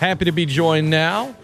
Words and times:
Happy 0.00 0.26
to 0.26 0.32
be 0.32 0.44
joined 0.44 0.90
now 0.90 1.34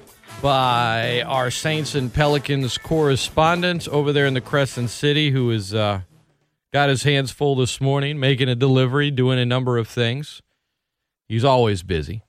by 0.42 1.22
our 1.22 1.50
Saints 1.50 1.94
and 1.94 2.12
Pelicans 2.12 2.76
correspondent 2.76 3.88
over 3.88 4.12
there 4.12 4.26
in 4.26 4.34
the 4.34 4.42
Crescent 4.42 4.90
City 4.90 5.30
who 5.30 5.48
has 5.48 5.72
uh, 5.72 6.02
got 6.70 6.90
his 6.90 7.02
hands 7.04 7.30
full 7.30 7.56
this 7.56 7.80
morning, 7.80 8.20
making 8.20 8.50
a 8.50 8.54
delivery, 8.54 9.10
doing 9.10 9.38
a 9.38 9.46
number 9.46 9.78
of 9.78 9.88
things. 9.88 10.42
He's 11.28 11.44
always 11.44 11.82
busy. 11.82 12.24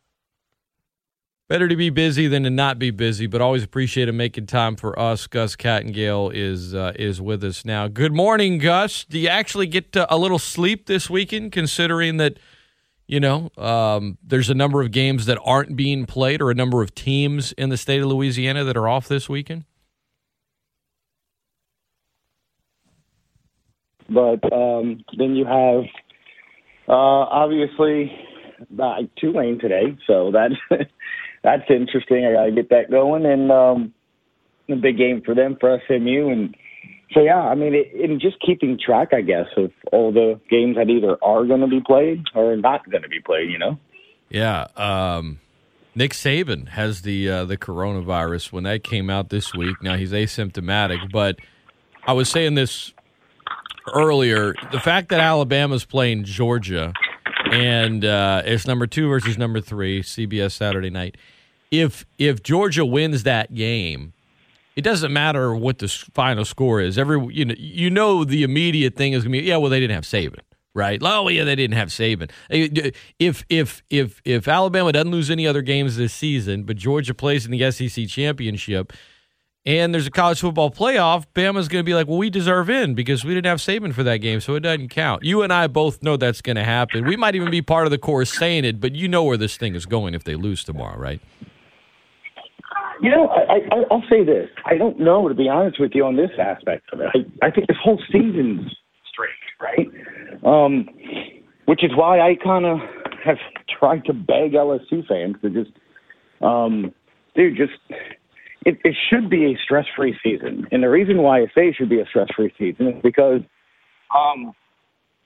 Better 1.49 1.67
to 1.67 1.75
be 1.75 1.89
busy 1.89 2.27
than 2.27 2.43
to 2.43 2.49
not 2.49 2.79
be 2.79 2.89
busy, 2.89 3.27
but 3.27 3.41
always 3.41 3.61
appreciate 3.61 4.07
him 4.07 4.15
making 4.15 4.45
time 4.45 4.77
for 4.77 4.97
us. 4.97 5.27
Gus 5.27 5.57
Kattengell 5.57 6.31
is 6.33 6.73
uh, 6.73 6.93
is 6.95 7.19
with 7.19 7.43
us 7.43 7.65
now. 7.65 7.89
Good 7.89 8.13
morning, 8.13 8.59
Gus. 8.59 9.03
Do 9.03 9.19
you 9.19 9.27
actually 9.27 9.67
get 9.67 9.97
uh, 9.97 10.07
a 10.09 10.17
little 10.17 10.39
sleep 10.39 10.85
this 10.85 11.09
weekend, 11.09 11.51
considering 11.51 12.15
that 12.15 12.39
you 13.07 13.19
know 13.19 13.49
um, 13.57 14.17
there's 14.23 14.49
a 14.49 14.53
number 14.53 14.81
of 14.81 14.91
games 14.91 15.25
that 15.25 15.37
aren't 15.43 15.75
being 15.75 16.05
played, 16.05 16.41
or 16.41 16.51
a 16.51 16.55
number 16.55 16.81
of 16.81 16.95
teams 16.95 17.51
in 17.53 17.69
the 17.69 17.77
state 17.77 18.01
of 18.01 18.07
Louisiana 18.07 18.63
that 18.63 18.77
are 18.77 18.87
off 18.87 19.07
this 19.07 19.29
weekend? 19.29 19.65
But 24.09 24.43
um, 24.51 25.03
then 25.17 25.35
you 25.35 25.45
have 25.45 25.85
uh, 26.87 26.91
obviously 26.91 28.11
uh, 28.81 28.95
Tulane 29.19 29.59
today, 29.59 29.97
so 30.07 30.31
that's 30.31 30.55
that's 31.43 31.63
interesting. 31.69 32.25
I 32.25 32.33
got 32.33 32.45
to 32.45 32.51
get 32.51 32.69
that 32.69 32.91
going, 32.91 33.25
and 33.25 33.51
um, 33.51 33.93
a 34.69 34.75
big 34.75 34.97
game 34.97 35.21
for 35.25 35.35
them 35.35 35.57
for 35.59 35.81
SMU, 35.87 36.29
and 36.29 36.55
so 37.13 37.21
yeah, 37.21 37.39
I 37.39 37.55
mean, 37.55 37.73
it, 37.73 37.91
in 37.93 38.19
just 38.19 38.39
keeping 38.39 38.79
track, 38.83 39.09
I 39.13 39.21
guess, 39.21 39.47
of 39.57 39.71
all 39.91 40.11
the 40.11 40.39
games 40.49 40.75
that 40.77 40.89
either 40.89 41.17
are 41.23 41.45
going 41.45 41.61
to 41.61 41.67
be 41.67 41.81
played 41.81 42.23
or 42.35 42.55
not 42.55 42.89
going 42.89 43.03
to 43.03 43.09
be 43.09 43.19
played. 43.19 43.49
You 43.49 43.59
know. 43.59 43.79
Yeah. 44.29 44.67
Um, 44.75 45.39
Nick 45.95 46.11
Saban 46.11 46.69
has 46.69 47.01
the 47.01 47.29
uh, 47.29 47.45
the 47.45 47.57
coronavirus. 47.57 48.51
When 48.51 48.63
that 48.63 48.83
came 48.83 49.09
out 49.09 49.29
this 49.29 49.53
week, 49.53 49.81
now 49.81 49.95
he's 49.95 50.11
asymptomatic, 50.11 51.11
but 51.11 51.37
I 52.05 52.13
was 52.13 52.29
saying 52.29 52.55
this 52.55 52.93
earlier. 53.93 54.55
The 54.71 54.79
fact 54.79 55.09
that 55.09 55.19
Alabama's 55.19 55.85
playing 55.85 56.23
Georgia 56.23 56.93
and 57.53 58.03
uh, 58.03 58.41
it's 58.45 58.65
number 58.65 58.87
two 58.87 59.07
versus 59.07 59.37
number 59.37 59.61
three, 59.61 60.01
CBS 60.01 60.53
Saturday 60.53 60.89
night. 60.89 61.17
If 61.71 62.05
if 62.17 62.41
Georgia 62.43 62.85
wins 62.85 63.23
that 63.23 63.53
game, 63.53 64.13
it 64.75 64.81
doesn't 64.81 65.13
matter 65.13 65.55
what 65.55 65.79
the 65.79 65.87
final 65.87 66.45
score 66.45 66.81
is. 66.81 66.97
Every 66.97 67.23
you 67.33 67.45
know 67.45 67.55
you 67.57 67.89
know 67.89 68.23
the 68.23 68.43
immediate 68.43 68.95
thing 68.95 69.13
is 69.13 69.23
gonna 69.23 69.31
be 69.31 69.39
yeah 69.39 69.57
well 69.57 69.69
they 69.69 69.79
didn't 69.79 69.95
have 69.95 70.05
Saban 70.05 70.39
right 70.75 70.99
oh 71.03 71.27
yeah 71.27 71.43
they 71.43 71.55
didn't 71.55 71.77
have 71.77 71.89
Saban 71.89 72.31
if 72.49 73.45
if 73.49 73.83
if 73.89 74.21
if 74.25 74.47
Alabama 74.47 74.91
doesn't 74.91 75.11
lose 75.11 75.29
any 75.29 75.45
other 75.45 75.61
games 75.61 75.97
this 75.97 76.13
season 76.13 76.63
but 76.63 76.77
Georgia 76.77 77.13
plays 77.13 77.45
in 77.45 77.51
the 77.51 77.71
SEC 77.71 78.07
championship 78.07 78.91
and 79.65 79.93
there's 79.93 80.07
a 80.07 80.11
college 80.11 80.41
football 80.41 80.69
playoff, 80.69 81.25
Bama's 81.33 81.67
going 81.69 81.79
to 81.79 81.85
be 81.85 81.93
like, 81.93 82.07
well, 82.07 82.17
we 82.17 82.29
deserve 82.29 82.69
in 82.69 82.95
because 82.95 83.23
we 83.23 83.33
didn't 83.33 83.45
have 83.45 83.59
Saban 83.59 83.93
for 83.93 84.03
that 84.03 84.17
game, 84.17 84.41
so 84.41 84.55
it 84.55 84.59
doesn't 84.59 84.89
count. 84.89 85.23
You 85.23 85.41
and 85.41 85.53
I 85.53 85.67
both 85.67 86.03
know 86.03 86.17
that's 86.17 86.41
going 86.41 86.57
to 86.57 86.65
happen. 86.65 87.05
We 87.05 87.15
might 87.15 87.35
even 87.35 87.49
be 87.49 87.61
part 87.61 87.85
of 87.87 87.91
the 87.91 87.97
course 87.97 88.37
saying 88.37 88.65
it, 88.65 88.81
but 88.81 88.93
you 88.93 89.07
know 89.07 89.23
where 89.23 89.37
this 89.37 89.55
thing 89.55 89.73
is 89.75 89.85
going 89.85 90.15
if 90.15 90.25
they 90.25 90.35
lose 90.35 90.63
tomorrow, 90.65 90.97
right? 90.97 91.21
You 93.03 93.09
know, 93.09 93.27
I, 93.27 93.75
I, 93.75 93.83
I'll 93.91 94.03
say 94.09 94.23
this. 94.23 94.47
I 94.65 94.77
don't 94.77 94.97
know, 94.97 95.27
to 95.27 95.35
be 95.35 95.49
honest 95.49 95.77
with 95.77 95.91
you, 95.93 96.05
on 96.05 96.15
this 96.15 96.31
aspect 96.39 96.85
of 96.93 97.01
it. 97.01 97.09
I, 97.13 97.47
I 97.47 97.51
think 97.51 97.67
this 97.67 97.75
whole 97.83 98.01
season's 98.07 98.71
strange, 99.11 99.43
right? 99.59 99.87
Um, 100.45 100.87
which 101.65 101.83
is 101.83 101.91
why 101.95 102.21
I 102.21 102.35
kind 102.41 102.65
of 102.65 102.77
have 103.25 103.37
tried 103.77 104.05
to 104.05 104.13
beg 104.13 104.53
LSU 104.53 105.05
fans 105.05 105.35
to 105.41 105.49
just, 105.49 105.71
um, 106.41 106.93
dude, 107.35 107.57
just 107.57 107.73
it, 108.65 108.77
it 108.85 108.95
should 109.09 109.29
be 109.29 109.47
a 109.47 109.57
stress 109.61 109.85
free 109.97 110.17
season. 110.23 110.65
And 110.71 110.81
the 110.81 110.89
reason 110.89 111.17
why 111.17 111.41
I 111.41 111.47
say 111.47 111.67
it 111.67 111.75
should 111.77 111.89
be 111.89 111.99
a 111.99 112.05
stress 112.05 112.29
free 112.33 112.53
season 112.57 112.87
is 112.87 113.01
because 113.03 113.41
um, 114.15 114.53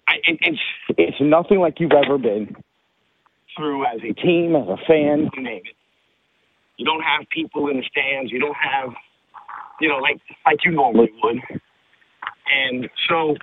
I, 0.07 0.15
it, 0.27 0.39
it's, 0.41 0.59
it's 0.97 1.17
nothing 1.21 1.59
like 1.59 1.79
you've 1.79 1.91
ever 1.91 2.17
been 2.17 2.55
through 3.55 3.85
as 3.85 3.99
a 3.99 4.13
team, 4.13 4.55
as 4.55 4.67
a 4.67 4.77
fan, 4.87 5.29
you 5.35 5.43
name 5.43 5.61
it. 5.63 5.76
You 6.77 6.85
don't 6.85 7.01
have 7.01 7.27
people 7.29 7.67
in 7.69 7.77
the 7.77 7.83
stands. 7.89 8.31
You 8.31 8.39
don't 8.39 8.55
have, 8.55 8.89
you 9.81 9.89
know, 9.89 9.97
like 9.97 10.19
like 10.45 10.59
you 10.63 10.71
normally 10.71 11.11
would. 11.23 11.37
And 12.49 12.89
so, 13.09 13.35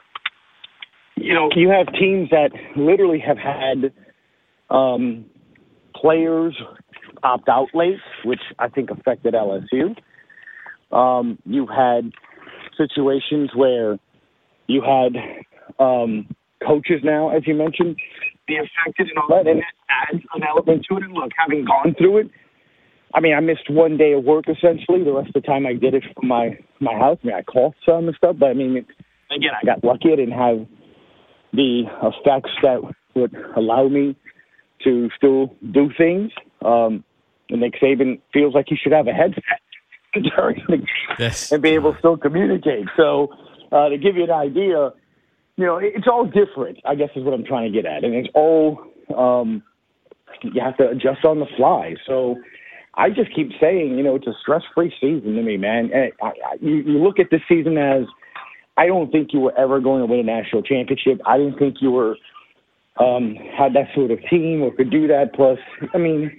you 1.17 1.34
know, 1.34 1.50
you 1.55 1.69
have 1.69 1.93
teams 1.93 2.31
that 2.31 2.50
literally 2.77 3.19
have 3.21 3.39
had 3.39 3.93
um, 4.71 5.27
players 5.94 6.55
opt 7.23 7.49
out 7.49 7.69
late, 7.75 7.99
which 8.25 8.41
I 8.59 8.69
think 8.69 8.91
affected 8.91 9.34
LSU. 9.34 9.97
Um, 10.94 11.39
you 11.44 11.67
had 11.67 12.12
situations 12.77 13.50
where 13.55 13.99
you 14.67 14.83
had 14.83 15.17
um, 15.78 16.28
coaches 16.67 17.00
now, 17.03 17.31
as 17.34 17.43
you 17.47 17.55
mentioned, 17.55 17.97
be 18.47 18.56
affected 18.56 19.09
and 19.09 19.19
all 19.19 19.28
that, 19.28 19.50
and 19.50 19.61
that 19.61 20.12
adds 20.12 20.25
an 20.34 20.43
element 20.43 20.87
to 20.91 20.97
it. 20.97 21.03
And 21.03 21.15
look, 21.15 21.31
having 21.37 21.65
gone 21.65 21.94
through 21.97 22.19
it, 22.19 22.31
I 23.15 23.21
mean, 23.21 23.35
I 23.35 23.41
missed 23.41 23.71
one 23.71 23.97
day 23.97 24.13
of 24.13 24.25
work 24.25 24.47
essentially. 24.49 25.05
The 25.05 25.13
rest 25.13 25.29
of 25.29 25.35
the 25.35 25.41
time, 25.41 25.67
I 25.67 25.75
did 25.75 25.95
it 25.95 26.03
from 26.15 26.29
my 26.29 26.59
my 26.81 26.95
house. 26.95 27.19
I 27.23 27.27
mean, 27.29 27.37
I 27.37 27.43
coughed 27.43 27.77
some 27.87 28.09
and 28.09 28.17
stuff, 28.17 28.37
but 28.39 28.47
I 28.47 28.55
mean, 28.55 28.77
again, 29.31 29.51
I 29.61 29.65
got 29.65 29.85
lucky. 29.85 30.13
I 30.13 30.17
didn't 30.17 30.37
have 30.37 30.67
the 31.53 31.85
effects 32.03 32.51
that 32.63 32.81
would 33.15 33.35
allow 33.57 33.87
me 33.87 34.17
to 34.83 35.09
still 35.17 35.55
do 35.71 35.91
things. 35.97 36.33
Um, 36.65 37.05
and 37.51 37.61
Nick 37.61 37.75
Saban 37.81 38.21
feels 38.33 38.53
like 38.53 38.67
he 38.69 38.77
should 38.77 38.93
have 38.93 39.07
a 39.07 39.13
headset 39.13 39.45
during 40.37 40.63
the 40.69 40.79
game 40.79 40.87
yes. 41.19 41.53
and 41.53 41.63
be 41.63 41.71
able 41.71 41.93
to 41.93 41.99
still 42.01 42.17
communicate. 42.17 42.87
So, 42.97 43.29
uh, 43.71 43.91
to 43.91 43.99
give 43.99 44.17
you 44.17 44.25
an 44.25 44.31
idea, 44.31 44.93
you 45.57 45.67
know, 45.67 45.79
it's 45.81 46.09
all 46.09 46.25
different. 46.25 46.79
I 46.85 46.97
guess 46.97 47.11
is 47.15 47.23
what 47.23 47.35
I'm 47.35 47.45
trying 47.45 47.73
to 47.73 47.83
get 47.83 47.89
at, 47.89 48.03
and 48.03 48.15
it's 48.15 48.29
all 48.35 48.83
um, 49.17 49.63
you 50.43 50.61
have 50.61 50.77
to 50.79 50.89
adjust 50.89 51.25
on 51.25 51.39
the 51.39 51.47
fly. 51.57 51.95
So. 52.09 52.37
I 52.97 53.10
just 53.10 53.34
keep 53.34 53.50
saying, 53.60 53.97
you 53.97 54.03
know, 54.05 54.15
it's 54.15 54.27
a 54.27 54.34
stress-free 54.41 54.94
season 55.00 55.34
to 55.34 55.43
me, 55.43 55.56
man. 55.56 55.91
And 55.93 56.12
I, 56.22 56.27
I, 56.27 56.56
you, 56.60 56.77
you 56.77 56.99
look 56.99 57.19
at 57.19 57.27
this 57.31 57.41
season 57.49 57.77
as, 57.77 58.05
I 58.77 58.87
don't 58.87 59.10
think 59.10 59.32
you 59.32 59.41
were 59.41 59.56
ever 59.59 59.81
going 59.81 60.00
to 60.00 60.06
win 60.06 60.21
a 60.21 60.22
national 60.22 60.62
championship. 60.62 61.21
I 61.27 61.38
didn't 61.38 61.59
think 61.59 61.77
you 61.81 61.91
were 61.91 62.16
um, 62.99 63.34
had 63.56 63.75
that 63.75 63.88
sort 63.94 64.10
of 64.10 64.19
team 64.31 64.62
or 64.62 64.72
could 64.72 64.91
do 64.91 65.06
that. 65.09 65.34
Plus, 65.34 65.59
I 65.93 65.99
mean, 65.99 66.31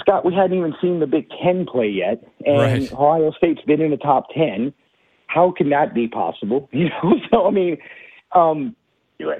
Scott, 0.00 0.24
we 0.24 0.34
hadn't 0.34 0.56
even 0.56 0.74
seen 0.80 1.00
the 1.00 1.06
Big 1.06 1.28
Ten 1.42 1.66
play 1.66 1.88
yet, 1.88 2.22
and 2.44 2.58
right. 2.58 2.92
Ohio 2.92 3.32
State's 3.32 3.62
been 3.62 3.80
in 3.80 3.90
the 3.90 3.96
top 3.96 4.28
ten. 4.34 4.72
How 5.26 5.52
can 5.56 5.70
that 5.70 5.94
be 5.94 6.08
possible? 6.08 6.68
You 6.72 6.88
know, 6.88 7.14
so 7.30 7.46
I 7.46 7.50
mean, 7.50 7.78
um, 8.32 8.74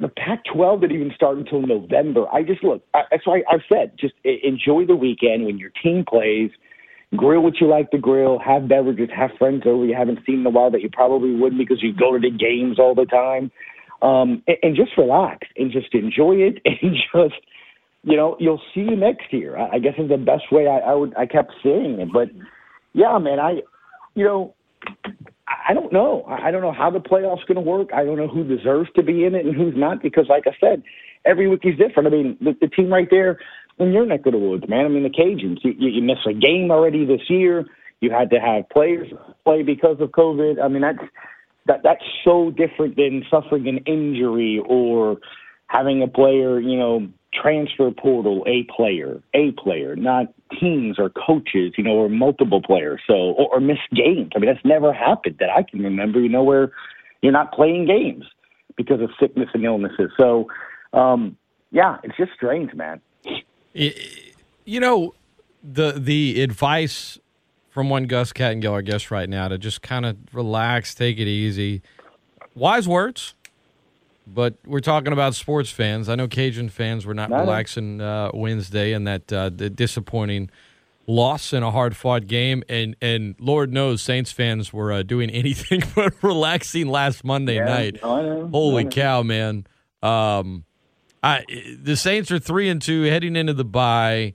the 0.01 0.09
Pac-12 0.09 0.81
didn't 0.81 0.97
even 0.97 1.13
start 1.15 1.39
until 1.39 1.63
November. 1.63 2.27
I 2.33 2.43
just 2.43 2.63
look. 2.65 2.83
I, 2.95 3.03
that's 3.11 3.27
why 3.27 3.43
I've 3.51 3.63
said 3.73 3.93
just 3.99 4.15
enjoy 4.25 4.87
the 4.87 4.97
weekend 4.97 5.47
when 5.47 5.59
your 5.59 5.71
team 5.83 6.05
plays. 6.09 6.51
Grill 7.17 7.43
what 7.43 7.61
you 7.61 7.69
like 7.69 7.91
to 7.93 7.99
grill. 7.99 8.39
Have 8.39 8.69
beverages. 8.69 9.09
Have 9.15 9.31
friends 9.39 9.63
over 9.67 9.85
you 9.85 9.95
haven't 9.95 10.21
seen 10.27 10.41
in 10.41 10.47
a 10.47 10.51
while 10.51 10.71
that 10.71 10.83
you 10.83 10.91
probably 10.91 11.35
wouldn't 11.35 11.61
because 11.61 11.83
you 11.83 11.95
go 11.95 12.13
to 12.13 12.19
the 12.19 12.31
games 12.31 12.79
all 12.79 12.95
the 12.95 13.05
time. 13.05 13.51
Um, 14.03 14.43
and, 14.49 14.57
and 14.63 14.77
just 14.77 14.93
relax 14.99 15.47
and 15.57 15.71
just 15.71 15.95
enjoy 15.95 16.35
it 16.37 16.61
and 16.65 16.97
just 17.15 17.41
you 18.05 18.17
know, 18.17 18.37
you'll 18.39 18.61
see 18.75 18.81
you 18.81 18.97
next 18.97 19.33
year. 19.33 19.57
I, 19.57 19.79
guess 19.79 19.95
is 19.99 20.11
the 20.11 20.19
best 20.19 20.53
way 20.53 20.69
I, 20.69 20.91
I 20.91 20.95
would. 20.95 21.15
I 21.17 21.27
kept 21.27 21.53
saying 21.63 22.01
it, 22.01 22.13
but 22.13 22.29
yeah, 22.93 23.19
man, 23.19 23.41
I, 23.41 23.63
you 24.15 24.25
know, 24.25 24.55
I 25.47 25.75
don't 25.75 25.93
know. 25.93 26.25
I 26.27 26.51
don't 26.51 26.63
know 26.63 26.73
how 26.73 26.91
the 26.91 27.01
playoffs 27.01 27.47
going 27.47 27.57
to 27.57 27.61
work. 27.61 27.91
I 27.95 28.05
don't 28.05 28.17
know 28.17 28.29
who 28.29 28.45
deserves 28.45 28.89
to 28.97 29.03
be 29.03 29.25
in 29.25 29.35
it 29.35 29.45
and 29.45 29.55
who's 29.55 29.75
not 29.77 30.03
because, 30.03 30.27
like 30.29 30.45
I 30.47 30.57
said, 30.59 30.83
every 31.25 31.49
week 31.49 31.61
is 31.65 31.77
different. 31.77 32.07
I 32.07 32.11
mean, 32.11 32.39
the, 32.41 32.57
the 32.61 32.69
team 32.69 32.91
right 32.91 33.09
there 33.11 33.39
in 33.79 33.93
your 33.93 34.07
neck 34.07 34.25
of 34.25 34.33
the 34.33 34.39
woods, 34.39 34.65
man. 34.69 34.87
I 34.87 34.89
mean, 34.89 35.03
the 35.03 35.11
Cajuns. 35.11 35.59
You, 35.63 35.75
you, 35.79 35.89
you 35.91 36.03
miss 36.03 36.19
a 36.27 36.33
game 36.33 36.71
already 36.71 37.05
this 37.05 37.29
year. 37.29 37.67
You 38.01 38.11
had 38.11 38.31
to 38.31 38.39
have 38.39 38.69
players 38.71 39.13
play 39.45 39.63
because 39.63 39.97
of 40.01 40.11
COVID. 40.11 40.63
I 40.63 40.69
mean, 40.69 40.83
that's 40.83 40.99
that 41.67 41.81
that's 41.83 42.05
so 42.25 42.51
different 42.51 42.97
than 42.97 43.25
suffering 43.31 43.69
an 43.69 43.79
injury 43.87 44.63
or 44.67 45.19
having 45.69 46.03
a 46.03 46.09
player, 46.09 46.61
you 46.61 46.79
know, 46.79 47.09
transfer 47.35 47.91
portal 47.91 48.45
a 48.47 48.65
player, 48.75 49.23
a 49.35 49.53
player, 49.53 49.97
not 49.97 50.33
teams 50.61 50.99
or 50.99 51.11
coaches, 51.11 51.73
you 51.77 51.85
know, 51.85 51.93
or 51.93 52.09
multiple 52.09 52.63
players. 52.63 53.01
So 53.07 53.15
or, 53.15 53.55
or 53.55 53.61
miss 53.61 53.79
games. 53.95 54.31
I 54.35 54.39
mean, 54.39 54.53
that's 54.53 54.65
never 54.65 54.93
happened 54.93 55.37
that 55.41 55.51
I 55.51 55.63
can 55.63 55.83
remember. 55.83 56.21
You 56.21 56.29
know, 56.29 56.43
where 56.43 56.73
you're 57.23 57.33
not 57.33 57.53
playing 57.53 57.87
games 57.87 58.25
because 58.77 59.01
of 59.01 59.11
sickness 59.21 59.49
and 59.55 59.65
illnesses. 59.65 60.11
So, 60.19 60.49
um, 60.93 61.37
yeah, 61.71 61.99
it's 62.03 62.17
just 62.17 62.33
strange, 62.33 62.75
man. 62.75 63.01
You 63.73 64.81
know, 64.81 65.15
the 65.63 65.93
the 65.93 66.43
advice 66.43 67.19
from 67.69 67.91
one 67.91 68.05
Gus 68.05 68.33
Kattengell, 68.33 68.79
I 68.79 68.83
guess, 68.83 69.11
right 69.11 69.29
now 69.29 69.49
to 69.49 69.59
just 69.59 69.83
kind 69.83 70.07
of 70.07 70.17
relax, 70.33 70.95
take 70.95 71.19
it 71.19 71.27
easy. 71.27 71.83
Wise 72.55 72.87
words 72.87 73.35
but 74.27 74.55
we're 74.67 74.81
talking 74.81 75.13
about 75.13 75.35
sports 75.35 75.71
fans. 75.71 76.09
I 76.09 76.15
know 76.15 76.29
Cajun 76.29 76.69
fans 76.69 77.07
were 77.07 77.15
not, 77.15 77.31
not 77.31 77.41
relaxing 77.41 78.01
uh, 78.01 78.31
Wednesday 78.33 78.93
and 78.93 79.07
that 79.07 79.33
uh, 79.33 79.51
the 79.51 79.69
disappointing 79.71 80.51
loss 81.07 81.53
in 81.53 81.63
a 81.63 81.71
hard 81.71 81.97
fought 81.97 82.27
game, 82.27 82.63
and 82.69 82.97
and 83.03 83.35
Lord 83.39 83.73
knows 83.73 84.03
Saints 84.03 84.33
fans 84.33 84.73
were 84.73 84.93
uh, 84.93 85.03
doing 85.03 85.31
anything 85.43 85.83
but 85.95 86.15
relaxing 86.23 86.89
last 86.89 87.25
Monday 87.25 87.57
Yeah, 87.57 87.65
night. 87.65 88.01
Holy 88.51 88.85
cow, 88.87 89.23
man! 89.23 89.67
Um, 90.03 90.65
I 91.23 91.45
the 91.79 91.97
Saints 91.97 92.31
are 92.31 92.39
three 92.39 92.69
and 92.69 92.81
two 92.81 93.03
heading 93.03 93.37
into 93.37 93.55
the 93.55 93.65
bye. 93.65 94.35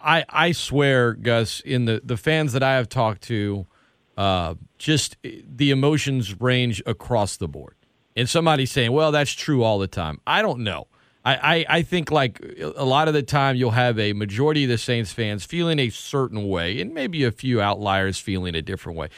I 0.00 0.24
I 0.28 0.52
swear, 0.52 1.14
Gus, 1.14 1.60
in 1.60 1.84
the 1.86 2.00
the 2.04 2.16
fans 2.16 2.52
that 2.52 2.62
I 2.62 2.76
have 2.76 2.88
talked 2.88 3.22
to, 3.24 3.66
uh, 4.16 4.54
just 4.78 5.16
the 5.22 5.70
emotions 5.70 6.40
range 6.40 6.82
across 6.86 7.36
the 7.36 7.48
board. 7.48 7.74
And 8.18 8.28
somebody 8.28 8.66
saying, 8.66 8.92
"Well, 8.92 9.12
that's 9.12 9.32
true 9.32 9.62
all 9.62 9.78
the 9.78 9.86
time." 9.86 10.20
I 10.26 10.42
don't 10.42 10.60
know. 10.60 10.88
I, 11.24 11.34
I, 11.34 11.66
I 11.78 11.82
think 11.82 12.10
like 12.10 12.40
a 12.58 12.84
lot 12.84 13.08
of 13.08 13.14
the 13.14 13.22
time 13.22 13.56
you'll 13.56 13.72
have 13.72 13.98
a 13.98 14.12
majority 14.12 14.64
of 14.64 14.70
the 14.70 14.78
Saints 14.78 15.12
fans 15.12 15.44
feeling 15.44 15.78
a 15.78 15.90
certain 15.90 16.48
way, 16.48 16.80
and 16.80 16.94
maybe 16.94 17.24
a 17.24 17.30
few 17.30 17.60
outliers 17.60 18.18
feeling 18.18 18.54
a 18.54 18.62
different 18.62 18.98
way. 18.98 19.08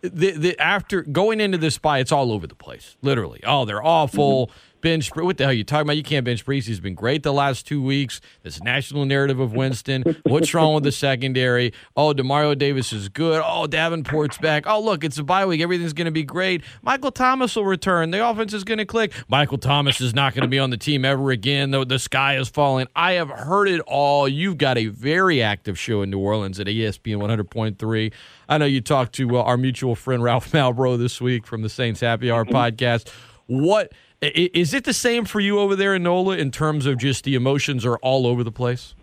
The, 0.00 0.32
the 0.32 0.58
after 0.58 1.02
going 1.02 1.40
into 1.40 1.58
this 1.58 1.78
bye, 1.78 2.00
it's 2.00 2.10
all 2.10 2.32
over 2.32 2.46
the 2.46 2.56
place. 2.56 2.96
Literally, 3.02 3.40
oh, 3.44 3.64
they're 3.64 3.84
awful. 3.84 4.48
Mm-hmm. 4.48 4.58
Ben, 4.82 5.00
what 5.14 5.38
the 5.38 5.44
hell 5.44 5.50
are 5.50 5.54
you 5.54 5.64
talking 5.64 5.86
about? 5.86 5.96
You 5.96 6.02
can't 6.02 6.24
bench 6.24 6.44
Brees. 6.44 6.64
He's 6.64 6.80
been 6.80 6.94
great 6.94 7.22
the 7.22 7.32
last 7.32 7.66
two 7.66 7.80
weeks. 7.80 8.20
This 8.42 8.60
national 8.62 9.04
narrative 9.04 9.38
of 9.38 9.52
Winston. 9.54 10.02
What's 10.24 10.52
wrong 10.52 10.74
with 10.74 10.82
the 10.82 10.90
secondary? 10.92 11.72
Oh, 11.96 12.12
Demario 12.12 12.58
Davis 12.58 12.92
is 12.92 13.08
good. 13.08 13.40
Oh, 13.44 13.66
Davenport's 13.68 14.38
back. 14.38 14.66
Oh, 14.66 14.80
look, 14.80 15.04
it's 15.04 15.18
a 15.18 15.22
bye 15.22 15.46
week. 15.46 15.60
Everything's 15.60 15.92
going 15.92 16.06
to 16.06 16.10
be 16.10 16.24
great. 16.24 16.62
Michael 16.82 17.12
Thomas 17.12 17.54
will 17.54 17.64
return. 17.64 18.10
The 18.10 18.28
offense 18.28 18.52
is 18.52 18.64
going 18.64 18.78
to 18.78 18.84
click. 18.84 19.12
Michael 19.28 19.58
Thomas 19.58 20.00
is 20.00 20.14
not 20.14 20.34
going 20.34 20.42
to 20.42 20.48
be 20.48 20.58
on 20.58 20.70
the 20.70 20.76
team 20.76 21.04
ever 21.04 21.30
again. 21.30 21.70
The, 21.70 21.86
the 21.86 22.00
sky 22.00 22.36
is 22.36 22.48
falling. 22.48 22.88
I 22.96 23.12
have 23.12 23.30
heard 23.30 23.68
it 23.68 23.80
all. 23.86 24.28
You've 24.28 24.58
got 24.58 24.78
a 24.78 24.86
very 24.86 25.40
active 25.42 25.78
show 25.78 26.02
in 26.02 26.10
New 26.10 26.18
Orleans 26.18 26.58
at 26.58 26.66
ESPN 26.66 27.18
100.3. 27.18 28.12
I 28.48 28.58
know 28.58 28.64
you 28.64 28.80
talked 28.80 29.14
to 29.14 29.38
uh, 29.38 29.42
our 29.42 29.56
mutual 29.56 29.94
friend 29.94 30.22
Ralph 30.24 30.50
Malbro 30.52 30.98
this 30.98 31.20
week 31.20 31.46
from 31.46 31.62
the 31.62 31.68
Saints 31.68 32.00
Happy 32.00 32.30
Hour 32.32 32.44
podcast. 32.44 33.08
What 33.46 33.92
is 34.22 34.72
it 34.72 34.84
the 34.84 34.92
same 34.92 35.24
for 35.24 35.40
you 35.40 35.58
over 35.58 35.74
there 35.74 35.94
in 35.94 36.04
NOLA 36.04 36.36
in 36.36 36.50
terms 36.50 36.86
of 36.86 36.96
just 36.96 37.24
the 37.24 37.34
emotions 37.34 37.84
are 37.84 37.96
all 37.98 38.26
over 38.26 38.44
the 38.44 38.52
place? 38.52 38.94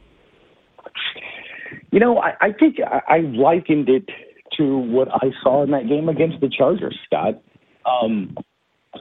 You 1.91 1.99
know, 1.99 2.19
I, 2.19 2.33
I 2.39 2.51
think 2.53 2.77
I, 2.79 3.01
I 3.15 3.19
likened 3.19 3.89
it 3.89 4.07
to 4.57 4.77
what 4.77 5.09
I 5.11 5.31
saw 5.43 5.63
in 5.63 5.71
that 5.71 5.87
game 5.87 6.07
against 6.07 6.39
the 6.39 6.49
Chargers, 6.49 6.97
Scott. 7.05 7.41
Um, 7.85 8.37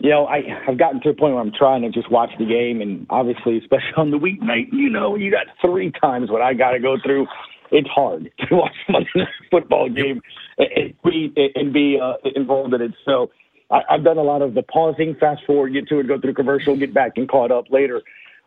you 0.00 0.10
know, 0.10 0.26
I, 0.26 0.42
I've 0.66 0.78
gotten 0.78 1.00
to 1.02 1.10
a 1.10 1.14
point 1.14 1.34
where 1.34 1.42
I'm 1.42 1.52
trying 1.52 1.82
to 1.82 1.90
just 1.90 2.10
watch 2.10 2.30
the 2.38 2.44
game, 2.44 2.80
and 2.80 3.06
obviously, 3.10 3.58
especially 3.58 3.92
on 3.96 4.10
the 4.10 4.18
weeknight, 4.18 4.68
you 4.72 4.90
know, 4.90 5.16
you 5.16 5.30
got 5.30 5.46
three 5.60 5.92
times 6.00 6.30
what 6.30 6.42
I 6.42 6.54
got 6.54 6.72
to 6.72 6.80
go 6.80 6.96
through. 7.02 7.26
It's 7.70 7.88
hard 7.88 8.30
to 8.48 8.54
watch 8.54 8.72
a 8.88 8.92
Monday 8.92 9.10
night 9.14 9.28
football 9.50 9.88
game 9.88 10.20
and 10.58 10.68
and 10.76 10.94
be 11.04 11.52
and 11.54 11.72
be 11.72 11.98
uh, 12.02 12.14
involved 12.34 12.74
in 12.74 12.82
it. 12.82 12.92
So 13.04 13.30
I, 13.70 13.80
I've 13.90 14.04
done 14.04 14.18
a 14.18 14.22
lot 14.22 14.42
of 14.42 14.54
the 14.54 14.62
pausing, 14.62 15.14
fast 15.14 15.42
forward, 15.46 15.72
get 15.72 15.88
to 15.88 16.00
it, 16.00 16.08
go 16.08 16.20
through 16.20 16.34
commercial, 16.34 16.76
get 16.76 16.94
back 16.94 17.12
and 17.16 17.28
caught 17.28 17.50
up 17.50 17.70
later. 17.70 18.02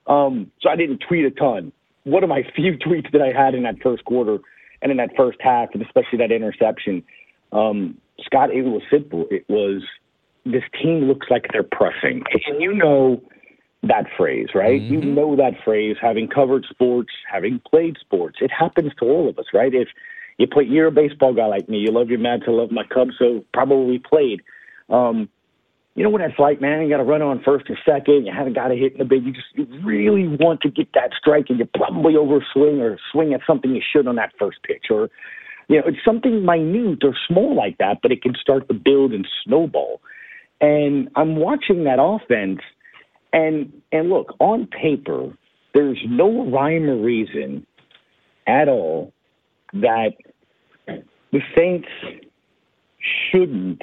Um, 0.08 0.52
so 0.62 0.70
I 0.70 0.76
didn't 0.76 1.04
tweet 1.08 1.26
a 1.26 1.32
ton. 1.32 1.72
One 2.04 2.24
of 2.24 2.30
my 2.30 2.44
few 2.56 2.78
tweets 2.78 3.12
that 3.12 3.22
I 3.22 3.32
had 3.32 3.56
in 3.56 3.64
that 3.64 3.82
first 3.82 4.06
quarter 4.06 4.40
and 4.82 4.92
in 4.92 4.98
that 4.98 5.12
first 5.16 5.38
half, 5.42 5.70
and 5.74 5.84
especially 5.84 6.18
that 6.20 6.32
interception, 6.32 7.04
um, 7.52 7.98
Scott, 8.26 8.52
it 8.52 8.64
was 8.64 8.82
simple. 8.90 9.26
It 9.30 9.46
was 9.50 9.84
this 10.46 10.64
team 10.82 11.06
looks 11.06 11.28
like 11.30 11.46
they're 11.52 11.64
pressing, 11.64 12.24
and 12.48 12.62
you 12.62 12.74
know 12.74 13.22
that 13.84 14.06
phrase, 14.16 14.48
right? 14.54 14.82
You 14.82 15.02
know 15.02 15.36
that 15.36 15.54
phrase, 15.64 15.98
having 16.02 16.28
covered 16.28 16.66
sports, 16.70 17.10
having 17.32 17.60
played 17.70 17.98
sports. 18.00 18.38
It 18.42 18.52
happens 18.52 18.92
to 19.00 19.06
all 19.06 19.28
of 19.30 19.38
us, 19.40 19.46
right? 19.54 19.74
If 19.74 19.88
you 20.38 20.48
play, 20.48 20.64
you're 20.64 20.88
a 20.88 20.92
baseball 20.92 21.34
guy 21.34 21.48
like 21.48 21.68
me. 21.68 21.80
You 21.80 21.92
love 21.92 22.10
your 22.10 22.20
Mets, 22.20 22.44
I 22.48 22.52
love 22.52 22.72
my 22.72 22.84
Cubs, 22.84 23.14
so 23.18 23.44
probably 23.54 24.00
played. 24.00 24.42
Um, 24.92 25.30
you 25.96 26.04
know 26.04 26.10
what 26.10 26.22
that's 26.22 26.40
like, 26.40 26.62
man. 26.62 26.82
You 26.84 26.90
got 26.90 26.98
to 26.98 27.04
run 27.04 27.22
on 27.22 27.42
first 27.44 27.70
or 27.70 27.78
second. 27.86 28.26
You 28.26 28.32
haven't 28.36 28.54
got 28.54 28.70
to 28.70 28.76
hit 28.76 28.94
in 28.94 29.00
the 29.00 29.06
big. 29.06 29.26
You 29.26 29.34
just 29.34 29.48
you 29.56 29.68
really 29.84 30.28
want 30.28 30.62
to 30.62 30.70
get 30.70 30.94
that 30.94 31.12
strike, 31.18 31.46
and 31.50 31.60
you 31.60 31.68
probably 31.74 32.14
overswing 32.14 32.80
or 32.80 32.98
swing 33.12 33.34
at 33.34 33.42
something 33.46 33.76
you 33.76 33.82
should 33.92 34.08
on 34.08 34.16
that 34.16 34.32
first 34.40 34.60
pitch, 34.64 34.86
or 34.90 35.10
you 35.68 35.78
know, 35.78 35.84
it's 35.88 36.04
something 36.06 36.46
minute 36.46 37.04
or 37.04 37.14
small 37.28 37.56
like 37.56 37.78
that, 37.80 38.00
but 38.02 38.12
it 38.12 38.22
can 38.22 38.36
start 38.42 38.68
to 38.70 38.74
build 38.74 39.12
and 39.12 39.28
snowball. 39.44 40.02
And 40.62 41.10
I'm 41.16 41.36
watching 41.36 41.84
that 41.84 41.98
offense, 42.00 42.62
and 43.34 43.74
and 43.92 44.10
look 44.10 44.34
on 44.40 44.68
paper, 44.68 45.34
there's 45.74 46.00
no 46.08 46.50
rhyme 46.50 46.90
or 46.90 47.02
reason 47.02 47.66
at 48.48 48.70
all 48.70 49.12
that 49.74 50.12
the 50.88 51.42
Saints 51.56 51.88
shouldn't 53.32 53.82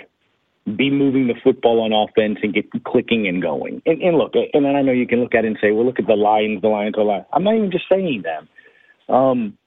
be 0.76 0.90
moving 0.90 1.28
the 1.28 1.34
football 1.42 1.80
on 1.80 1.92
offense 1.92 2.38
and 2.42 2.54
get 2.54 2.66
clicking 2.84 3.26
and 3.26 3.42
going. 3.42 3.82
And, 3.86 4.02
and 4.02 4.18
look, 4.18 4.32
and 4.34 4.64
then 4.64 4.76
I 4.76 4.82
know 4.82 4.92
you 4.92 5.06
can 5.06 5.20
look 5.20 5.34
at 5.34 5.44
it 5.44 5.48
and 5.48 5.58
say, 5.60 5.72
well, 5.72 5.86
look 5.86 5.98
at 5.98 6.06
the 6.06 6.16
Lions, 6.16 6.62
the 6.62 6.68
Lions, 6.68 6.94
the 6.96 7.02
Lions. 7.02 7.26
I'm 7.32 7.44
not 7.44 7.54
even 7.54 7.70
just 7.70 7.84
saying 7.90 8.22
them. 8.22 8.48
Um, 9.14 9.58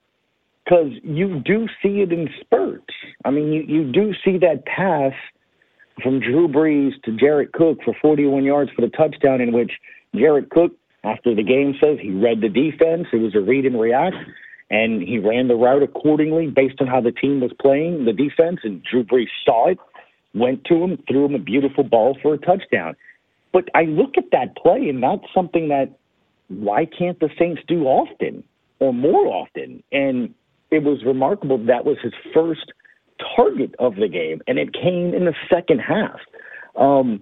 because 0.63 0.91
you 1.03 1.41
do 1.43 1.67
see 1.81 2.01
it 2.01 2.11
in 2.11 2.29
spurts. 2.39 2.93
I 3.25 3.31
mean, 3.31 3.51
you, 3.51 3.63
you 3.63 3.91
do 3.91 4.13
see 4.23 4.37
that 4.37 4.65
pass 4.65 5.13
from 6.01 6.19
Drew 6.19 6.47
Brees 6.47 6.91
to 7.03 7.17
Jared 7.17 7.51
Cook 7.53 7.79
for 7.83 7.95
41 8.01 8.43
yards 8.43 8.71
for 8.75 8.81
the 8.81 8.89
touchdown, 8.89 9.41
in 9.41 9.51
which 9.51 9.71
Jared 10.15 10.49
Cook, 10.49 10.71
after 11.03 11.35
the 11.35 11.43
game, 11.43 11.75
says 11.81 11.97
he 11.99 12.11
read 12.11 12.41
the 12.41 12.49
defense. 12.49 13.07
It 13.11 13.17
was 13.17 13.35
a 13.35 13.41
read 13.41 13.65
and 13.65 13.79
react, 13.79 14.15
and 14.69 15.01
he 15.01 15.19
ran 15.19 15.47
the 15.47 15.55
route 15.55 15.83
accordingly 15.83 16.47
based 16.47 16.79
on 16.79 16.87
how 16.87 17.01
the 17.01 17.11
team 17.11 17.41
was 17.41 17.51
playing 17.59 18.05
the 18.05 18.13
defense. 18.13 18.59
And 18.63 18.83
Drew 18.83 19.03
Brees 19.03 19.27
saw 19.45 19.69
it, 19.69 19.79
went 20.33 20.65
to 20.65 20.75
him, 20.75 21.03
threw 21.07 21.25
him 21.25 21.35
a 21.35 21.39
beautiful 21.39 21.83
ball 21.83 22.17
for 22.21 22.33
a 22.33 22.37
touchdown. 22.37 22.95
But 23.51 23.69
I 23.75 23.83
look 23.83 24.17
at 24.17 24.31
that 24.31 24.55
play, 24.55 24.87
and 24.87 25.03
that's 25.03 25.25
something 25.33 25.69
that 25.69 25.91
why 26.47 26.85
can't 26.85 27.19
the 27.19 27.29
Saints 27.37 27.61
do 27.67 27.83
often 27.83 28.43
or 28.79 28.93
more 28.93 29.27
often? 29.27 29.83
And 29.91 30.33
it 30.69 30.83
was 30.83 31.03
remarkable 31.05 31.57
that 31.65 31.85
was 31.85 31.97
his 32.01 32.13
first 32.33 32.71
target 33.35 33.75
of 33.79 33.95
the 33.95 34.07
game, 34.07 34.41
and 34.47 34.57
it 34.57 34.73
came 34.73 35.13
in 35.13 35.25
the 35.25 35.35
second 35.49 35.79
half. 35.79 36.19
Um, 36.75 37.21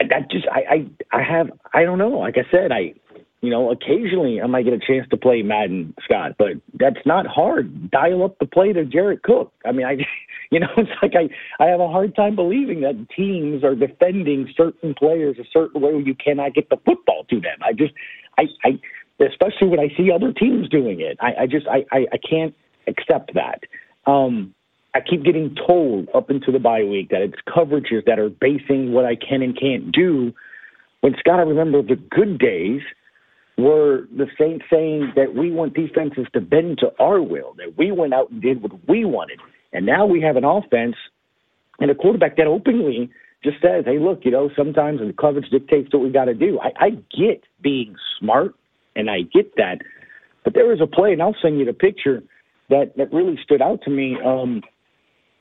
that 0.00 0.30
just 0.30 0.46
I, 0.50 0.86
I 1.12 1.18
I 1.18 1.22
have 1.22 1.50
I 1.72 1.84
don't 1.84 1.98
know. 1.98 2.10
Like 2.10 2.36
I 2.36 2.50
said, 2.50 2.72
I 2.72 2.94
you 3.40 3.50
know 3.50 3.70
occasionally 3.70 4.40
I 4.40 4.46
might 4.46 4.64
get 4.64 4.74
a 4.74 4.78
chance 4.78 5.08
to 5.10 5.16
play 5.16 5.42
Madden, 5.42 5.94
Scott, 6.04 6.34
but 6.38 6.52
that's 6.74 7.04
not 7.06 7.26
hard. 7.26 7.90
Dial 7.90 8.24
up 8.24 8.38
the 8.38 8.46
play 8.46 8.72
to 8.72 8.84
Jared 8.84 9.22
Cook. 9.22 9.52
I 9.64 9.72
mean, 9.72 9.86
I 9.86 9.96
you 10.54 10.60
know 10.60 10.68
it's 10.76 10.90
like 11.02 11.14
I 11.16 11.28
I 11.62 11.66
have 11.68 11.80
a 11.80 11.88
hard 11.88 12.14
time 12.14 12.36
believing 12.36 12.80
that 12.82 13.08
teams 13.14 13.64
are 13.64 13.74
defending 13.74 14.48
certain 14.56 14.94
players 14.94 15.36
a 15.40 15.44
certain 15.52 15.82
way 15.82 15.92
where 15.92 16.00
you 16.00 16.14
cannot 16.14 16.54
get 16.54 16.70
the 16.70 16.78
football 16.86 17.24
to 17.30 17.40
them. 17.40 17.58
I 17.62 17.72
just 17.72 17.92
I 18.38 18.44
I 18.64 18.78
especially 19.20 19.68
when 19.68 19.80
I 19.80 19.88
see 19.96 20.12
other 20.12 20.32
teams 20.32 20.68
doing 20.68 21.00
it. 21.00 21.16
I, 21.20 21.42
I 21.42 21.46
just 21.46 21.66
I, 21.66 21.84
I, 21.90 22.06
I 22.12 22.18
can't 22.18 22.54
accept 22.86 23.34
that. 23.34 23.64
Um, 24.06 24.54
I 24.94 25.00
keep 25.00 25.24
getting 25.24 25.56
told 25.66 26.08
up 26.14 26.30
into 26.30 26.52
the 26.52 26.60
bye 26.60 26.84
week 26.84 27.10
that 27.10 27.22
it's 27.22 27.40
coverages 27.48 28.04
that 28.06 28.20
are 28.20 28.30
basing 28.30 28.92
what 28.92 29.04
I 29.04 29.16
can 29.16 29.42
and 29.42 29.58
can't 29.58 29.90
do. 29.90 30.32
When 31.00 31.16
Scott, 31.18 31.40
I 31.40 31.42
remember 31.42 31.82
the 31.82 31.96
good 31.96 32.38
days 32.38 32.80
were 33.58 34.06
the 34.16 34.26
Saints 34.38 34.64
saying 34.70 35.12
that 35.16 35.34
we 35.34 35.50
want 35.50 35.74
defenses 35.74 36.26
to 36.32 36.40
bend 36.40 36.78
to 36.78 36.92
our 37.00 37.20
will, 37.20 37.54
that 37.54 37.76
we 37.76 37.90
went 37.92 38.14
out 38.14 38.30
and 38.30 38.40
did 38.40 38.62
what 38.62 38.72
we 38.88 39.04
wanted. 39.04 39.40
And 39.74 39.84
now 39.84 40.06
we 40.06 40.22
have 40.22 40.36
an 40.36 40.44
offense 40.44 40.96
and 41.80 41.90
a 41.90 41.94
quarterback 41.94 42.36
that 42.36 42.46
openly 42.46 43.10
just 43.42 43.60
says, 43.60 43.84
hey, 43.84 43.98
look, 43.98 44.20
you 44.24 44.30
know, 44.30 44.48
sometimes 44.56 45.00
the 45.00 45.12
coverage 45.12 45.50
dictates 45.50 45.92
what 45.92 46.02
we 46.02 46.10
got 46.10 46.24
to 46.26 46.34
do. 46.34 46.58
I, 46.60 46.72
I 46.78 46.90
get 47.16 47.44
being 47.60 47.94
smart 48.18 48.54
and 48.96 49.10
I 49.10 49.22
get 49.22 49.56
that. 49.56 49.82
But 50.44 50.54
there 50.54 50.66
was 50.66 50.80
a 50.80 50.86
play, 50.86 51.12
and 51.12 51.22
I'll 51.22 51.36
send 51.42 51.58
you 51.58 51.64
the 51.64 51.72
picture 51.72 52.22
that 52.70 52.96
that 52.96 53.12
really 53.12 53.38
stood 53.42 53.60
out 53.60 53.82
to 53.82 53.90
me. 53.90 54.16
Um, 54.24 54.62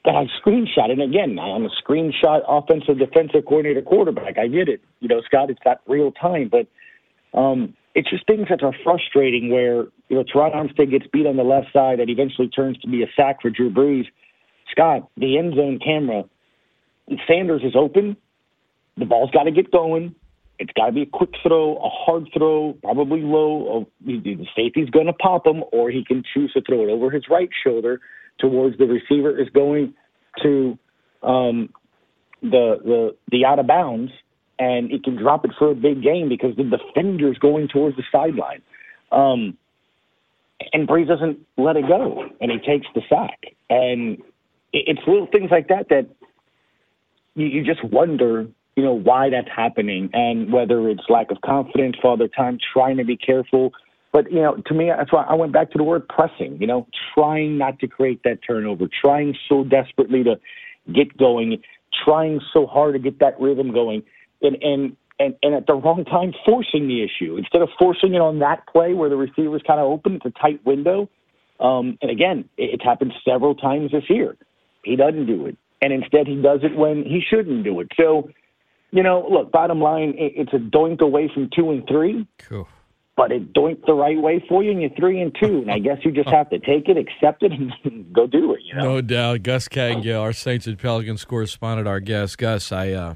that 0.05 0.15
I 0.15 0.25
screenshot, 0.45 0.91
and 0.91 1.01
again, 1.01 1.39
I'm 1.39 1.65
a 1.65 1.69
screenshot 1.81 2.41
offensive 2.45 2.99
defensive 2.99 3.45
coordinator 3.45 3.81
quarterback. 3.81 4.37
I 4.37 4.47
get 4.47 4.67
it, 4.67 4.81
you 4.99 5.07
know, 5.07 5.21
Scott. 5.25 5.49
It's 5.49 5.61
not 5.65 5.79
real 5.87 6.11
time, 6.11 6.51
but 6.51 6.67
um, 7.37 7.73
it's 7.95 8.09
just 8.09 8.27
things 8.27 8.47
that 8.49 8.63
are 8.63 8.73
frustrating. 8.83 9.49
Where 9.49 9.85
you 10.09 10.17
know, 10.17 10.23
Terron 10.23 10.53
Armstead 10.55 10.91
gets 10.91 11.05
beat 11.11 11.25
on 11.25 11.37
the 11.37 11.43
left 11.43 11.67
side, 11.71 11.99
that 11.99 12.09
eventually 12.09 12.49
turns 12.49 12.77
to 12.79 12.87
be 12.87 13.03
a 13.03 13.07
sack 13.15 13.41
for 13.41 13.49
Drew 13.49 13.69
Brees. 13.69 14.05
Scott, 14.71 15.09
the 15.17 15.37
end 15.37 15.55
zone 15.55 15.79
camera, 15.83 16.23
Sanders 17.27 17.61
is 17.63 17.75
open. 17.75 18.17
The 18.97 19.05
ball's 19.05 19.31
got 19.31 19.43
to 19.43 19.51
get 19.51 19.71
going. 19.71 20.15
It's 20.59 20.71
got 20.73 20.85
to 20.85 20.91
be 20.91 21.01
a 21.01 21.05
quick 21.05 21.31
throw, 21.41 21.75
a 21.77 21.89
hard 21.89 22.29
throw, 22.35 22.77
probably 22.81 23.21
low. 23.21 23.87
The 24.05 24.45
safety's 24.55 24.89
going 24.89 25.07
to 25.07 25.13
pop 25.13 25.45
him, 25.45 25.63
or 25.71 25.89
he 25.89 26.05
can 26.05 26.23
choose 26.33 26.53
to 26.53 26.61
throw 26.61 26.83
it 26.83 26.89
over 26.89 27.09
his 27.09 27.23
right 27.29 27.49
shoulder 27.63 27.99
towards 28.39 28.77
the 28.77 28.85
receiver 28.85 29.39
is 29.39 29.49
going 29.49 29.93
to 30.41 30.77
um, 31.21 31.69
the 32.41 32.77
the 32.83 33.15
the 33.31 33.45
out 33.45 33.59
of 33.59 33.67
bounds, 33.67 34.11
and 34.59 34.91
he 34.91 34.99
can 34.99 35.15
drop 35.15 35.45
it 35.45 35.51
for 35.57 35.71
a 35.71 35.75
big 35.75 36.03
game 36.03 36.29
because 36.29 36.55
the 36.55 36.63
defender's 36.63 37.37
going 37.37 37.67
towards 37.67 37.95
the 37.95 38.03
sideline. 38.11 38.61
Um, 39.11 39.57
and 40.71 40.87
Brees 40.87 41.07
doesn't 41.07 41.39
let 41.57 41.75
it 41.75 41.87
go, 41.87 42.25
and 42.39 42.51
he 42.51 42.57
takes 42.59 42.87
the 42.95 43.01
sack. 43.09 43.39
And 43.69 44.19
it's 44.73 45.01
little 45.07 45.27
things 45.27 45.51
like 45.51 45.67
that 45.69 45.89
that 45.89 46.07
you, 47.35 47.45
you 47.47 47.63
just 47.63 47.83
wonder, 47.83 48.47
you 48.75 48.83
know, 48.83 48.93
why 48.93 49.29
that's 49.29 49.47
happening, 49.55 50.09
and 50.13 50.51
whether 50.51 50.89
it's 50.89 51.03
lack 51.09 51.31
of 51.31 51.37
confidence, 51.41 51.95
father 52.01 52.27
time, 52.27 52.57
trying 52.73 52.97
to 52.97 53.05
be 53.05 53.15
careful. 53.15 53.71
But 54.11 54.31
you 54.31 54.41
know, 54.41 54.57
to 54.65 54.73
me, 54.73 54.91
that's 54.95 55.11
why 55.11 55.23
I 55.23 55.33
went 55.35 55.53
back 55.53 55.71
to 55.71 55.77
the 55.77 55.83
word 55.83 56.07
pressing. 56.07 56.57
You 56.59 56.67
know, 56.67 56.87
trying 57.15 57.57
not 57.57 57.79
to 57.79 57.87
create 57.87 58.21
that 58.23 58.39
turnover, 58.45 58.85
trying 59.03 59.35
so 59.47 59.63
desperately 59.63 60.23
to 60.23 60.39
get 60.93 61.15
going, 61.17 61.61
trying 62.03 62.41
so 62.51 62.65
hard 62.67 62.93
to 62.93 62.99
get 62.99 63.19
that 63.19 63.39
rhythm 63.39 63.73
going, 63.73 64.03
and 64.41 64.57
and 64.61 64.97
and, 65.19 65.35
and 65.43 65.53
at 65.53 65.67
the 65.67 65.75
wrong 65.75 66.05
time 66.05 66.33
forcing 66.45 66.87
the 66.87 67.03
issue 67.03 67.37
instead 67.37 67.61
of 67.61 67.69
forcing 67.77 68.15
it 68.15 68.21
on 68.21 68.39
that 68.39 68.65
play 68.67 68.93
where 68.93 69.09
the 69.09 69.15
receiver's 69.15 69.61
kind 69.65 69.79
of 69.79 69.85
open. 69.85 70.15
It's 70.15 70.25
a 70.25 70.39
tight 70.39 70.65
window. 70.65 71.09
Um, 71.59 71.97
and 72.01 72.09
again, 72.09 72.49
it, 72.57 72.71
it's 72.73 72.83
happened 72.83 73.13
several 73.27 73.55
times 73.55 73.91
this 73.91 74.03
year. 74.09 74.35
He 74.83 74.95
doesn't 74.95 75.25
do 75.25 75.45
it, 75.45 75.57
and 75.81 75.93
instead 75.93 76.27
he 76.27 76.35
does 76.41 76.59
it 76.63 76.75
when 76.75 77.03
he 77.03 77.21
shouldn't 77.27 77.63
do 77.63 77.79
it. 77.79 77.87
So, 77.99 78.29
you 78.91 79.03
know, 79.03 79.27
look, 79.29 79.51
bottom 79.51 79.81
line, 79.81 80.13
it's 80.17 80.53
a 80.53 80.57
doink 80.57 81.01
away 81.01 81.29
from 81.33 81.49
two 81.55 81.71
and 81.71 81.87
three. 81.87 82.27
Cool. 82.39 82.67
But 83.15 83.31
it 83.31 83.53
doinked 83.53 83.85
the 83.85 83.93
right 83.93 84.19
way 84.19 84.43
for 84.49 84.63
you, 84.63 84.71
and 84.71 84.81
you're 84.81 84.89
three 84.97 85.21
and 85.21 85.35
two. 85.39 85.59
And 85.59 85.71
I 85.71 85.77
guess 85.77 85.99
you 86.03 86.11
just 86.11 86.29
have 86.29 86.49
to 86.49 86.57
take 86.57 86.89
it, 86.89 86.97
accept 86.97 87.43
it, 87.43 87.51
and 87.51 87.71
go 88.13 88.25
do 88.25 88.53
it. 88.53 88.61
You 88.63 88.75
know? 88.75 88.83
No 88.83 89.01
doubt. 89.01 89.43
Gus 89.43 89.67
Kattengell, 89.67 90.19
our 90.19 90.33
Saints 90.33 90.65
and 90.65 90.79
Pelicans 90.79 91.23
correspondent, 91.23 91.87
our 91.87 91.99
guest. 91.99 92.39
Gus, 92.39 92.71
I 92.71 92.91
uh, 92.91 93.13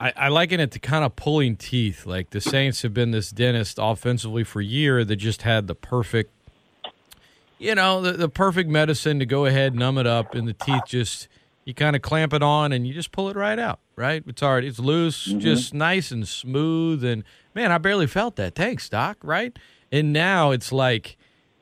I, 0.00 0.12
I 0.16 0.28
liken 0.28 0.60
it 0.60 0.70
to 0.72 0.78
kind 0.78 1.04
of 1.04 1.14
pulling 1.14 1.56
teeth. 1.56 2.06
Like 2.06 2.30
the 2.30 2.40
Saints 2.40 2.82
have 2.82 2.94
been 2.94 3.10
this 3.10 3.30
dentist 3.30 3.78
offensively 3.80 4.44
for 4.44 4.60
a 4.60 4.64
year 4.64 5.04
that 5.04 5.16
just 5.16 5.42
had 5.42 5.66
the 5.66 5.74
perfect, 5.74 6.32
you 7.60 7.74
know, 7.74 8.00
the, 8.00 8.12
the 8.12 8.28
perfect 8.28 8.68
medicine 8.68 9.18
to 9.18 9.26
go 9.26 9.46
ahead, 9.46 9.74
numb 9.74 9.98
it 9.98 10.06
up, 10.06 10.34
and 10.34 10.48
the 10.48 10.52
teeth 10.52 10.82
just 10.86 11.28
you 11.64 11.74
kind 11.74 11.94
of 11.94 12.02
clamp 12.02 12.32
it 12.32 12.42
on 12.42 12.72
and 12.72 12.86
you 12.86 12.94
just 12.94 13.12
pull 13.12 13.28
it 13.28 13.36
right 13.36 13.58
out. 13.58 13.80
Right? 13.94 14.22
It's 14.26 14.42
already 14.42 14.66
it's 14.68 14.80
loose, 14.80 15.28
mm-hmm. 15.28 15.38
just 15.38 15.74
nice 15.74 16.10
and 16.10 16.26
smooth. 16.26 17.04
And 17.04 17.22
man, 17.54 17.70
I 17.70 17.78
barely 17.78 18.06
felt 18.06 18.36
that. 18.36 18.54
Thanks, 18.54 18.88
Doc. 18.88 19.18
Right? 19.22 19.56
And 19.92 20.12
now 20.12 20.50
it's 20.50 20.72
like. 20.72 21.16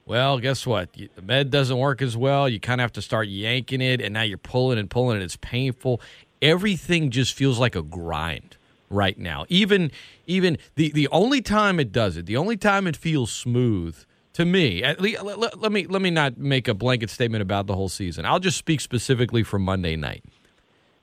Well, 0.06 0.38
guess 0.38 0.66
what? 0.66 0.94
The 0.94 1.10
med 1.20 1.50
doesn't 1.50 1.76
work 1.76 2.00
as 2.00 2.16
well. 2.16 2.48
You 2.48 2.58
kind 2.58 2.80
of 2.80 2.84
have 2.84 2.92
to 2.92 3.02
start 3.02 3.28
yanking 3.28 3.82
it, 3.82 4.00
and 4.00 4.14
now 4.14 4.22
you're 4.22 4.38
pulling 4.38 4.78
and 4.78 4.88
pulling, 4.88 5.16
and 5.16 5.22
it's 5.22 5.36
painful 5.36 6.00
everything 6.42 7.10
just 7.10 7.34
feels 7.34 7.58
like 7.58 7.74
a 7.74 7.82
grind 7.82 8.56
right 8.90 9.18
now. 9.18 9.44
Even 9.48 9.90
even 10.26 10.58
the 10.76 10.90
the 10.92 11.08
only 11.08 11.40
time 11.40 11.80
it 11.80 11.92
does 11.92 12.16
it, 12.16 12.26
the 12.26 12.36
only 12.36 12.56
time 12.56 12.86
it 12.86 12.96
feels 12.96 13.30
smooth 13.30 14.04
to 14.38 14.44
me. 14.44 14.84
At 14.84 15.00
least, 15.00 15.20
let, 15.24 15.60
let, 15.60 15.72
me 15.72 15.88
let 15.88 16.00
me 16.00 16.10
not 16.10 16.38
make 16.38 16.68
a 16.68 16.74
blanket 16.74 17.10
statement 17.10 17.42
about 17.42 17.66
the 17.66 17.74
whole 17.74 17.88
season. 17.88 18.24
I'll 18.24 18.38
just 18.38 18.56
speak 18.56 18.80
specifically 18.80 19.42
for 19.42 19.58
Monday 19.58 19.96
night. 19.96 20.24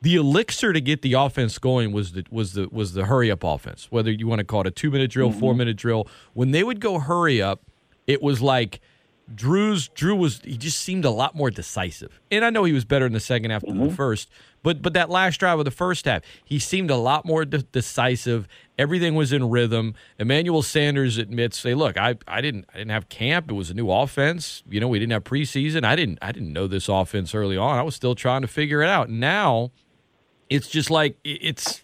The 0.02 0.16
elixir 0.16 0.72
to 0.72 0.80
get 0.80 1.02
the 1.02 1.14
offense 1.14 1.58
going 1.58 1.92
was 1.92 2.14
the 2.14 2.24
was 2.32 2.54
the 2.54 2.70
was 2.72 2.94
the 2.94 3.06
hurry 3.06 3.30
up 3.30 3.44
offense. 3.44 3.88
Whether 3.92 4.10
you 4.10 4.26
want 4.26 4.40
to 4.40 4.46
call 4.46 4.62
it 4.62 4.68
a 4.68 4.72
two 4.72 4.90
minute 4.90 5.12
drill, 5.12 5.32
mm-hmm. 5.32 5.40
four 5.40 5.54
minute 5.54 5.76
drill, 5.76 6.08
when 6.34 6.52
they 6.52 6.64
would 6.64 6.80
go 6.80 6.98
hurry 6.98 7.42
up, 7.42 7.64
it 8.08 8.22
was 8.22 8.42
like 8.42 8.80
Drew's 9.34 9.90
Drew 9.90 10.16
was 10.16 10.40
he 10.46 10.56
just 10.56 10.80
seemed 10.80 11.04
a 11.04 11.10
lot 11.10 11.36
more 11.36 11.52
decisive. 11.52 12.22
And 12.32 12.46
I 12.46 12.50
know 12.52 12.64
he 12.64 12.72
was 12.72 12.86
better 12.86 13.06
in 13.06 13.12
the 13.12 13.20
second 13.20 13.52
half 13.52 13.64
than 13.64 13.76
mm-hmm. 13.76 13.90
the 13.90 13.94
first, 13.94 14.30
but 14.64 14.82
but 14.82 14.94
that 14.94 15.10
last 15.10 15.42
drive 15.42 15.60
of 15.60 15.66
the 15.66 15.72
first 15.72 16.06
half, 16.06 16.22
he 16.46 16.58
seemed 16.58 16.90
a 16.90 16.96
lot 16.96 17.26
more 17.26 17.44
de- 17.44 17.64
decisive. 17.64 18.48
Everything 18.78 19.16
was 19.16 19.32
in 19.32 19.50
rhythm. 19.50 19.96
Emmanuel 20.20 20.62
Sanders 20.62 21.18
admits, 21.18 21.58
"Say, 21.58 21.74
look, 21.74 21.98
I 21.98 22.16
I 22.28 22.42
didn't 22.42 22.66
I 22.74 22.78
didn't 22.78 22.92
have 22.92 23.10
camp. 23.10 23.50
It 23.50 23.54
was 23.54 23.70
a 23.70 23.74
new 23.74 23.90
offense. 23.90 24.64
You 24.70 24.80
know, 24.80 24.88
we 24.88 25.00
didn't 25.00 25.14
have 25.14 25.24
preseason. 25.24 25.86
I 25.86 25.96
didn't 25.96 26.20
I 26.22 26.32
didn't 26.32 26.52
know 26.52 26.68
this 26.68 26.90
offense 26.90 27.34
early 27.34 27.58
on. 27.58 27.78
I 27.78 27.84
was 27.84 27.96
still 27.96 28.16
trying 28.16 28.42
to 28.42 28.48
figure 28.48 28.82
it 28.82 28.90
out. 28.90 29.10
Now, 29.10 29.72
it's 30.50 30.68
just 30.68 30.92
like 30.92 31.18
it's 31.24 31.84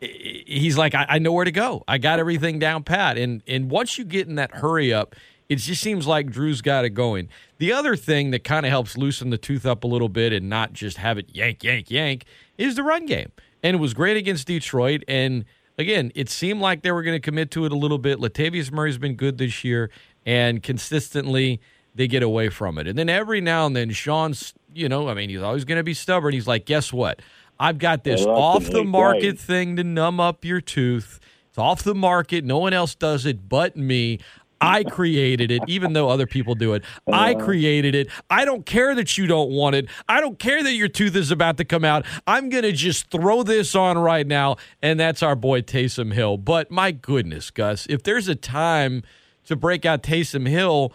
he's 0.00 0.76
like, 0.76 0.94
I, 0.94 1.06
I, 1.08 1.18
know 1.18 1.32
where 1.32 1.44
to 1.44 1.50
go. 1.50 1.82
I 1.88 1.98
got 1.98 2.18
everything 2.18 2.58
down 2.58 2.82
pat. 2.82 3.16
And 3.18 3.42
and 3.46 3.70
once 3.70 3.98
you 3.98 4.04
get 4.04 4.28
in 4.28 4.34
that 4.36 4.56
hurry 4.56 4.92
up, 4.92 5.14
it 5.48 5.56
just 5.56 5.82
seems 5.82 6.06
like 6.06 6.30
Drew's 6.30 6.60
got 6.60 6.84
it 6.84 6.90
going. 6.90 7.28
The 7.58 7.72
other 7.72 7.96
thing 7.96 8.30
that 8.32 8.44
kind 8.44 8.66
of 8.66 8.70
helps 8.70 8.96
loosen 8.96 9.30
the 9.30 9.38
tooth 9.38 9.64
up 9.64 9.84
a 9.84 9.86
little 9.86 10.08
bit 10.08 10.32
and 10.32 10.48
not 10.48 10.72
just 10.72 10.98
have 10.98 11.18
it 11.18 11.30
yank, 11.32 11.62
yank, 11.62 11.90
yank 11.90 12.24
is 12.58 12.74
the 12.74 12.82
run 12.82 13.06
game. 13.06 13.32
And 13.62 13.76
it 13.76 13.80
was 13.80 13.94
great 13.94 14.16
against 14.16 14.46
Detroit. 14.46 15.02
And 15.08 15.44
again, 15.78 16.12
it 16.14 16.28
seemed 16.28 16.60
like 16.60 16.82
they 16.82 16.92
were 16.92 17.02
going 17.02 17.16
to 17.16 17.20
commit 17.20 17.50
to 17.52 17.64
it 17.64 17.72
a 17.72 17.76
little 17.76 17.98
bit. 17.98 18.18
Latavius 18.18 18.70
Murray's 18.70 18.98
been 18.98 19.14
good 19.14 19.38
this 19.38 19.64
year, 19.64 19.90
and 20.24 20.62
consistently 20.62 21.60
they 21.94 22.06
get 22.06 22.22
away 22.22 22.48
from 22.48 22.78
it. 22.78 22.86
And 22.86 22.98
then 22.98 23.08
every 23.08 23.40
now 23.40 23.66
and 23.66 23.74
then, 23.74 23.90
Sean's, 23.90 24.54
you 24.74 24.88
know, 24.88 25.08
I 25.08 25.14
mean, 25.14 25.30
he's 25.30 25.42
always 25.42 25.64
going 25.64 25.78
to 25.78 25.84
be 25.84 25.94
stubborn. 25.94 26.34
He's 26.34 26.46
like, 26.46 26.66
guess 26.66 26.92
what? 26.92 27.20
I've 27.58 27.78
got 27.78 28.04
this 28.04 28.24
off 28.24 28.64
the 28.66 28.84
market 28.84 29.38
thing 29.38 29.76
to 29.76 29.84
numb 29.84 30.20
up 30.20 30.44
your 30.44 30.60
tooth. 30.60 31.20
It's 31.48 31.58
off 31.58 31.82
the 31.82 31.94
market. 31.94 32.44
No 32.44 32.58
one 32.58 32.74
else 32.74 32.94
does 32.94 33.24
it 33.24 33.48
but 33.48 33.76
me. 33.76 34.20
I 34.60 34.84
created 34.84 35.50
it, 35.50 35.62
even 35.66 35.92
though 35.92 36.08
other 36.08 36.26
people 36.26 36.54
do 36.54 36.74
it. 36.74 36.82
I 37.10 37.34
uh-huh. 37.34 37.44
created 37.44 37.94
it. 37.94 38.08
I 38.30 38.44
don't 38.44 38.64
care 38.64 38.94
that 38.94 39.18
you 39.18 39.26
don't 39.26 39.50
want 39.50 39.76
it. 39.76 39.88
I 40.08 40.20
don't 40.20 40.38
care 40.38 40.62
that 40.62 40.72
your 40.72 40.88
tooth 40.88 41.14
is 41.16 41.30
about 41.30 41.56
to 41.58 41.64
come 41.64 41.84
out. 41.84 42.06
I'm 42.26 42.48
going 42.48 42.62
to 42.62 42.72
just 42.72 43.10
throw 43.10 43.42
this 43.42 43.74
on 43.74 43.98
right 43.98 44.26
now. 44.26 44.56
And 44.82 44.98
that's 44.98 45.22
our 45.22 45.36
boy 45.36 45.62
Taysom 45.62 46.12
Hill. 46.12 46.38
But 46.38 46.70
my 46.70 46.90
goodness, 46.90 47.50
Gus, 47.50 47.86
if 47.90 48.02
there's 48.02 48.28
a 48.28 48.34
time 48.34 49.02
to 49.44 49.56
break 49.56 49.84
out 49.84 50.02
Taysom 50.02 50.48
Hill, 50.48 50.92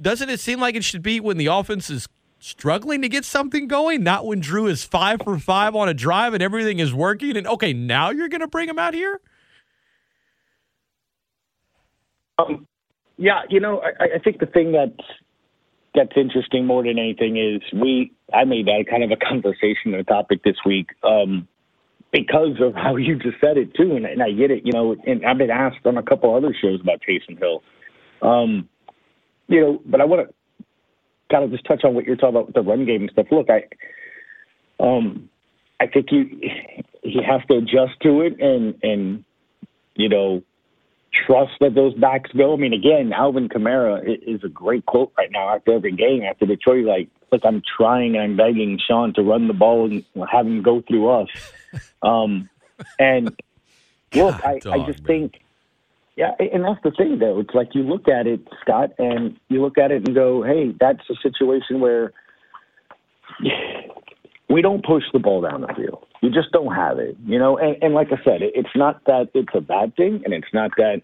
doesn't 0.00 0.28
it 0.28 0.40
seem 0.40 0.60
like 0.60 0.74
it 0.74 0.84
should 0.84 1.02
be 1.02 1.20
when 1.20 1.36
the 1.36 1.46
offense 1.46 1.90
is 1.90 2.08
struggling 2.38 3.02
to 3.02 3.08
get 3.08 3.24
something 3.24 3.66
going, 3.66 4.02
not 4.02 4.26
when 4.26 4.40
Drew 4.40 4.66
is 4.66 4.84
five 4.84 5.20
for 5.22 5.38
five 5.38 5.74
on 5.74 5.88
a 5.88 5.94
drive 5.94 6.34
and 6.34 6.42
everything 6.42 6.78
is 6.78 6.94
working? 6.94 7.36
And 7.36 7.46
okay, 7.46 7.72
now 7.72 8.10
you're 8.10 8.28
going 8.28 8.40
to 8.40 8.48
bring 8.48 8.68
him 8.68 8.78
out 8.78 8.94
here? 8.94 9.20
Um, 12.38 12.66
yeah, 13.16 13.42
you 13.48 13.60
know, 13.60 13.80
I, 13.80 14.16
I 14.16 14.18
think 14.18 14.38
the 14.38 14.46
thing 14.46 14.72
that's 14.72 15.08
that's 15.94 16.12
interesting 16.16 16.66
more 16.66 16.82
than 16.82 16.98
anything 16.98 17.36
is 17.36 17.62
we 17.72 18.12
I 18.32 18.44
made 18.44 18.66
that 18.66 18.84
kind 18.90 19.04
of 19.04 19.10
a 19.10 19.16
conversation 19.28 19.92
and 19.92 19.96
a 19.96 20.04
topic 20.04 20.42
this 20.42 20.56
week 20.66 20.90
um, 21.02 21.46
because 22.12 22.60
of 22.60 22.74
how 22.74 22.96
you 22.96 23.16
just 23.16 23.40
said 23.40 23.56
it 23.56 23.74
too, 23.74 23.96
and, 23.96 24.04
and 24.04 24.22
I 24.22 24.32
get 24.32 24.50
it. 24.50 24.64
You 24.64 24.72
know, 24.72 24.96
and 25.06 25.24
I've 25.24 25.38
been 25.38 25.50
asked 25.50 25.86
on 25.86 25.96
a 25.96 26.02
couple 26.02 26.34
other 26.34 26.54
shows 26.60 26.80
about 26.80 27.00
Taysom 27.08 27.38
Hill. 27.38 27.62
Um, 28.22 28.68
you 29.48 29.60
know, 29.60 29.82
but 29.84 30.00
I 30.00 30.04
want 30.04 30.28
to 30.28 30.34
kind 31.30 31.44
of 31.44 31.50
just 31.50 31.64
touch 31.64 31.84
on 31.84 31.94
what 31.94 32.04
you're 32.04 32.16
talking 32.16 32.30
about 32.30 32.46
with 32.46 32.54
the 32.54 32.62
run 32.62 32.84
game 32.86 33.02
and 33.02 33.10
stuff. 33.10 33.26
Look, 33.30 33.48
I 33.50 33.64
um, 34.80 35.28
I 35.80 35.86
think 35.86 36.06
you 36.10 36.40
he 37.02 37.20
has 37.22 37.42
to 37.50 37.58
adjust 37.58 38.00
to 38.02 38.22
it 38.22 38.40
and 38.40 38.74
and 38.82 39.24
you 39.94 40.08
know 40.08 40.42
trust 41.26 41.52
that 41.60 41.74
those 41.74 41.94
backs 41.94 42.30
go. 42.36 42.54
I 42.54 42.56
mean, 42.56 42.72
again, 42.72 43.12
Alvin 43.12 43.48
Kamara 43.48 44.02
is 44.04 44.42
a 44.44 44.48
great 44.48 44.86
quote 44.86 45.12
right 45.16 45.30
now 45.30 45.54
after 45.54 45.72
every 45.72 45.92
game 45.92 46.22
after 46.22 46.46
Detroit. 46.46 46.84
Like, 46.84 47.08
look, 47.30 47.42
I'm 47.44 47.62
trying, 47.76 48.14
and 48.14 48.22
I'm 48.22 48.36
begging 48.36 48.78
Sean 48.86 49.14
to 49.14 49.22
run 49.22 49.48
the 49.48 49.54
ball 49.54 49.90
and 49.90 50.04
have 50.30 50.46
him 50.46 50.62
go 50.62 50.82
through 50.86 51.08
us. 51.08 51.28
Um, 52.04 52.50
and 53.00 53.34
look, 54.14 54.44
I, 54.44 54.58
dog, 54.58 54.74
I 54.74 54.86
just 54.86 55.00
man. 55.00 55.06
think, 55.06 55.40
yeah, 56.16 56.32
and 56.38 56.64
that's 56.64 56.80
the 56.84 56.92
thing, 56.92 57.18
though. 57.18 57.40
It's 57.40 57.54
like 57.54 57.74
you 57.74 57.82
look 57.82 58.06
at 58.08 58.28
it, 58.28 58.46
Scott, 58.60 58.90
and 58.98 59.36
you 59.48 59.60
look 59.60 59.76
at 59.78 59.90
it 59.90 60.06
and 60.06 60.14
go, 60.14 60.44
hey, 60.44 60.72
that's 60.78 61.00
a 61.10 61.14
situation 61.20 61.80
where 61.80 62.12
we 64.48 64.62
don't 64.62 64.84
push 64.84 65.02
the 65.12 65.18
ball 65.18 65.40
down 65.40 65.62
the 65.62 65.74
field. 65.74 66.06
You 66.24 66.30
just 66.30 66.52
don't 66.52 66.74
have 66.74 66.98
it, 66.98 67.18
you 67.26 67.38
know. 67.38 67.58
And, 67.58 67.76
and 67.82 67.92
like 67.92 68.06
I 68.06 68.16
said, 68.24 68.40
it, 68.40 68.52
it's 68.54 68.74
not 68.74 69.04
that 69.04 69.28
it's 69.34 69.54
a 69.54 69.60
bad 69.60 69.94
thing, 69.94 70.22
and 70.24 70.32
it's 70.32 70.48
not 70.54 70.70
that 70.78 71.02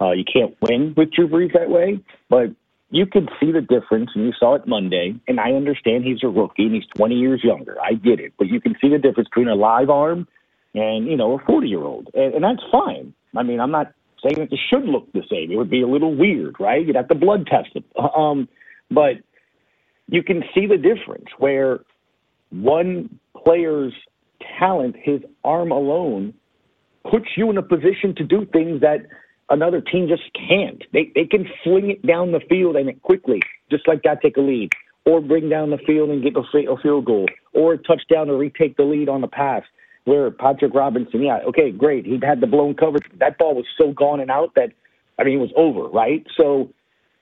uh, 0.00 0.12
you 0.12 0.24
can't 0.24 0.56
win 0.62 0.94
with 0.96 1.12
Drew 1.12 1.28
Brees 1.28 1.52
that 1.52 1.68
way. 1.68 2.00
But 2.30 2.54
you 2.88 3.04
can 3.04 3.28
see 3.38 3.52
the 3.52 3.60
difference, 3.60 4.12
and 4.14 4.24
you 4.24 4.32
saw 4.40 4.54
it 4.54 4.66
Monday. 4.66 5.14
And 5.28 5.38
I 5.38 5.50
understand 5.52 6.04
he's 6.04 6.24
a 6.24 6.28
rookie 6.28 6.64
and 6.64 6.74
he's 6.74 6.86
20 6.96 7.16
years 7.16 7.44
younger. 7.44 7.76
I 7.82 7.92
get 7.92 8.18
it, 8.18 8.32
but 8.38 8.46
you 8.46 8.62
can 8.62 8.74
see 8.80 8.88
the 8.88 8.96
difference 8.96 9.28
between 9.28 9.48
a 9.48 9.54
live 9.54 9.90
arm 9.90 10.26
and 10.72 11.06
you 11.06 11.18
know 11.18 11.38
a 11.38 11.44
40 11.44 11.68
year 11.68 11.82
old, 11.82 12.08
and, 12.14 12.32
and 12.32 12.42
that's 12.42 12.62
fine. 12.72 13.12
I 13.36 13.42
mean, 13.42 13.60
I'm 13.60 13.72
not 13.72 13.92
saying 14.24 14.38
that 14.38 14.48
they 14.50 14.60
should 14.70 14.86
look 14.86 15.12
the 15.12 15.22
same. 15.30 15.52
It 15.52 15.56
would 15.56 15.68
be 15.68 15.82
a 15.82 15.86
little 15.86 16.16
weird, 16.16 16.56
right? 16.58 16.86
You'd 16.86 16.96
have 16.96 17.08
to 17.08 17.14
blood 17.14 17.46
test 17.46 17.68
it. 17.74 17.84
Um, 18.16 18.48
but 18.90 19.16
you 20.08 20.22
can 20.22 20.44
see 20.54 20.66
the 20.66 20.78
difference 20.78 21.26
where 21.36 21.80
one 22.48 23.18
player's 23.36 23.92
talent, 24.58 24.96
his 25.02 25.20
arm 25.44 25.72
alone, 25.72 26.34
puts 27.10 27.26
you 27.36 27.50
in 27.50 27.58
a 27.58 27.62
position 27.62 28.14
to 28.16 28.24
do 28.24 28.46
things 28.52 28.80
that 28.80 29.06
another 29.50 29.80
team 29.80 30.08
just 30.08 30.22
can't. 30.34 30.82
They 30.92 31.12
they 31.14 31.26
can 31.26 31.46
fling 31.64 31.90
it 31.90 32.06
down 32.06 32.32
the 32.32 32.40
field 32.48 32.76
and 32.76 32.88
it 32.88 33.02
quickly, 33.02 33.40
just 33.70 33.88
like 33.88 34.02
that, 34.04 34.22
take 34.22 34.36
a 34.36 34.40
lead, 34.40 34.72
or 35.06 35.20
bring 35.20 35.48
down 35.48 35.70
the 35.70 35.78
field 35.78 36.10
and 36.10 36.22
get 36.22 36.36
a 36.36 36.76
field 36.82 37.04
goal, 37.04 37.26
or 37.54 37.74
a 37.74 37.78
touchdown 37.78 38.28
to 38.28 38.34
retake 38.34 38.76
the 38.76 38.84
lead 38.84 39.08
on 39.08 39.20
the 39.20 39.28
pass. 39.28 39.62
Where 40.04 40.30
Patrick 40.32 40.74
Robinson, 40.74 41.22
yeah, 41.22 41.40
okay, 41.48 41.70
great, 41.70 42.06
he 42.06 42.18
had 42.22 42.40
the 42.40 42.48
blown 42.48 42.74
coverage. 42.74 43.04
That 43.20 43.38
ball 43.38 43.54
was 43.54 43.66
so 43.80 43.92
gone 43.92 44.20
and 44.20 44.30
out 44.30 44.54
that, 44.56 44.72
I 45.18 45.24
mean, 45.24 45.38
it 45.38 45.40
was 45.40 45.52
over, 45.56 45.88
right? 45.88 46.26
So 46.36 46.70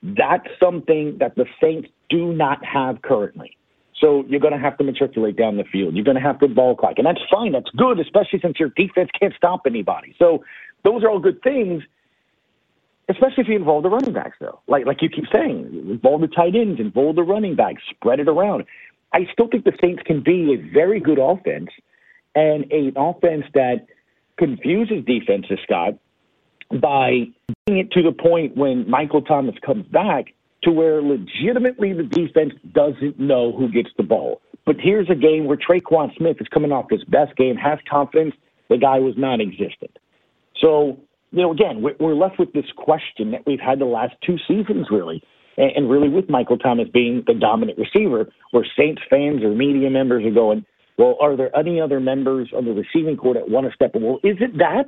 That's 0.03 0.47
something 0.63 1.19
that 1.21 1.37
the 1.37 1.47
Saints 1.63 1.89
do 2.09 2.33
not 2.33 2.65
have 2.65 3.03
currently. 3.03 3.57
So 4.01 4.25
you're 4.29 4.41
going 4.41 4.55
to 4.55 4.59
have 4.59 4.79
to 4.79 4.85
matriculate 4.85 5.37
down 5.37 5.57
the 5.57 5.65
field. 5.65 5.95
You're 5.95 6.05
going 6.05 6.17
to 6.17 6.23
have 6.23 6.39
to 6.41 6.49
ball 6.49 6.75
clock. 6.75 6.95
And 6.97 7.07
that's 7.07 7.21
fine. 7.31 7.53
That's 7.53 7.69
good, 7.77 8.01
especially 8.01 8.41
since 8.41 8.59
your 8.59 8.71
defense 8.71 9.11
can't 9.19 9.35
stop 9.37 9.63
anybody. 9.67 10.15
So 10.19 10.43
those 10.85 11.03
are 11.03 11.11
all 11.11 11.19
good 11.19 11.43
things, 11.43 11.83
especially 13.09 13.43
if 13.43 13.49
you 13.49 13.57
involve 13.57 13.83
the 13.83 13.91
running 13.91 14.15
backs, 14.15 14.39
though. 14.41 14.61
Like, 14.67 14.87
like 14.87 15.03
you 15.03 15.11
keep 15.11 15.27
saying, 15.33 15.87
involve 15.91 16.23
the 16.23 16.29
tight 16.29 16.55
ends, 16.57 16.81
involve 16.81 17.17
the 17.17 17.23
running 17.23 17.57
backs, 17.57 17.83
spread 17.91 18.21
it 18.21 18.29
around. 18.29 18.65
I 19.13 19.27
still 19.33 19.49
think 19.49 19.65
the 19.65 19.77
Saints 19.81 20.03
can 20.07 20.23
be 20.23 20.55
a 20.55 20.73
very 20.73 21.01
good 21.01 21.19
offense 21.19 21.69
and 22.35 22.71
an 22.73 22.93
offense 22.97 23.45
that 23.55 23.87
confuses 24.39 25.05
defenses, 25.05 25.59
Scott, 25.65 25.95
by 26.81 27.27
getting 27.67 27.81
it 27.81 27.91
to 27.93 28.03
the 28.03 28.13
point 28.13 28.57
when 28.57 28.89
Michael 28.89 29.21
Thomas 29.21 29.57
comes 29.67 29.87
back 29.89 30.27
to 30.63 30.71
where 30.71 31.03
legitimately 31.03 31.93
the 31.93 32.03
defense 32.03 32.53
doesn't 32.73 33.19
know 33.19 33.53
who 33.53 33.69
gets 33.71 33.91
the 33.97 34.03
ball. 34.03 34.41
But 34.67 34.77
here's 34.79 35.09
a 35.09 35.15
game 35.15 35.47
where 35.47 35.57
Tre'Quan 35.57 36.15
Smith 36.17 36.37
is 36.41 36.49
coming 36.49 36.71
off 36.71 36.87
his 36.91 37.03
best 37.05 37.37
game, 37.37 37.57
has 37.57 37.79
confidence. 37.89 38.35
The 38.69 38.77
guy 38.77 38.99
was 38.99 39.15
non 39.17 39.41
existent. 39.41 39.99
So, 40.61 40.99
you 41.33 41.43
know, 41.43 41.53
again, 41.53 41.83
we're 41.99 42.15
left 42.15 42.39
with 42.39 42.53
this 42.53 42.67
question 42.77 43.31
that 43.31 43.47
we've 43.47 43.61
had 43.61 43.79
the 43.79 43.87
last 43.87 44.15
two 44.25 44.37
seasons, 44.47 44.89
really. 44.91 45.23
And 45.57 45.91
really, 45.91 46.09
with 46.09 46.29
Michael 46.31 46.59
Thomas 46.59 46.89
being 46.93 47.25
the 47.27 47.35
dominant 47.35 47.79
receiver, 47.79 48.29
where 48.51 48.67
Saints 48.79 49.03
fans 49.11 49.43
or 49.43 49.55
media 49.55 49.91
members 49.91 50.25
are 50.25 50.31
going, 50.31 50.65
well, 50.97 51.17
are 51.21 51.37
there 51.37 51.55
any 51.57 51.81
other 51.81 51.99
members 51.99 52.51
of 52.55 52.65
the 52.65 52.73
receiving 52.73 53.17
corps 53.17 53.35
that 53.35 53.49
want 53.49 53.67
to 53.67 53.75
step 53.75 53.95
in? 53.95 54.03
Well, 54.03 54.21
is 54.23 54.37
it 54.41 54.59
that? 54.59 54.87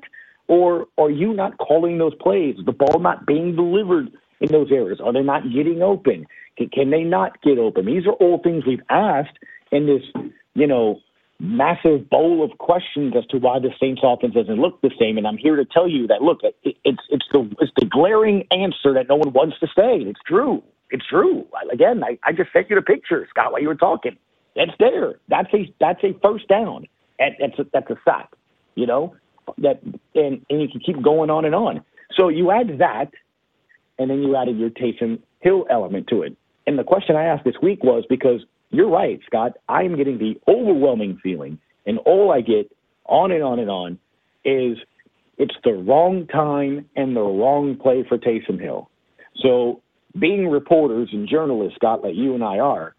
Or 0.49 0.87
are 0.99 1.11
you 1.11 1.33
not 1.33 1.57
calling 1.59 1.99
those 1.99 2.15
plays? 2.17 2.57
The 2.65 2.73
ball 2.73 3.01
not 3.01 3.27
being 3.27 3.57
delivered 3.57 4.13
in 4.43 4.51
those 4.51 4.71
areas? 4.71 5.01
Are 5.03 5.13
they 5.13 5.23
not 5.23 5.45
getting 5.53 5.83
open? 5.83 6.27
Can, 6.59 6.69
can 6.69 6.91
they 6.91 7.05
not 7.05 7.41
get 7.43 7.59
open? 7.59 7.87
These 7.87 8.07
are 8.07 8.13
all 8.13 8.39
things 8.43 8.67
we've 8.67 8.83
asked 8.91 9.39
in 9.71 9.87
this, 9.87 10.03
you 10.55 10.67
know, 10.67 11.01
massive 11.39 12.09
bowl 12.09 12.45
of 12.45 12.57
questions 12.59 13.15
as 13.17 13.27
to 13.27 13.39
why 13.39 13.59
the 13.59 13.71
Saints 13.81 14.03
offense 14.05 14.35
doesn't 14.35 14.61
look 14.61 14.81
the 14.81 14.91
same. 14.99 15.19
And 15.19 15.27
I'm 15.27 15.39
here 15.39 15.57
to 15.57 15.65
tell 15.65 15.89
you 15.89 16.07
that 16.09 16.23
look, 16.23 16.41
it, 16.43 16.57
it's 16.85 17.03
it's 17.11 17.27
the 17.33 17.51
it's 17.61 17.73
the 17.77 17.87
glaring 17.87 18.47
answer 18.51 18.95
that 18.95 19.09
no 19.09 19.17
one 19.17 19.33
wants 19.33 19.59
to 19.61 19.67
say. 19.69 19.99
It's 19.99 20.21
true. 20.27 20.63
It's 20.91 21.07
true. 21.07 21.47
Again, 21.73 22.05
I, 22.05 22.19
I 22.23 22.33
just 22.33 22.53
sent 22.53 22.69
you 22.69 22.77
the 22.77 22.83
picture, 22.83 23.27
Scott, 23.31 23.53
while 23.53 23.63
you 23.63 23.69
were 23.69 23.75
talking. 23.75 24.17
That's 24.55 24.73
there. 24.79 25.15
That's 25.29 25.53
a 25.55 25.73
that's 25.81 26.05
a 26.05 26.13
first 26.23 26.47
down. 26.49 26.87
That's 27.19 27.59
a, 27.59 27.67
that's 27.73 27.91
a 27.91 27.97
sack. 28.05 28.31
You 28.75 28.87
know 28.87 29.15
that, 29.59 29.83
and 30.15 30.45
and 30.49 30.63
you 30.63 30.69
can 30.69 30.81
keep 30.81 31.03
going 31.03 31.31
on 31.31 31.45
and 31.45 31.55
on. 31.55 31.83
So 32.17 32.29
you 32.29 32.51
add 32.51 32.79
that, 32.79 33.11
and 33.99 34.11
then 34.11 34.23
you 34.23 34.37
added 34.37 34.59
your 34.59 34.71
Taysom 34.71 35.21
Hill 35.41 35.67
element 35.71 36.07
to 36.09 36.23
it. 36.23 36.37
And 36.67 36.79
the 36.79 36.85
question 36.85 37.17
I 37.17 37.25
asked 37.25 37.45
this 37.45 37.57
week 37.63 37.83
was 37.83 38.05
because 38.09 38.41
you're 38.71 38.89
right, 38.89 39.21
Scott. 39.27 39.59
I 39.69 39.83
am 39.83 39.97
getting 39.97 40.19
the 40.19 40.41
overwhelming 40.49 41.19
feeling, 41.23 41.59
and 41.87 41.99
all 41.99 42.33
I 42.33 42.41
get 42.41 42.75
on 43.07 43.31
and 43.33 43.43
on 43.43 43.59
and 43.59 43.71
on 43.71 43.99
is 44.45 44.79
it's 45.39 45.55
the 45.65 45.73
wrong 45.73 46.27
time 46.27 46.89
and 46.97 47.17
the 47.17 47.21
wrong 47.21 47.77
play 47.77 48.05
for 48.09 48.19
Taysom 48.19 48.61
Hill. 48.61 48.89
So, 49.43 49.83
being 50.19 50.49
reporters 50.49 51.09
and 51.13 51.29
journalists, 51.29 51.77
Scott, 51.77 52.03
like 52.03 52.15
you 52.15 52.35
and 52.35 52.45
I 52.45 52.59
are, 52.59 52.95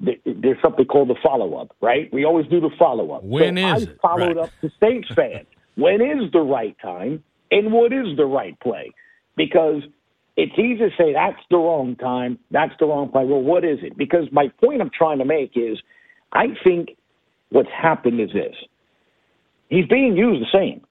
there's 0.00 0.60
something 0.62 0.84
called 0.84 1.08
the 1.08 1.16
follow 1.22 1.56
up, 1.56 1.74
right? 1.80 2.12
We 2.12 2.24
always 2.24 2.46
do 2.48 2.60
the 2.60 2.70
follow 2.78 3.12
up. 3.12 3.24
When 3.24 3.56
so 3.56 3.76
is 3.76 3.88
I 3.88 3.92
followed 4.02 4.36
right. 4.36 4.44
up 4.44 4.50
to 4.60 4.70
Saints 4.80 5.08
fans. 5.14 5.46
when 5.76 6.00
is 6.00 6.30
the 6.32 6.40
right 6.40 6.76
time 6.82 7.22
and 7.50 7.72
what 7.72 7.92
is 7.92 8.16
the 8.16 8.26
right 8.26 8.58
play? 8.60 8.90
Because 9.36 9.82
it's 10.36 10.58
easy 10.58 10.78
to 10.78 10.90
say 10.96 11.12
that's 11.12 11.40
the 11.50 11.56
wrong 11.56 11.96
time, 11.96 12.38
that's 12.50 12.72
the 12.80 12.86
wrong 12.86 13.08
play. 13.10 13.24
Well, 13.24 13.42
what 13.42 13.64
is 13.64 13.78
it? 13.82 13.96
Because 13.96 14.24
my 14.32 14.48
point 14.62 14.80
I'm 14.80 14.90
trying 14.90 15.18
to 15.18 15.24
make 15.24 15.52
is 15.56 15.78
I 16.32 16.48
think 16.64 16.96
what's 17.50 17.70
happened 17.70 18.20
is 18.20 18.30
this. 18.32 18.54
He's 19.68 19.86
being 19.86 20.16
used 20.16 20.42
the 20.42 20.50
same 20.52 20.84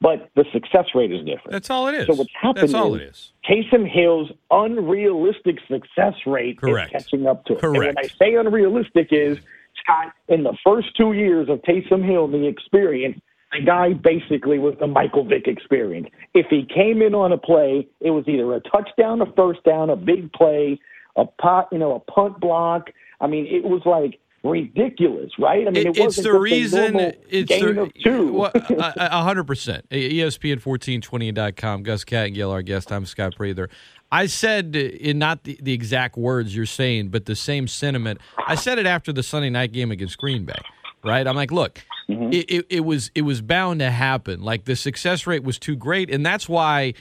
but 0.00 0.30
the 0.34 0.44
success 0.52 0.86
rate 0.94 1.12
is 1.12 1.20
different. 1.20 1.50
That's 1.50 1.70
all 1.70 1.88
it 1.88 1.94
is. 1.94 2.06
So 2.06 2.14
what's 2.14 2.30
happened 2.40 2.62
That's 2.62 2.74
all 2.74 2.94
is, 2.94 3.00
it 3.00 3.04
is. 3.08 3.32
Taysom 3.48 3.88
Hill's 3.88 4.30
unrealistic 4.50 5.58
success 5.68 6.14
rate 6.26 6.60
Correct. 6.60 6.94
is 6.94 7.02
catching 7.02 7.26
up 7.26 7.44
to 7.46 7.54
it. 7.54 7.60
Correct. 7.60 7.76
And 7.76 7.96
when 7.96 7.98
I 7.98 8.08
say 8.18 8.34
unrealistic 8.34 9.08
is, 9.10 9.38
Scott, 9.82 10.12
in 10.28 10.42
the 10.42 10.56
first 10.64 10.88
two 10.96 11.12
years 11.12 11.48
of 11.48 11.62
Taysom 11.62 12.04
Hill, 12.04 12.28
the 12.28 12.46
experience, 12.46 13.20
the 13.58 13.64
guy 13.64 13.92
basically 13.92 14.58
was 14.58 14.74
the 14.80 14.86
Michael 14.86 15.24
Vick 15.24 15.46
experience. 15.46 16.08
If 16.34 16.46
he 16.48 16.66
came 16.66 17.02
in 17.02 17.14
on 17.14 17.32
a 17.32 17.38
play, 17.38 17.88
it 18.00 18.10
was 18.10 18.24
either 18.26 18.52
a 18.54 18.60
touchdown, 18.60 19.20
a 19.20 19.32
first 19.32 19.62
down, 19.64 19.90
a 19.90 19.96
big 19.96 20.32
play, 20.32 20.78
a 21.16 21.24
pot, 21.24 21.68
you 21.72 21.78
know, 21.78 21.94
a 21.94 22.00
punt 22.00 22.40
block. 22.40 22.90
I 23.20 23.26
mean, 23.26 23.46
it 23.46 23.64
was 23.64 23.82
like 23.86 24.20
ridiculous, 24.44 25.30
right? 25.38 25.66
I 25.66 25.70
mean, 25.70 25.88
it, 25.88 25.96
it 25.96 26.04
it's 26.04 26.16
the 26.16 26.38
reason. 26.38 26.96
it's 27.28 27.50
the, 27.50 27.90
two. 28.02 28.44
A 28.78 29.22
hundred 29.22 29.44
percent. 29.44 29.88
ESPN 29.90 30.60
fourteen 30.60 31.00
twenty 31.00 31.32
dot 31.32 31.56
com. 31.56 31.82
Gus 31.82 32.04
Kattengell, 32.04 32.50
our 32.50 32.62
guest. 32.62 32.92
I'm 32.92 33.06
Scott 33.06 33.34
Prather. 33.36 33.68
I 34.12 34.26
said 34.26 34.74
uh, 34.76 34.78
in 34.78 35.18
not 35.18 35.44
the, 35.44 35.58
the 35.60 35.72
exact 35.72 36.16
words 36.16 36.54
you're 36.54 36.66
saying, 36.66 37.08
but 37.08 37.26
the 37.26 37.34
same 37.34 37.66
sentiment. 37.66 38.20
I 38.46 38.54
said 38.54 38.78
it 38.78 38.86
after 38.86 39.12
the 39.12 39.22
Sunday 39.22 39.50
night 39.50 39.72
game 39.72 39.90
against 39.90 40.18
Green 40.18 40.44
Bay. 40.44 40.54
Right? 41.04 41.26
I'm 41.26 41.36
like, 41.36 41.52
look, 41.52 41.84
mm-hmm. 42.08 42.32
it, 42.32 42.50
it, 42.50 42.66
it 42.68 42.80
was 42.80 43.10
it 43.14 43.22
was 43.22 43.40
bound 43.40 43.80
to 43.80 43.90
happen. 43.90 44.40
Like 44.40 44.64
the 44.64 44.76
success 44.76 45.26
rate 45.26 45.44
was 45.44 45.58
too 45.58 45.76
great, 45.76 46.10
and 46.10 46.26
that's 46.26 46.48
why 46.48 46.94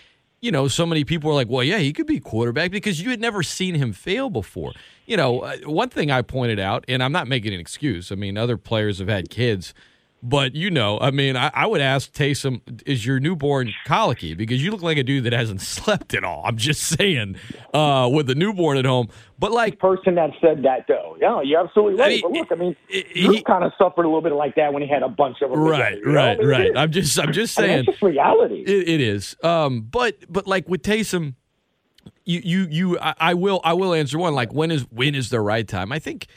you 0.46 0.52
know, 0.52 0.68
so 0.68 0.86
many 0.86 1.04
people 1.04 1.30
were 1.30 1.36
like, 1.36 1.50
well, 1.50 1.64
yeah, 1.64 1.80
he 1.80 1.92
could 1.92 2.06
be 2.06 2.20
quarterback 2.20 2.70
because 2.70 3.02
you 3.02 3.10
had 3.10 3.20
never 3.20 3.42
seen 3.42 3.74
him 3.74 3.92
fail 3.92 4.30
before. 4.30 4.74
You 5.08 5.18
know, 5.18 5.40
uh, 5.40 5.58
one 5.66 5.90
thing 5.90 6.12
I 6.12 6.22
pointed 6.22 6.60
out, 6.60 6.86
and 6.88 7.02
I'm 7.02 7.12
not 7.12 7.28
making 7.28 7.54
an 7.56 7.60
excuse. 7.60 8.12
I 8.12 8.16
mean, 8.16 8.38
other 8.38 8.56
players 8.56 9.00
have 9.00 9.08
had 9.08 9.32
kids, 9.32 9.74
but 10.26 10.56
you 10.56 10.72
know, 10.72 11.00
I 11.00 11.12
mean, 11.12 11.38
I, 11.38 11.52
I 11.54 11.68
would 11.68 11.82
ask 11.82 12.12
Taysom, 12.12 12.62
is 12.88 13.06
your 13.06 13.20
newborn 13.20 13.72
colicky? 13.86 14.34
Because 14.34 14.64
you 14.64 14.72
look 14.72 14.82
like 14.82 14.98
a 14.98 15.04
dude 15.04 15.24
that 15.26 15.34
hasn't 15.34 15.62
slept 15.62 16.16
at 16.16 16.24
all. 16.24 16.42
I'm 16.44 16.58
just 16.58 16.82
saying, 16.82 17.36
uh, 17.74 18.10
with 18.12 18.30
a 18.32 18.36
newborn 18.36 18.78
at 18.78 18.86
home. 18.86 19.10
But 19.38 19.52
like 19.52 19.78
person 19.78 20.16
that 20.16 20.32
said 20.42 20.64
that 20.64 20.86
though, 20.88 21.16
yeah, 21.22 21.42
you're 21.44 21.64
absolutely 21.64 22.00
right. 22.00 22.06
I 22.06 22.10
mean, 22.10 22.22
but 22.22 22.32
look, 22.32 22.52
I 22.52 22.56
mean, 22.56 22.76
he 22.90 23.44
kind 23.44 23.64
of 23.64 23.72
suffered 23.78 24.06
a 24.06 24.08
little 24.08 24.22
bit 24.22 24.34
like 24.34 24.56
that 24.56 24.74
when 24.74 24.82
he 24.82 24.90
had 24.90 25.04
a 25.04 25.10
bunch 25.10 25.42
of 25.44 25.52
them. 25.52 25.60
Right, 25.60 25.96
together, 25.96 26.14
right, 26.14 26.40
mean, 26.40 26.48
right. 26.48 26.78
I'm 26.78 26.92
just, 26.92 27.20
I'm 27.20 27.32
just 27.32 27.54
saying, 27.54 27.72
I 27.72 27.76
mean, 27.78 27.86
just 27.86 28.02
reality. 28.02 28.64
It, 28.66 28.90
it 28.90 29.02
is. 29.02 29.36
Um, 29.44 29.82
but, 29.82 30.18
but 30.28 30.48
like 30.48 30.68
with 30.68 30.82
Taysom, 30.82 31.36
you, 32.24 32.42
you, 32.44 32.68
you, 32.72 33.00
I, 33.00 33.14
I 33.20 33.34
will, 33.36 33.62
I 33.64 33.74
will 33.74 33.94
answer 33.94 34.18
one. 34.18 34.34
Like 34.34 34.54
when 34.54 34.72
is, 34.72 34.84
when 34.90 35.14
is 35.14 35.30
the 35.30 35.42
right 35.42 35.68
time? 35.68 35.92
I 35.92 36.00
think 36.00 36.28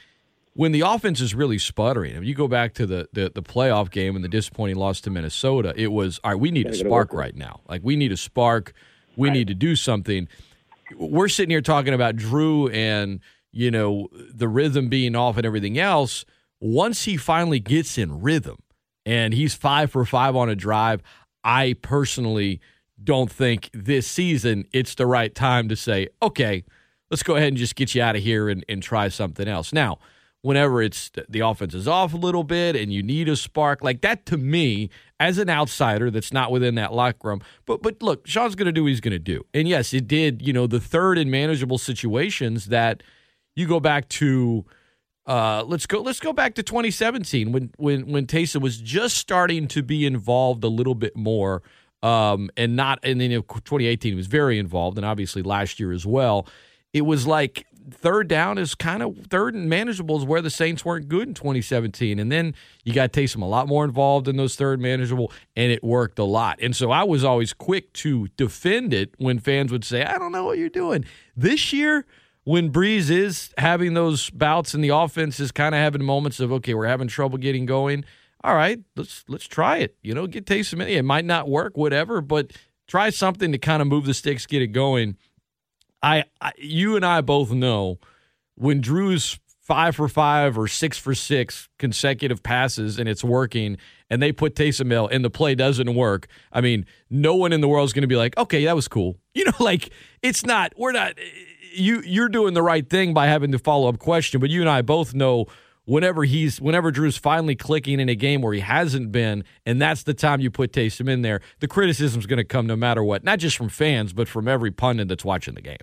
when 0.59 0.73
the 0.73 0.81
offense 0.81 1.21
is 1.21 1.37
really 1.37 1.57
sputtering. 1.57 2.16
If 2.16 2.25
you 2.25 2.35
go 2.35 2.49
back 2.49 2.75
to 2.75 2.85
the, 2.85 3.09
the, 3.12 3.31
the 3.33 3.44
playoff 3.44 3.92
game 3.92 4.16
and 4.16 4.25
the 4.25 4.29
disappointing 4.29 4.75
loss 4.75 5.01
to 5.03 5.11
Minnesota, 5.11 5.73
it 5.77 5.92
was 5.92 6.18
all 6.25 6.33
right. 6.33 6.40
We 6.40 6.51
need 6.51 6.66
a 6.66 6.75
spark 6.75 7.12
right 7.12 7.37
now. 7.37 7.61
Like 7.68 7.83
we 7.85 7.94
need 7.94 8.11
a 8.11 8.16
spark. 8.16 8.73
We 9.16 9.29
right. 9.29 9.35
need 9.35 9.47
to 9.47 9.55
do 9.55 9.77
something. 9.77 10.27
We're 10.97 11.29
sitting 11.29 11.51
here 11.51 11.61
talking 11.61 11.94
about 11.94 12.16
Drew 12.16 12.66
and 12.71 13.21
you 13.53 13.71
know, 13.71 14.09
the 14.12 14.49
rhythm 14.49 14.88
being 14.88 15.14
off 15.14 15.37
and 15.37 15.47
everything 15.47 15.79
else, 15.79 16.25
once 16.59 17.05
he 17.05 17.16
finally 17.16 17.61
gets 17.61 17.97
in 17.97 18.21
rhythm 18.21 18.59
and 19.07 19.35
he's 19.35 19.55
five 19.55 19.92
for 19.92 20.05
five 20.05 20.35
on 20.35 20.49
a 20.49 20.57
drive, 20.57 21.05
I 21.44 21.77
personally 21.83 22.61
don't 23.05 23.31
think 23.31 23.71
this 23.73 24.09
season 24.09 24.66
it's 24.73 24.97
the 24.97 25.07
right 25.07 25.33
time 25.33 25.68
to 25.68 25.77
say, 25.77 26.09
okay, 26.21 26.64
let's 27.12 27.23
go 27.23 27.37
ahead 27.37 27.47
and 27.47 27.57
just 27.57 27.77
get 27.77 27.94
you 27.94 28.03
out 28.03 28.16
of 28.16 28.25
here 28.25 28.49
and, 28.49 28.64
and 28.68 28.83
try 28.83 29.07
something 29.07 29.47
else. 29.47 29.73
Now, 29.73 30.01
whenever 30.42 30.81
it's 30.81 31.11
the 31.29 31.40
offense 31.40 31.74
is 31.74 31.88
off 31.88 32.14
a 32.14 32.16
little 32.16 32.44
bit 32.44 32.77
and 32.77 32.92
you 32.92 33.03
need 33.03 33.29
a 33.29 33.37
spark 33.37 33.83
like 33.83 34.01
that 34.03 34.24
to 34.24 34.37
me 34.37 34.88
as 35.18 35.37
an 35.38 35.51
outsider 35.51 36.11
that's 36.11 36.33
not 36.33 36.53
within 36.53 36.77
that 36.77 36.92
locker 36.92 37.29
room 37.29 37.42
but 37.66 37.83
but 37.83 38.01
look 38.03 38.27
Sean's 38.27 38.55
going 38.55 38.66
to 38.66 38.72
do 38.72 38.85
what 38.85 38.90
he's 38.90 39.01
going 39.01 39.12
to 39.12 39.18
do 39.18 39.44
and 39.53 39.66
yes 39.66 39.92
it 39.92 40.07
did 40.07 40.40
you 40.40 40.53
know 40.53 40.66
the 40.66 40.81
third 40.81 41.18
in 41.18 41.31
manageable 41.31 41.79
situations 41.79 42.66
that– 42.66 43.03
you 43.59 43.66
go 43.66 43.81
back 43.81 44.09
to 44.09 44.64
uh, 45.27 45.62
let's 45.66 45.85
go 45.85 46.01
let's 46.01 46.20
go 46.20 46.33
back 46.33 46.55
to 46.55 46.62
2017 46.62 47.53
when 47.53 47.70
when 47.77 48.11
when 48.11 48.27
Taysom 48.27 48.62
was 48.62 48.79
just 48.79 49.16
starting 49.16 49.66
to 49.68 49.83
be 49.83 50.07
involved 50.07 50.64
a 50.64 50.68
little 50.68 50.94
bit 50.94 51.16
more 51.16 51.62
um, 52.03 52.51
and 52.57 52.77
not 52.77 53.01
and 53.03 53.20
then 53.20 53.33
you 53.33 53.38
know, 53.38 53.42
2018 53.42 54.12
he 54.12 54.16
was 54.16 54.29
very 54.29 54.59
involved 54.59 54.96
and 54.96 55.05
obviously 55.05 55.42
last 55.42 55.81
year 55.81 55.92
as 55.92 56.07
well. 56.07 56.46
It 56.94 57.03
was 57.03 57.27
like 57.27 57.66
third 57.94 58.29
down 58.29 58.59
is 58.59 58.74
kind 58.74 59.03
of 59.03 59.16
third 59.29 59.55
and 59.55 59.68
manageable 59.68 60.18
is 60.18 60.24
where 60.24 60.42
the 60.42 60.51
Saints 60.51 60.85
weren't 60.85 61.09
good 61.09 61.29
in 61.29 61.35
2017. 61.35 62.18
And 62.18 62.31
then 62.31 62.55
you 62.85 62.92
got 62.92 63.12
Taysom 63.12 63.42
a 63.42 63.46
lot 63.46 63.68
more 63.68 63.85
involved 63.85 64.29
in 64.29 64.37
those 64.37 64.57
third 64.57 64.81
manageable, 64.81 65.33
and 65.57 65.72
it 65.72 65.83
worked 65.83 66.18
a 66.18 66.24
lot. 66.24 66.59
And 66.61 66.74
so 66.74 66.90
I 66.90 67.05
was 67.05 67.24
always 67.24 67.53
quick 67.53 67.92
to 67.94 68.29
defend 68.37 68.92
it 68.92 69.14
when 69.18 69.38
fans 69.38 69.72
would 69.72 69.85
say, 69.85 70.05
I 70.05 70.18
don't 70.18 70.33
know 70.33 70.44
what 70.44 70.59
you're 70.59 70.68
doing. 70.68 71.05
This 71.37 71.72
year, 71.72 72.07
when 72.44 72.72
Brees 72.72 73.11
is 73.11 73.53
having 73.59 73.94
those 73.94 74.31
bouts 74.31 74.72
and 74.72 74.83
the 74.83 74.88
offense 74.88 75.38
is 75.38 75.53
kind 75.53 75.74
of 75.74 75.81
having 75.81 76.03
moments 76.03 76.40
of 76.40 76.51
okay, 76.51 76.74
we're 76.74 76.87
having 76.87 77.09
trouble 77.09 77.38
getting 77.38 77.66
going. 77.66 78.05
All 78.42 78.55
right, 78.55 78.79
let's 78.96 79.24
let's 79.29 79.46
try 79.46 79.79
it. 79.79 79.96
You 80.03 80.14
know, 80.14 80.27
get 80.27 80.46
Taysom 80.46 80.81
in. 80.81 80.88
It 80.88 81.05
might 81.05 81.24
not 81.24 81.48
work, 81.48 81.77
whatever, 81.77 82.20
but 82.20 82.53
try 82.87 83.11
something 83.11 83.53
to 83.53 83.59
kind 83.59 83.83
of 83.83 83.88
move 83.88 84.07
the 84.07 84.14
sticks, 84.14 84.46
get 84.46 84.62
it 84.62 84.68
going. 84.68 85.16
I, 86.03 86.25
I 86.41 86.53
you 86.59 86.97
and 86.97 87.05
I 87.05 87.21
both 87.21 87.51
know 87.51 87.99
when 88.55 88.81
Drew's 88.81 89.39
five 89.69 89.97
for 89.97 90.09
five 90.09 90.57
or 90.57 90.67
six 90.67 90.97
for 90.97 91.15
six 91.15 91.69
consecutive 91.79 92.43
passes 92.43 92.99
and 92.99 93.07
it's 93.07 93.23
working 93.23 93.77
and 94.09 94.23
they 94.23 94.33
put 94.33 94.55
Taysom 94.55 94.91
Hill 94.91 95.09
and 95.09 95.23
the 95.23 95.29
play 95.29 95.55
doesn't 95.55 95.95
work, 95.95 96.27
I 96.51 96.63
mean, 96.63 96.87
no 97.11 97.35
one 97.35 97.53
in 97.53 97.61
the 97.61 97.69
world 97.69 97.87
is 97.87 97.93
going 97.93 98.03
to 98.03 98.09
be 98.09 98.17
like, 98.17 98.35
okay, 98.39 98.65
that 98.65 98.75
was 98.75 98.89
cool. 98.89 99.17
You 99.39 99.45
know, 99.45 99.53
like 99.61 99.91
it's 100.21 100.45
not, 100.45 100.73
we're 100.77 100.91
not, 100.91 101.13
you, 101.73 102.03
you're 102.05 102.29
doing 102.29 102.55
the 102.55 102.63
right 102.63 102.89
thing 102.91 103.15
by 103.15 103.29
having 103.29 103.53
the 103.53 103.59
follow 103.61 103.89
up 103.89 104.01
question, 104.01 104.41
but 104.41 104.51
you 104.51 104.63
and 104.63 104.69
I 104.69 104.83
both 104.83 105.15
know 105.15 105.47
whenever 105.88 106.24
he's, 106.24 106.61
whenever 106.61 106.90
Drew's 106.90 107.16
finally 107.16 107.57
clicking 107.57 107.98
in 107.98 108.09
a 108.11 108.14
game 108.14 108.42
where 108.42 108.53
he 108.53 108.61
hasn't 108.61 109.11
been, 109.11 109.42
and 109.64 109.81
that's 109.81 110.03
the 110.03 110.12
time 110.12 110.40
you 110.40 110.51
put 110.51 110.70
Taysom 110.70 111.09
in 111.09 111.22
there, 111.22 111.40
the 111.61 111.68
criticism's 111.68 112.27
going 112.27 112.37
to 112.37 112.44
come 112.44 112.66
no 112.66 112.77
matter 112.77 113.03
what, 113.03 113.24
not 113.24 113.38
just 113.38 113.57
from 113.57 113.70
fans, 113.70 114.12
but 114.12 114.29
from 114.29 114.46
every 114.46 114.70
pundit 114.70 115.09
that's 115.09 115.24
watching 115.24 115.55
the 115.55 115.62
game. 115.62 115.79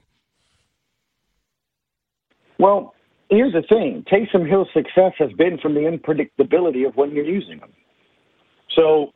Well, 2.59 2.93
here's 3.31 3.53
the 3.53 3.63
thing 3.63 4.05
Taysom 4.09 4.47
Hill's 4.47 4.69
success 4.73 5.13
has 5.17 5.31
been 5.33 5.57
from 5.57 5.73
the 5.73 5.81
unpredictability 5.81 6.87
of 6.87 6.95
when 6.95 7.11
you're 7.11 7.25
using 7.25 7.59
him. 7.59 7.73
So 8.75 9.11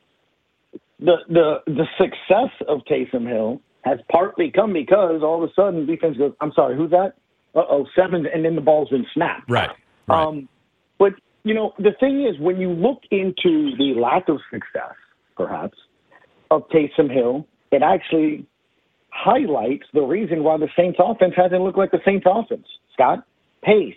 the 1.00 1.18
the 1.30 1.60
the 1.68 1.86
success 1.98 2.52
of 2.68 2.80
Taysom 2.92 3.28
Hill 3.28 3.62
has 3.86 4.00
partly 4.12 4.52
come 4.52 4.74
because 4.74 5.22
all 5.24 5.42
of 5.42 5.50
a 5.50 5.54
sudden 5.54 5.86
defense 5.86 6.18
goes, 6.18 6.34
I'm 6.42 6.52
sorry, 6.54 6.76
who's 6.76 6.92
that? 6.92 7.14
Uh 7.56 7.64
oh, 7.70 7.86
seven, 7.96 8.26
and 8.26 8.44
then 8.44 8.56
the 8.56 8.62
ball's 8.62 8.90
been 8.90 9.06
snapped. 9.14 9.50
Right. 9.50 9.70
right. 10.08 10.26
Um, 10.26 10.50
but 11.00 11.14
you 11.44 11.54
know, 11.54 11.74
the 11.80 11.94
thing 12.00 12.26
is, 12.26 12.40
when 12.40 12.58
you 12.58 12.70
look 12.70 13.02
into 13.12 13.76
the 13.78 13.96
lack 14.00 14.30
of 14.30 14.40
success, 14.52 14.96
perhaps, 15.36 15.78
of 16.52 16.68
Taysom 16.70 17.12
Hill, 17.12 17.48
it 17.72 17.82
actually 17.82 18.46
highlights 19.10 19.86
the 19.94 20.02
reason 20.02 20.44
why 20.44 20.58
the 20.58 20.68
Saints 20.78 21.00
offense 21.02 21.34
hasn't 21.36 21.62
looked 21.62 21.78
like 21.78 21.92
the 21.92 22.02
Saints 22.06 22.26
offense. 22.30 22.68
Scott, 22.94 23.26
pace, 23.64 23.96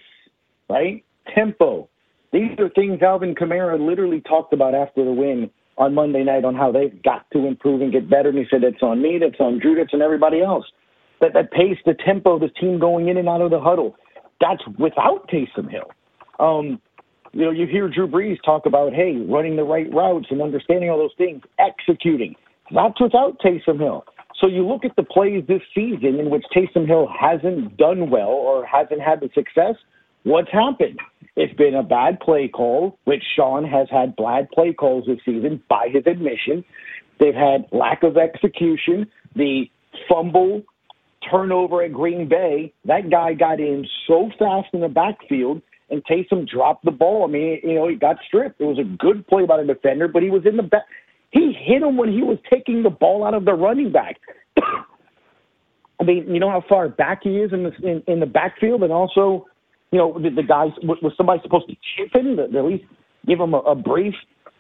right? 0.70 1.04
Tempo. 1.34 1.88
These 2.32 2.58
are 2.58 2.70
things 2.70 3.02
Alvin 3.02 3.34
Kamara 3.34 3.78
literally 3.78 4.20
talked 4.22 4.52
about 4.52 4.74
after 4.74 5.04
the 5.04 5.12
win 5.12 5.50
on 5.78 5.94
Monday 5.94 6.22
night 6.24 6.44
on 6.44 6.54
how 6.54 6.72
they've 6.72 7.02
got 7.02 7.30
to 7.32 7.46
improve 7.46 7.82
and 7.82 7.92
get 7.92 8.08
better. 8.08 8.28
And 8.28 8.38
he 8.38 8.44
said, 8.50 8.62
it's 8.62 8.82
on 8.82 9.02
me, 9.02 9.18
it's 9.20 9.40
on 9.40 9.60
that's 9.76 9.94
on 9.94 10.02
everybody 10.02 10.40
else. 10.40 10.64
That, 11.20 11.34
that 11.34 11.52
pace, 11.52 11.78
the 11.84 11.94
tempo, 12.04 12.38
the 12.38 12.48
team 12.48 12.78
going 12.78 13.08
in 13.08 13.16
and 13.16 13.28
out 13.28 13.42
of 13.42 13.50
the 13.50 13.60
huddle, 13.60 13.96
that's 14.40 14.62
without 14.78 15.28
Taysom 15.28 15.70
Hill. 15.70 15.90
Um, 16.40 16.80
you 17.32 17.44
know, 17.44 17.50
you 17.50 17.66
hear 17.66 17.88
Drew 17.88 18.06
Brees 18.06 18.38
talk 18.44 18.66
about, 18.66 18.92
hey, 18.92 19.16
running 19.28 19.56
the 19.56 19.64
right 19.64 19.92
routes 19.92 20.26
and 20.30 20.42
understanding 20.42 20.90
all 20.90 20.98
those 20.98 21.14
things, 21.16 21.42
executing. 21.58 22.34
That's 22.74 23.00
without 23.00 23.38
Taysom 23.40 23.78
Hill. 23.78 24.04
So 24.40 24.48
you 24.48 24.66
look 24.66 24.84
at 24.84 24.96
the 24.96 25.02
plays 25.02 25.44
this 25.46 25.62
season 25.74 26.18
in 26.18 26.30
which 26.30 26.44
Taysom 26.54 26.86
Hill 26.86 27.08
hasn't 27.08 27.76
done 27.76 28.10
well 28.10 28.28
or 28.28 28.66
hasn't 28.66 29.00
had 29.00 29.20
the 29.20 29.30
success. 29.34 29.76
What's 30.24 30.50
happened? 30.50 30.98
It's 31.36 31.54
been 31.54 31.74
a 31.74 31.82
bad 31.82 32.20
play 32.20 32.48
call, 32.48 32.98
which 33.04 33.22
Sean 33.34 33.64
has 33.64 33.88
had 33.90 34.14
bad 34.16 34.50
play 34.50 34.72
calls 34.72 35.06
this 35.06 35.18
season 35.24 35.62
by 35.68 35.88
his 35.92 36.06
admission. 36.06 36.64
They've 37.18 37.34
had 37.34 37.66
lack 37.72 38.02
of 38.02 38.16
execution, 38.16 39.06
the 39.34 39.64
fumble, 40.08 40.62
turnover 41.30 41.82
at 41.82 41.92
Green 41.92 42.28
Bay. 42.28 42.72
That 42.84 43.10
guy 43.10 43.34
got 43.34 43.60
in 43.60 43.86
so 44.06 44.30
fast 44.38 44.68
in 44.72 44.80
the 44.80 44.88
backfield, 44.88 45.62
and 45.92 46.02
Taysom 46.04 46.48
dropped 46.48 46.84
the 46.84 46.90
ball. 46.90 47.24
I 47.24 47.30
mean, 47.30 47.60
you 47.62 47.74
know, 47.74 47.86
he 47.86 47.96
got 47.96 48.16
stripped. 48.26 48.60
It 48.60 48.64
was 48.64 48.78
a 48.78 48.96
good 48.96 49.26
play 49.26 49.44
by 49.46 49.58
the 49.58 49.74
defender, 49.74 50.08
but 50.08 50.22
he 50.22 50.30
was 50.30 50.42
in 50.46 50.56
the 50.56 50.62
back. 50.62 50.84
He 51.30 51.52
hit 51.52 51.82
him 51.82 51.96
when 51.96 52.10
he 52.10 52.22
was 52.22 52.38
taking 52.50 52.82
the 52.82 52.90
ball 52.90 53.24
out 53.24 53.34
of 53.34 53.44
the 53.44 53.52
running 53.52 53.92
back. 53.92 54.16
I 56.00 56.04
mean, 56.04 56.34
you 56.34 56.40
know 56.40 56.50
how 56.50 56.64
far 56.68 56.88
back 56.88 57.20
he 57.22 57.36
is 57.36 57.52
in 57.52 57.62
the 57.62 57.72
in, 57.88 58.02
in 58.08 58.20
the 58.20 58.26
backfield, 58.26 58.82
and 58.82 58.92
also, 58.92 59.46
you 59.92 59.98
know, 59.98 60.18
the, 60.18 60.30
the 60.30 60.42
guys 60.42 60.70
was 60.82 61.12
somebody 61.16 61.40
supposed 61.42 61.68
to 61.68 61.76
chip 61.96 62.14
him 62.14 62.36
to 62.36 62.44
at 62.44 62.64
least 62.64 62.84
give 63.26 63.38
him 63.38 63.54
a, 63.54 63.58
a 63.58 63.74
brief, 63.74 64.14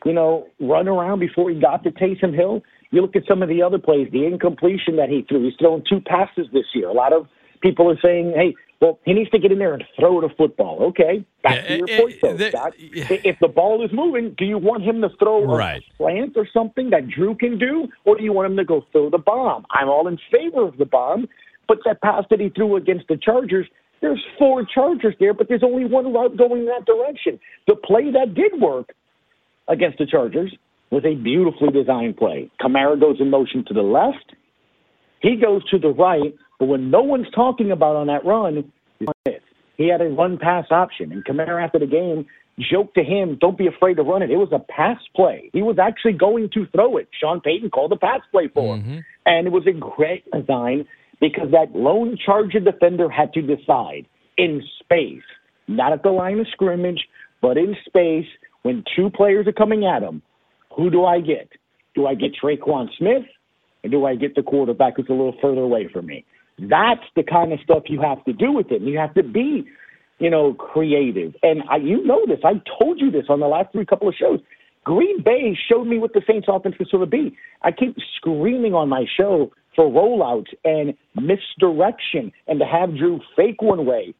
you 0.04 0.12
know, 0.12 0.46
run 0.60 0.86
around 0.86 1.18
before 1.18 1.50
he 1.50 1.58
got 1.58 1.82
to 1.82 1.90
Taysom 1.90 2.34
Hill. 2.34 2.62
You 2.90 3.00
look 3.00 3.16
at 3.16 3.22
some 3.26 3.42
of 3.42 3.48
the 3.48 3.62
other 3.62 3.78
plays, 3.78 4.08
the 4.12 4.26
incompletion 4.26 4.96
that 4.96 5.08
he 5.08 5.24
threw. 5.28 5.44
He's 5.44 5.54
thrown 5.58 5.82
two 5.88 6.00
passes 6.00 6.46
this 6.52 6.66
year. 6.74 6.88
A 6.88 6.92
lot 6.92 7.14
of 7.14 7.26
people 7.62 7.90
are 7.90 7.98
saying, 8.04 8.34
"Hey, 8.36 8.54
well, 8.82 8.98
he 9.04 9.12
needs 9.12 9.30
to 9.30 9.38
get 9.38 9.52
in 9.52 9.60
there 9.60 9.74
and 9.74 9.84
throw 9.96 10.20
the 10.20 10.28
football. 10.36 10.82
Okay, 10.88 11.24
back 11.44 11.68
to 11.68 11.76
your 11.76 11.88
uh, 11.88 12.00
point, 12.00 12.14
though, 12.20 12.48
Scott. 12.48 12.72
If 12.76 13.38
the 13.40 13.46
ball 13.46 13.84
is 13.84 13.92
moving, 13.92 14.34
do 14.36 14.44
you 14.44 14.58
want 14.58 14.82
him 14.82 15.00
to 15.02 15.08
throw 15.20 15.44
right. 15.44 15.80
a 15.80 15.96
slant 15.96 16.32
or 16.36 16.48
something 16.52 16.90
that 16.90 17.08
Drew 17.08 17.36
can 17.36 17.58
do, 17.58 17.86
or 18.04 18.16
do 18.16 18.24
you 18.24 18.32
want 18.32 18.50
him 18.50 18.56
to 18.56 18.64
go 18.64 18.84
throw 18.90 19.08
the 19.08 19.18
bomb? 19.18 19.64
I'm 19.70 19.88
all 19.88 20.08
in 20.08 20.18
favor 20.32 20.66
of 20.66 20.78
the 20.78 20.84
bomb, 20.84 21.28
but 21.68 21.78
that 21.84 22.02
pass 22.02 22.24
that 22.30 22.40
he 22.40 22.48
threw 22.48 22.74
against 22.74 23.06
the 23.06 23.16
Chargers, 23.16 23.68
there's 24.00 24.20
four 24.36 24.64
Chargers 24.64 25.14
there, 25.20 25.32
but 25.32 25.46
there's 25.48 25.62
only 25.62 25.84
one 25.84 26.12
route 26.12 26.36
going 26.36 26.64
that 26.64 26.84
direction. 26.84 27.38
The 27.68 27.76
play 27.76 28.10
that 28.10 28.34
did 28.34 28.60
work 28.60 28.92
against 29.68 29.98
the 29.98 30.06
Chargers 30.06 30.52
was 30.90 31.04
a 31.04 31.14
beautifully 31.14 31.70
designed 31.70 32.16
play. 32.16 32.50
Kamara 32.60 32.98
goes 32.98 33.20
in 33.20 33.30
motion 33.30 33.64
to 33.68 33.74
the 33.74 33.82
left. 33.82 34.34
He 35.20 35.36
goes 35.36 35.62
to 35.70 35.78
the 35.78 35.90
right, 35.90 36.34
but 36.62 36.68
when 36.68 36.92
no 36.92 37.02
one's 37.02 37.26
talking 37.34 37.72
about 37.72 37.96
on 37.96 38.06
that 38.06 38.24
run, 38.24 38.70
he 39.76 39.88
had 39.88 40.00
a 40.00 40.04
run 40.04 40.38
pass 40.38 40.66
option. 40.70 41.10
And 41.10 41.24
Kamara 41.24 41.60
after 41.60 41.80
the 41.80 41.88
game 41.88 42.24
joked 42.70 42.94
to 42.94 43.02
him, 43.02 43.36
don't 43.40 43.58
be 43.58 43.66
afraid 43.66 43.94
to 43.94 44.04
run 44.04 44.22
it. 44.22 44.30
It 44.30 44.36
was 44.36 44.50
a 44.52 44.60
pass 44.60 44.98
play. 45.16 45.50
He 45.52 45.60
was 45.60 45.80
actually 45.80 46.12
going 46.12 46.50
to 46.54 46.66
throw 46.66 46.98
it. 46.98 47.08
Sean 47.20 47.40
Payton 47.40 47.70
called 47.70 47.90
a 47.90 47.96
pass 47.96 48.20
play 48.30 48.46
for 48.46 48.76
him. 48.76 48.82
Mm-hmm. 48.82 48.98
And 49.26 49.48
it 49.48 49.50
was 49.50 49.66
a 49.66 49.72
great 49.72 50.22
design 50.30 50.86
because 51.20 51.50
that 51.50 51.76
lone 51.76 52.16
Charger 52.24 52.60
defender 52.60 53.10
had 53.10 53.32
to 53.32 53.42
decide 53.42 54.06
in 54.38 54.62
space, 54.78 55.24
not 55.66 55.92
at 55.92 56.04
the 56.04 56.10
line 56.10 56.38
of 56.38 56.46
scrimmage, 56.52 57.08
but 57.40 57.56
in 57.56 57.74
space 57.86 58.28
when 58.62 58.84
two 58.94 59.10
players 59.10 59.48
are 59.48 59.52
coming 59.52 59.84
at 59.84 60.04
him. 60.04 60.22
Who 60.76 60.90
do 60.90 61.06
I 61.06 61.18
get? 61.22 61.48
Do 61.96 62.06
I 62.06 62.14
get 62.14 62.36
Tre'Quan 62.40 62.86
Smith 62.96 63.24
or 63.82 63.90
do 63.90 64.06
I 64.06 64.14
get 64.14 64.36
the 64.36 64.44
quarterback 64.44 64.98
who's 64.98 65.06
a 65.08 65.12
little 65.12 65.34
further 65.42 65.62
away 65.62 65.88
from 65.92 66.06
me? 66.06 66.24
That's 66.58 67.04
the 67.16 67.22
kind 67.22 67.52
of 67.52 67.60
stuff 67.64 67.84
you 67.86 68.00
have 68.00 68.24
to 68.24 68.32
do 68.32 68.52
with 68.52 68.70
it. 68.70 68.82
You 68.82 68.98
have 68.98 69.14
to 69.14 69.22
be, 69.22 69.64
you 70.18 70.30
know, 70.30 70.54
creative. 70.54 71.34
And 71.42 71.62
I, 71.70 71.76
you 71.76 72.04
know 72.04 72.24
this. 72.26 72.40
I 72.44 72.60
told 72.78 73.00
you 73.00 73.10
this 73.10 73.24
on 73.28 73.40
the 73.40 73.46
last 73.46 73.72
three 73.72 73.86
couple 73.86 74.08
of 74.08 74.14
shows. 74.14 74.40
Green 74.84 75.22
Bay 75.22 75.56
showed 75.70 75.86
me 75.86 75.98
what 75.98 76.12
the 76.12 76.22
Saints 76.26 76.48
offense 76.50 76.74
could 76.76 76.88
sort 76.88 77.02
of 77.02 77.10
be. 77.10 77.36
I 77.62 77.70
keep 77.70 77.96
screaming 78.16 78.74
on 78.74 78.88
my 78.88 79.04
show 79.16 79.52
for 79.76 79.86
rollouts 79.86 80.52
and 80.64 80.94
misdirection 81.14 82.32
and 82.46 82.58
to 82.58 82.66
have 82.66 82.96
Drew 82.96 83.20
fake 83.36 83.62
one 83.62 83.86
way, 83.86 84.14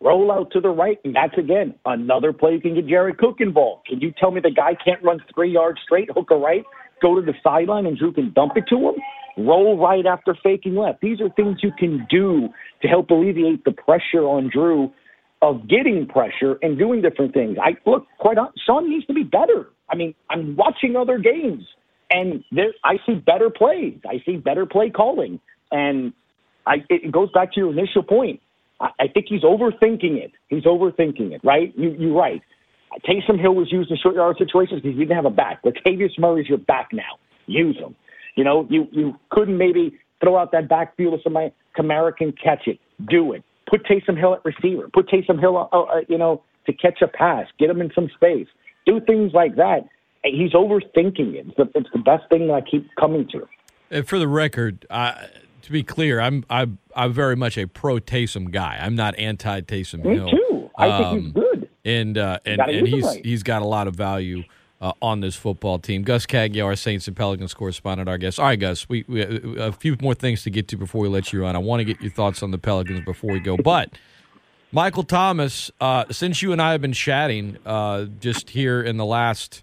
roll 0.00 0.32
out 0.32 0.50
to 0.52 0.60
the 0.60 0.70
right, 0.70 0.98
and 1.04 1.14
that's 1.14 1.36
again 1.38 1.74
another 1.84 2.32
play 2.32 2.52
you 2.54 2.60
can 2.60 2.74
get 2.74 2.88
Jared 2.88 3.18
Cook 3.18 3.36
involved. 3.40 3.86
Can 3.86 4.00
you 4.00 4.12
tell 4.18 4.30
me 4.30 4.40
the 4.40 4.50
guy 4.50 4.74
can't 4.82 5.02
run 5.02 5.20
three 5.34 5.52
yards 5.52 5.78
straight, 5.84 6.10
hook 6.10 6.30
a 6.30 6.36
right, 6.36 6.64
go 7.02 7.14
to 7.16 7.20
the 7.20 7.34
sideline, 7.42 7.86
and 7.86 7.98
Drew 7.98 8.12
can 8.12 8.32
dump 8.32 8.52
it 8.56 8.64
to 8.70 8.76
him? 8.76 8.94
roll 9.36 9.78
right 9.78 10.04
after 10.06 10.36
faking 10.42 10.76
left. 10.76 11.00
These 11.00 11.20
are 11.20 11.30
things 11.30 11.58
you 11.62 11.72
can 11.78 12.06
do 12.10 12.48
to 12.82 12.88
help 12.88 13.10
alleviate 13.10 13.64
the 13.64 13.72
pressure 13.72 14.24
on 14.24 14.50
Drew 14.52 14.92
of 15.40 15.68
getting 15.68 16.06
pressure 16.06 16.58
and 16.62 16.78
doing 16.78 17.02
different 17.02 17.34
things. 17.34 17.56
I 17.60 17.76
look 17.88 18.06
quite 18.18 18.38
on, 18.38 18.52
Sean 18.64 18.88
needs 18.88 19.06
to 19.06 19.14
be 19.14 19.24
better. 19.24 19.68
I 19.88 19.96
mean, 19.96 20.14
I'm 20.30 20.56
watching 20.56 20.96
other 20.96 21.18
games 21.18 21.64
and 22.10 22.44
there 22.52 22.72
I 22.84 22.96
see 23.06 23.14
better 23.14 23.50
plays. 23.50 23.98
I 24.08 24.22
see 24.24 24.36
better 24.36 24.66
play 24.66 24.90
calling. 24.90 25.40
And 25.70 26.12
I 26.66 26.76
it 26.88 27.10
goes 27.10 27.30
back 27.32 27.52
to 27.54 27.60
your 27.60 27.72
initial 27.72 28.02
point. 28.02 28.40
I, 28.80 28.88
I 29.00 29.08
think 29.08 29.26
he's 29.28 29.42
overthinking 29.42 30.16
it. 30.16 30.32
He's 30.48 30.64
overthinking 30.64 31.32
it, 31.32 31.40
right? 31.42 31.72
You 31.76 31.96
you're 31.98 32.14
right. 32.16 32.42
Taysom 33.00 33.40
Hill 33.40 33.54
was 33.54 33.70
used 33.72 33.90
in 33.90 33.96
short 33.96 34.14
yard 34.14 34.36
situations 34.38 34.82
because 34.82 34.96
he 34.96 35.04
didn't 35.04 35.16
have 35.16 35.24
a 35.24 35.30
back. 35.30 35.62
Latavius 35.64 36.18
Murray's 36.18 36.48
your 36.48 36.58
back 36.58 36.90
now. 36.92 37.18
Use 37.46 37.76
him. 37.76 37.94
You 38.36 38.44
know, 38.44 38.66
you 38.70 38.86
you 38.92 39.14
couldn't 39.30 39.58
maybe 39.58 39.98
throw 40.22 40.36
out 40.38 40.52
that 40.52 40.68
backfield 40.68 41.14
of 41.14 41.20
somebody. 41.22 41.52
Kamara 41.76 42.16
can 42.16 42.32
catch 42.32 42.66
it. 42.66 42.78
Do 43.08 43.32
it. 43.32 43.42
Put 43.68 43.84
Taysom 43.84 44.18
Hill 44.18 44.34
at 44.34 44.44
receiver. 44.44 44.88
Put 44.92 45.08
Taysom 45.08 45.40
Hill, 45.40 45.56
uh, 45.56 45.78
uh, 45.78 46.00
you 46.08 46.18
know, 46.18 46.42
to 46.66 46.72
catch 46.72 47.02
a 47.02 47.08
pass. 47.08 47.46
Get 47.58 47.70
him 47.70 47.80
in 47.80 47.90
some 47.94 48.08
space. 48.14 48.46
Do 48.86 49.00
things 49.00 49.32
like 49.32 49.56
that. 49.56 49.88
He's 50.24 50.52
overthinking 50.52 51.34
it. 51.34 51.46
It's 51.48 51.56
the, 51.56 51.70
it's 51.74 51.88
the 51.92 51.98
best 51.98 52.28
thing 52.30 52.46
that 52.48 52.54
I 52.54 52.60
keep 52.60 52.88
coming 52.96 53.28
to. 53.32 53.48
And 53.90 54.06
for 54.06 54.18
the 54.18 54.28
record, 54.28 54.86
uh, 54.88 55.14
to 55.62 55.72
be 55.72 55.82
clear, 55.82 56.20
I'm 56.20 56.44
I'm 56.48 56.78
I'm 56.94 57.12
very 57.12 57.36
much 57.36 57.58
a 57.58 57.66
pro 57.66 57.98
Taysom 57.98 58.50
guy. 58.50 58.78
I'm 58.80 58.94
not 58.94 59.18
anti 59.18 59.60
Taysom 59.62 60.04
Me 60.04 60.30
too. 60.30 60.70
I 60.76 60.88
um, 60.88 61.02
think 61.02 61.24
he's 61.24 61.26
um, 61.26 61.32
good. 61.32 61.51
And 61.84 62.16
uh, 62.16 62.38
and, 62.44 62.60
and 62.60 62.86
he's 62.86 63.04
right. 63.04 63.24
he's 63.24 63.42
got 63.42 63.62
a 63.62 63.66
lot 63.66 63.88
of 63.88 63.96
value 63.96 64.44
uh, 64.80 64.92
on 65.00 65.20
this 65.20 65.34
football 65.34 65.78
team. 65.78 66.02
Gus 66.02 66.26
Kagia, 66.26 66.64
our 66.64 66.76
Saints 66.76 67.06
and 67.08 67.16
Pelicans 67.16 67.54
correspondent, 67.54 68.08
our 68.08 68.18
guest. 68.18 68.38
All 68.38 68.46
right, 68.46 68.58
Gus, 68.58 68.88
we, 68.88 69.04
we 69.08 69.22
a 69.58 69.72
few 69.72 69.96
more 70.00 70.14
things 70.14 70.42
to 70.44 70.50
get 70.50 70.68
to 70.68 70.76
before 70.76 71.00
we 71.00 71.08
let 71.08 71.32
you 71.32 71.42
run. 71.42 71.56
I 71.56 71.58
want 71.58 71.80
to 71.80 71.84
get 71.84 72.00
your 72.00 72.10
thoughts 72.10 72.42
on 72.42 72.50
the 72.50 72.58
Pelicans 72.58 73.04
before 73.04 73.32
we 73.32 73.40
go, 73.40 73.56
but. 73.56 73.90
Michael 74.74 75.02
Thomas, 75.02 75.70
uh, 75.82 76.06
since 76.10 76.40
you 76.40 76.50
and 76.50 76.62
I 76.62 76.72
have 76.72 76.80
been 76.80 76.94
chatting 76.94 77.58
uh, 77.66 78.06
just 78.20 78.48
here 78.48 78.80
in 78.80 78.96
the 78.96 79.04
last 79.04 79.62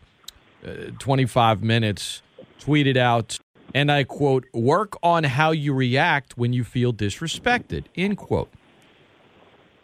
uh, 0.63 0.91
25 0.99 1.63
minutes, 1.63 2.21
tweeted 2.59 2.95
out 2.95 3.39
and 3.73 3.91
I 3.91 4.03
quote, 4.03 4.45
work 4.53 4.97
on 5.03 5.23
how 5.23 5.51
you 5.51 5.73
react 5.73 6.37
when 6.37 6.53
you 6.53 6.63
feel 6.63 6.93
disrespected, 6.93 7.85
end 7.95 8.17
quote. 8.17 8.49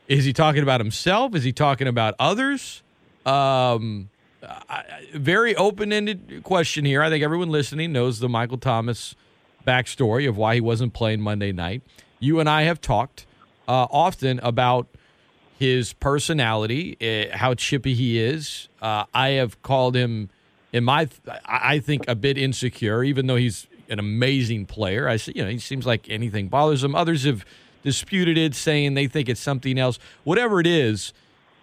Is 0.08 0.26
he 0.26 0.34
talking 0.34 0.62
about 0.62 0.80
himself? 0.80 1.34
Is 1.36 1.44
he 1.44 1.52
talking 1.52 1.88
about 1.88 2.14
others? 2.20 2.84
Um, 3.26 4.10
very 5.14 5.56
open 5.56 5.92
ended 5.92 6.42
question 6.44 6.86
here. 6.86 7.02
I 7.02 7.10
think 7.10 7.24
everyone 7.24 7.50
listening 7.50 7.92
knows 7.92 8.20
the 8.20 8.30
Michael 8.30 8.60
Thomas 8.60 9.16
backstory 9.66 10.30
of 10.30 10.38
why 10.38 10.56
he 10.56 10.62
wasn't 10.62 10.94
playing 10.94 11.22
Monday 11.22 11.52
night. 11.52 11.82
You 12.20 12.40
and 12.40 12.48
I 12.48 12.64
have 12.64 12.80
talked 12.80 13.26
uh, 13.68 13.88
often 13.90 14.40
about 14.44 14.88
his 15.58 15.94
personality, 15.94 16.98
uh, 17.02 17.36
how 17.36 17.56
chippy 17.56 17.96
he 17.96 18.20
is. 18.20 18.70
Uh, 18.82 19.06
I 19.14 19.30
have 19.30 19.62
called 19.64 19.96
him, 19.96 20.30
in 20.72 20.84
my, 20.84 21.08
I 21.46 21.80
think, 21.80 22.08
a 22.08 22.16
bit 22.16 22.38
insecure, 22.38 23.04
even 23.04 23.26
though 23.26 23.38
he's 23.38 23.66
an 23.90 23.98
amazing 23.98 24.66
player. 24.66 25.08
I, 25.08 25.18
see, 25.18 25.34
you 25.36 25.44
know, 25.44 25.50
he 25.50 25.58
seems 25.58 25.86
like 25.86 26.08
anything 26.10 26.48
bothers 26.48 26.84
him. 26.84 26.94
Others 26.94 27.24
have 27.24 27.46
disputed 27.86 28.38
it, 28.38 28.54
saying 28.54 28.96
they 28.96 29.08
think 29.08 29.30
it's 29.30 29.40
something 29.40 29.80
else. 29.80 29.98
Whatever 30.26 30.60
it 30.60 30.68
is, 30.68 31.14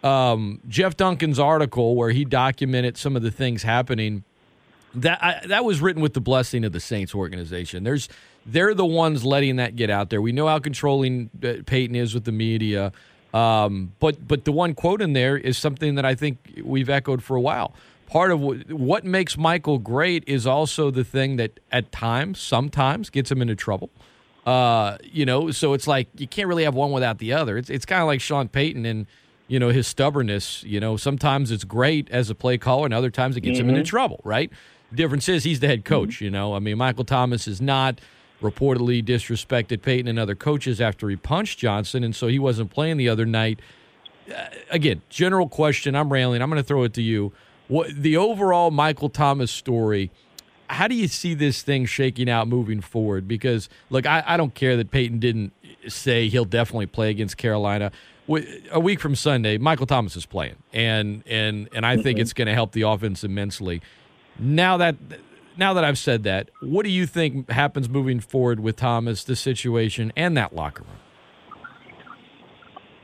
um, 0.03 0.61
Jeff 0.69 0.97
Duncan's 0.97 1.39
article 1.39 1.95
where 1.95 2.11
he 2.11 2.25
documented 2.25 2.97
some 2.97 3.15
of 3.15 3.23
the 3.23 3.31
things 3.31 3.63
happening 3.63 4.25
that 4.95 5.23
I, 5.23 5.47
that 5.47 5.65
was 5.65 5.81
written 5.81 6.03
with 6.03 6.15
the 6.15 6.21
blessing 6.21 6.65
of 6.65 6.73
the 6.73 6.81
Saints 6.81 7.15
organization. 7.15 7.85
There's 7.85 8.09
they're 8.45 8.75
the 8.75 8.87
ones 8.87 9.25
letting 9.25 9.57
that 9.57 9.77
get 9.77 9.91
out 9.91 10.11
there. 10.11 10.21
We 10.21 10.33
know 10.33 10.49
how 10.49 10.59
controlling 10.59 11.31
Payton 11.41 11.95
is 11.95 12.15
with 12.15 12.25
the 12.25 12.33
media, 12.33 12.93
um, 13.33 13.93
but 14.01 14.27
but 14.27 14.45
the 14.45 14.53
one 14.53 14.75
quote 14.75 15.01
in 15.01 15.13
there 15.13 15.37
is 15.37 15.57
something 15.57 15.95
that 15.95 16.05
I 16.05 16.15
think 16.15 16.63
we've 16.63 16.91
echoed 16.91 17.23
for 17.23 17.37
a 17.37 17.41
while. 17.41 17.73
Part 18.07 18.31
of 18.31 18.41
what, 18.41 18.71
what 18.71 19.05
makes 19.05 19.39
Michael 19.39 19.79
great 19.79 20.25
is 20.27 20.47
also 20.47 20.91
the 20.91 21.05
thing 21.05 21.37
that 21.37 21.59
at 21.71 21.91
times, 21.93 22.39
sometimes, 22.39 23.09
gets 23.09 23.31
him 23.31 23.41
into 23.41 23.55
trouble. 23.57 23.89
Uh, 24.47 24.99
you 25.03 25.25
know, 25.25 25.51
so 25.51 25.73
it's 25.73 25.87
like 25.87 26.09
you 26.17 26.27
can't 26.27 26.49
really 26.49 26.65
have 26.65 26.75
one 26.75 26.91
without 26.91 27.19
the 27.19 27.33
other. 27.33 27.57
It's 27.57 27.71
it's 27.71 27.85
kind 27.85 28.01
of 28.01 28.07
like 28.07 28.21
Sean 28.21 28.49
Payton 28.49 28.85
and 28.85 29.07
you 29.47 29.59
know 29.59 29.69
his 29.69 29.87
stubbornness. 29.87 30.65
You 30.65 30.81
know, 30.81 30.97
sometimes 30.97 31.51
it's 31.51 31.65
great 31.65 32.11
as 32.11 32.29
a 32.29 32.35
play 32.35 32.59
caller, 32.59 32.87
and 32.87 32.95
other 32.95 33.11
times 33.11 33.37
it 33.37 33.43
gets 33.43 33.59
mm-hmm. 33.59 33.69
him 33.69 33.77
into 33.77 33.83
mm-hmm. 33.83 33.91
trouble. 33.91 34.21
Right? 34.25 34.51
The 34.91 34.97
difference 34.97 35.29
is 35.29 35.45
he's 35.45 35.61
the 35.61 35.69
head 35.69 35.85
coach. 35.85 36.17
Mm-hmm. 36.17 36.25
You 36.25 36.31
know, 36.31 36.55
I 36.55 36.59
mean, 36.59 36.77
Michael 36.79 37.05
Thomas 37.05 37.47
is 37.47 37.61
not 37.61 38.01
reportedly 38.43 39.05
disrespected 39.05 39.83
Payton 39.83 40.09
and 40.09 40.19
other 40.19 40.35
coaches 40.35 40.81
after 40.81 41.09
he 41.09 41.17
punched 41.17 41.61
Johnson, 41.61 42.03
and 42.03 42.15
so 42.15 42.27
he 42.27 42.39
wasn't 42.39 42.71
playing 42.71 42.97
the 42.97 43.09
other 43.09 43.25
night. 43.25 43.61
Uh, 44.29 44.47
again, 44.71 45.03
general 45.09 45.49
question. 45.49 45.95
I'm 45.95 46.13
railing. 46.13 46.43
I'm 46.43 46.51
going 46.51 46.61
to 46.61 46.67
throw 46.67 46.83
it 46.83 46.95
to 46.95 47.03
you. 47.03 47.33
What 47.69 47.91
the 47.95 48.17
overall 48.17 48.71
Michael 48.71 49.09
Thomas 49.09 49.51
story? 49.51 50.11
How 50.73 50.89
do 50.89 50.95
you 50.95 51.07
see 51.07 51.35
this 51.35 51.63
thing 51.63 51.85
shaking 51.85 52.31
out 52.31 52.49
moving 52.49 52.81
forward? 52.81 53.29
Because 53.29 53.69
look, 53.91 54.07
I, 54.07 54.25
I 54.27 54.37
don't 54.37 54.55
care 54.55 54.77
that 54.77 54.91
Payton 54.91 55.19
didn't 55.19 55.53
say 55.87 56.29
he'll 56.29 56.45
definitely 56.47 56.87
play 56.87 57.11
against 57.11 57.37
Carolina. 57.37 57.93
A 58.71 58.81
week 58.81 58.99
from 58.99 59.15
Sunday, 59.15 59.59
Michael 59.59 59.87
Thomas 59.87 60.17
is 60.17 60.25
playing, 60.25 60.57
and 60.73 61.23
and 61.27 61.69
and 61.75 61.85
I 61.85 61.97
think 61.99 62.19
it's 62.19 62.33
going 62.33 62.47
to 62.47 62.55
help 62.55 62.73
the 62.73 62.83
offense 62.83 63.25
immensely. 63.25 63.83
Now 64.39 64.79
that 64.79 64.97
now 65.57 65.75
that 65.75 65.85
I've 65.85 65.99
said 65.99 66.23
that, 66.23 66.49
what 66.61 66.85
do 66.85 66.91
you 66.91 67.07
think 67.07 67.51
happens 67.51 67.89
moving 67.89 68.21
forward 68.21 68.61
with 68.61 68.77
Thomas, 68.77 69.25
the 69.25 69.37
situation, 69.37 70.13
and 70.17 70.37
that 70.37 70.55
locker 70.55 70.85
room? 70.85 71.02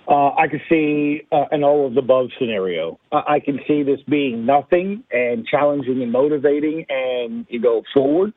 Uh, 0.09 0.35
I 0.35 0.49
could 0.49 0.63
see 0.71 1.23
uh, 1.31 1.45
an 1.51 1.63
all 1.63 1.87
of 1.87 1.95
the 1.95 2.01
above 2.01 2.29
scenario. 2.39 2.99
Uh, 3.13 3.23
I 3.29 3.41
can 3.41 3.61
see 3.69 3.83
this 3.83 4.01
being 4.09 4.47
nothing 4.47 5.05
and 5.11 5.47
challenging 5.47 6.03
and 6.03 6.11
motivating, 6.11 6.87
and 6.89 7.47
you 7.51 7.61
go 7.61 7.83
forward. 7.93 8.33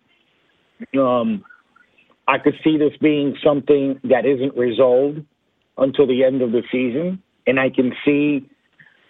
Um, 1.00 1.46
I 2.28 2.40
could 2.40 2.56
see 2.64 2.78
this 2.78 2.92
being 3.02 3.38
something 3.44 4.00
that 4.04 4.26
isn't 4.26 4.58
resolved 4.58 5.20
until 5.78 6.08
the 6.08 6.26
end 6.26 6.42
of 6.42 6.52
the 6.52 6.64
season, 6.72 7.24
and 7.48 7.60
I 7.60 7.70
can 7.70 7.94
see 8.04 8.50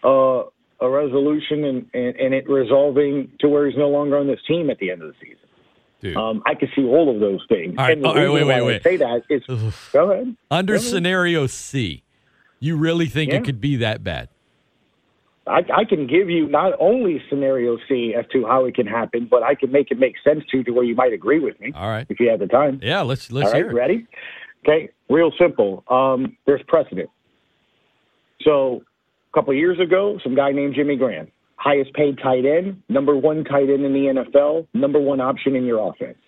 uh, 0.04 0.44
a 0.80 0.90
resolution 0.90 1.64
and, 1.64 1.86
and, 1.94 2.16
and, 2.16 2.34
it 2.34 2.50
resolving 2.50 3.32
to 3.40 3.50
where 3.50 3.68
he's 3.68 3.78
no 3.78 3.90
longer 3.90 4.18
on 4.18 4.28
this 4.28 4.40
team 4.48 4.70
at 4.70 4.80
the 4.80 4.92
end 4.92 5.02
of 5.02 5.10
the 5.10 5.16
season. 5.22 6.18
Um, 6.18 6.42
I 6.48 6.56
can 6.56 6.70
see 6.76 6.84
all 6.84 7.14
of 7.14 7.20
those 7.20 7.46
things. 7.48 7.76
All 7.78 7.86
right, 7.86 8.04
all 8.04 8.16
right, 8.16 8.32
wait, 8.32 8.44
wait, 8.44 8.62
wait. 8.64 8.84
say 8.84 8.98
that 8.98 9.22
is 9.30 9.44
go 9.94 10.12
ahead. 10.12 10.36
Under 10.50 10.74
go 10.74 10.80
ahead. 10.80 10.92
scenario 10.92 11.46
C, 11.46 12.04
you 12.62 12.78
really 12.78 13.08
think 13.08 13.32
yeah. 13.32 13.40
it 13.40 13.44
could 13.44 13.60
be 13.60 13.76
that 13.78 14.04
bad? 14.06 14.30
I, 15.48 15.64
I, 15.76 15.86
can 15.86 16.06
give 16.06 16.30
you 16.30 16.48
not 16.48 16.74
only 16.80 17.22
scenario 17.28 17.78
C 17.90 18.14
as 18.18 18.26
to 18.32 18.46
how 18.46 18.66
it 18.66 18.76
can 18.76 18.86
happen, 18.86 19.28
but 19.30 19.42
I 19.42 19.56
can 19.56 19.72
make 19.72 19.90
it 19.90 20.00
make 20.00 20.16
sense 20.24 20.44
to 20.52 20.58
you 20.58 20.64
to 20.66 20.72
where 20.72 20.84
you 20.84 20.96
might 20.96 21.14
agree 21.14 21.40
with 21.40 21.60
me. 21.60 21.74
All 21.76 21.90
right, 21.90 22.06
if 22.10 22.20
you 22.20 22.30
have 22.30 22.40
the 22.40 22.48
time. 22.48 22.80
Yeah, 22.82 23.02
let's 23.02 23.32
let's 23.32 23.48
All 23.48 23.54
right, 23.54 23.58
hear 23.58 23.72
it. 23.72 23.74
Ready? 23.74 24.08
Okay, 24.64 24.90
real 25.10 25.32
simple. 25.40 25.84
Um, 25.90 26.38
there's 26.46 26.62
precedent. 26.68 27.10
So 28.44 28.84
a 29.32 29.34
couple 29.34 29.52
of 29.52 29.58
years 29.58 29.80
ago, 29.80 30.20
some 30.24 30.36
guy 30.36 30.52
named 30.52 30.76
Jimmy 30.76 30.96
Graham, 30.96 31.28
highest 31.56 31.92
paid 31.96 32.20
tight 32.22 32.46
end, 32.46 32.82
number 32.88 33.16
one 33.16 33.44
tight 33.44 33.70
end 33.70 33.84
in 33.84 33.94
the 33.94 34.24
NFL, 34.24 34.68
number 34.76 35.00
one 35.00 35.20
option 35.20 35.56
in 35.56 35.66
your 35.66 35.90
offense. 35.90 36.20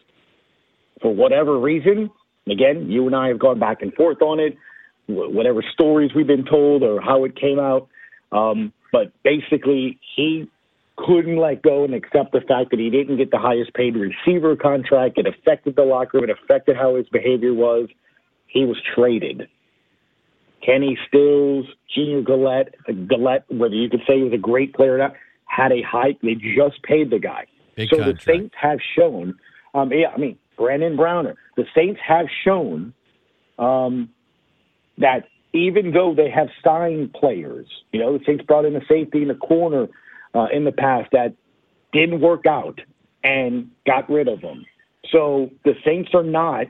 For 1.02 1.14
whatever 1.14 1.60
reason, 1.60 2.10
again, 2.50 2.90
you 2.90 3.06
and 3.06 3.16
I 3.16 3.28
have 3.28 3.38
gone 3.38 3.60
back 3.60 3.84
and 3.84 3.94
forth 3.94 4.24
on 4.24 4.40
it, 4.40 4.58
whatever 5.08 5.64
stories 5.74 6.12
we've 6.16 6.28
been 6.28 6.46
told 6.46 6.84
or 6.84 7.02
how 7.02 7.24
it 7.26 7.36
came 7.36 7.60
out. 7.60 7.88
Um, 8.32 8.74
but 8.92 9.12
basically, 9.24 10.00
he 10.16 10.50
couldn't 10.96 11.38
let 11.38 11.62
go 11.62 11.84
and 11.84 11.94
accept 11.94 12.32
the 12.32 12.42
fact 12.42 12.70
that 12.72 12.80
he 12.80 12.90
didn't 12.90 13.18
get 13.18 13.32
the 13.32 13.40
highest 13.40 13.74
paid 13.74 13.96
receiver 13.96 14.56
contract. 14.56 15.18
It 15.18 15.28
affected 15.28 15.76
the 15.76 15.84
locker 15.84 16.20
room. 16.20 16.30
It 16.30 16.38
affected 16.44 16.78
how 16.78 16.96
his 16.96 17.08
behavior 17.10 17.54
was. 17.54 17.90
He 18.48 18.66
was 18.66 18.78
traded. 18.96 19.48
Kenny 20.66 20.98
Stills, 21.08 21.66
Junior 21.94 22.22
Galette, 22.22 22.76
Galette, 23.08 23.46
whether 23.50 23.76
you 23.76 23.90
could 23.90 24.02
say 24.08 24.18
he 24.18 24.24
was 24.24 24.34
a 24.34 24.38
great 24.38 24.74
player 24.74 24.96
or 24.96 24.98
not, 24.98 25.14
had 25.46 25.72
a 25.72 25.82
hike. 25.82 26.22
They 26.22 26.36
just 26.36 26.82
paid 26.84 27.10
the 27.10 27.20
guy. 27.20 27.48
Big 27.76 27.90
so 27.90 27.98
contract. 27.98 28.26
the 28.26 28.32
Saints 28.32 28.56
have 28.60 28.80
shown, 28.98 29.36
um, 29.74 29.92
yeah, 29.92 30.10
I 30.10 30.18
mean, 30.18 30.38
Brandon 30.58 30.96
Browner, 30.96 31.36
the 31.58 31.66
Saints 31.76 32.00
have 32.08 32.28
shown 32.46 32.94
um, 33.60 34.10
that 34.98 35.28
even 35.54 35.92
though 35.92 36.14
they 36.16 36.30
have 36.30 36.48
signed 36.64 37.14
players, 37.14 37.68
you 37.92 38.00
know, 38.00 38.18
the 38.18 38.24
Saints 38.26 38.44
brought 38.46 38.66
in 38.66 38.76
a 38.76 38.86
safety 38.88 39.22
in 39.22 39.28
the 39.28 39.36
corner 39.36 39.88
uh, 40.34 40.48
in 40.54 40.64
the 40.64 40.72
past 40.72 41.10
that 41.12 41.36
didn't 41.92 42.22
work 42.22 42.46
out 42.48 42.80
and 43.24 43.70
got 43.86 44.10
rid 44.10 44.28
of 44.28 44.42
them. 44.42 44.66
So 45.12 45.50
the 45.64 45.74
Saints 45.86 46.10
are 46.14 46.24
not 46.24 46.68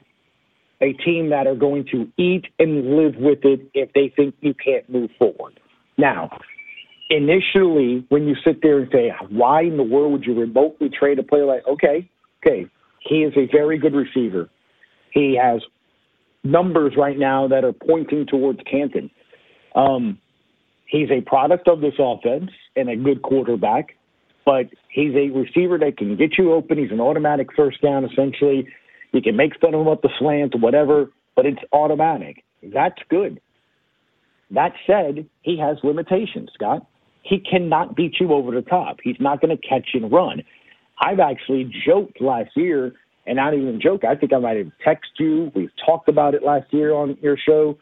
a 0.82 0.94
team 0.94 1.30
that 1.30 1.48
are 1.48 1.56
going 1.56 1.86
to 1.92 2.12
eat 2.18 2.46
and 2.60 2.98
live 2.98 3.16
with 3.16 3.40
it 3.44 3.70
if 3.74 3.94
they 3.94 4.12
think 4.16 4.36
you 4.42 4.54
can't 4.54 4.88
move 4.90 5.12
forward. 5.18 5.60
Now, 5.98 6.38
initially, 7.10 8.06
when 8.10 8.28
you 8.28 8.36
sit 8.44 8.62
there 8.62 8.80
and 8.80 8.90
say, 8.92 9.12
why 9.30 9.62
in 9.62 9.78
the 9.78 9.84
world 9.84 10.12
would 10.12 10.26
you 10.26 10.38
remotely 10.38 10.90
trade 10.90 11.20
a 11.20 11.24
player 11.24 11.46
like, 11.46 11.66
okay, 11.68 12.10
okay, 12.46 12.68
he 13.00 13.24
is 13.24 13.34
a 13.38 13.48
very 13.52 13.78
good 13.78 13.94
receiver. 13.94 14.50
He 15.12 15.40
has 15.42 15.62
numbers 16.44 16.94
right 16.98 17.18
now 17.18 17.48
that 17.48 17.64
are 17.64 17.74
pointing 17.74 18.26
towards 18.26 18.60
Canton. 18.70 19.10
Um, 19.76 20.20
he's 20.86 21.10
a 21.10 21.22
product 21.22 21.68
of 21.68 21.82
this 21.82 21.94
offense 22.00 22.52
and 22.76 22.90
a 22.90 22.96
good 22.96 23.22
quarterback, 23.22 23.96
but 24.46 24.68
he's 24.90 25.14
a 25.16 25.30
receiver 25.30 25.78
that 25.80 25.98
can 25.98 26.18
get 26.18 26.38
you 26.38 26.54
open. 26.54 26.78
He's 26.78 26.92
an 26.92 27.02
automatic 27.02 27.48
first 27.56 27.82
down, 27.82 28.06
essentially. 28.06 28.68
You 29.14 29.22
can 29.22 29.36
make 29.36 29.60
fun 29.60 29.74
of 29.74 29.82
him 29.82 29.88
up 29.88 30.02
the 30.02 30.10
slant 30.20 30.56
or 30.56 30.60
whatever, 30.60 31.12
but 31.36 31.46
it's 31.46 31.62
automatic. 31.72 32.44
That's 32.62 33.00
good. 33.10 33.40
That 34.52 34.74
said, 34.86 35.28
he 35.42 35.58
has 35.58 35.78
limitations, 35.84 36.50
Scott. 36.54 36.86
He 37.24 37.40
cannot 37.40 37.96
beat 37.96 38.20
you 38.20 38.34
over 38.34 38.52
the 38.52 38.62
top. 38.62 38.98
He's 39.04 39.16
not 39.20 39.42
going 39.42 39.56
to 39.56 39.68
catch 39.68 39.90
and 39.94 40.12
run. 40.12 40.44
I've 41.00 41.20
actually 41.20 41.72
joked 41.86 42.22
last 42.22 42.52
year, 42.56 42.94
and 43.26 43.38
not 43.38 43.54
even 43.54 43.80
joke. 43.82 44.04
I 44.04 44.16
think 44.16 44.34
I 44.34 44.40
might 44.40 44.58
have 44.58 44.72
texted 44.86 45.20
you. 45.20 45.52
We've 45.56 45.72
talked 45.86 46.10
about 46.10 46.34
it 46.34 46.44
last 46.44 46.72
year 46.72 46.94
on 46.94 47.18
your 47.22 47.38
show. 47.38 47.78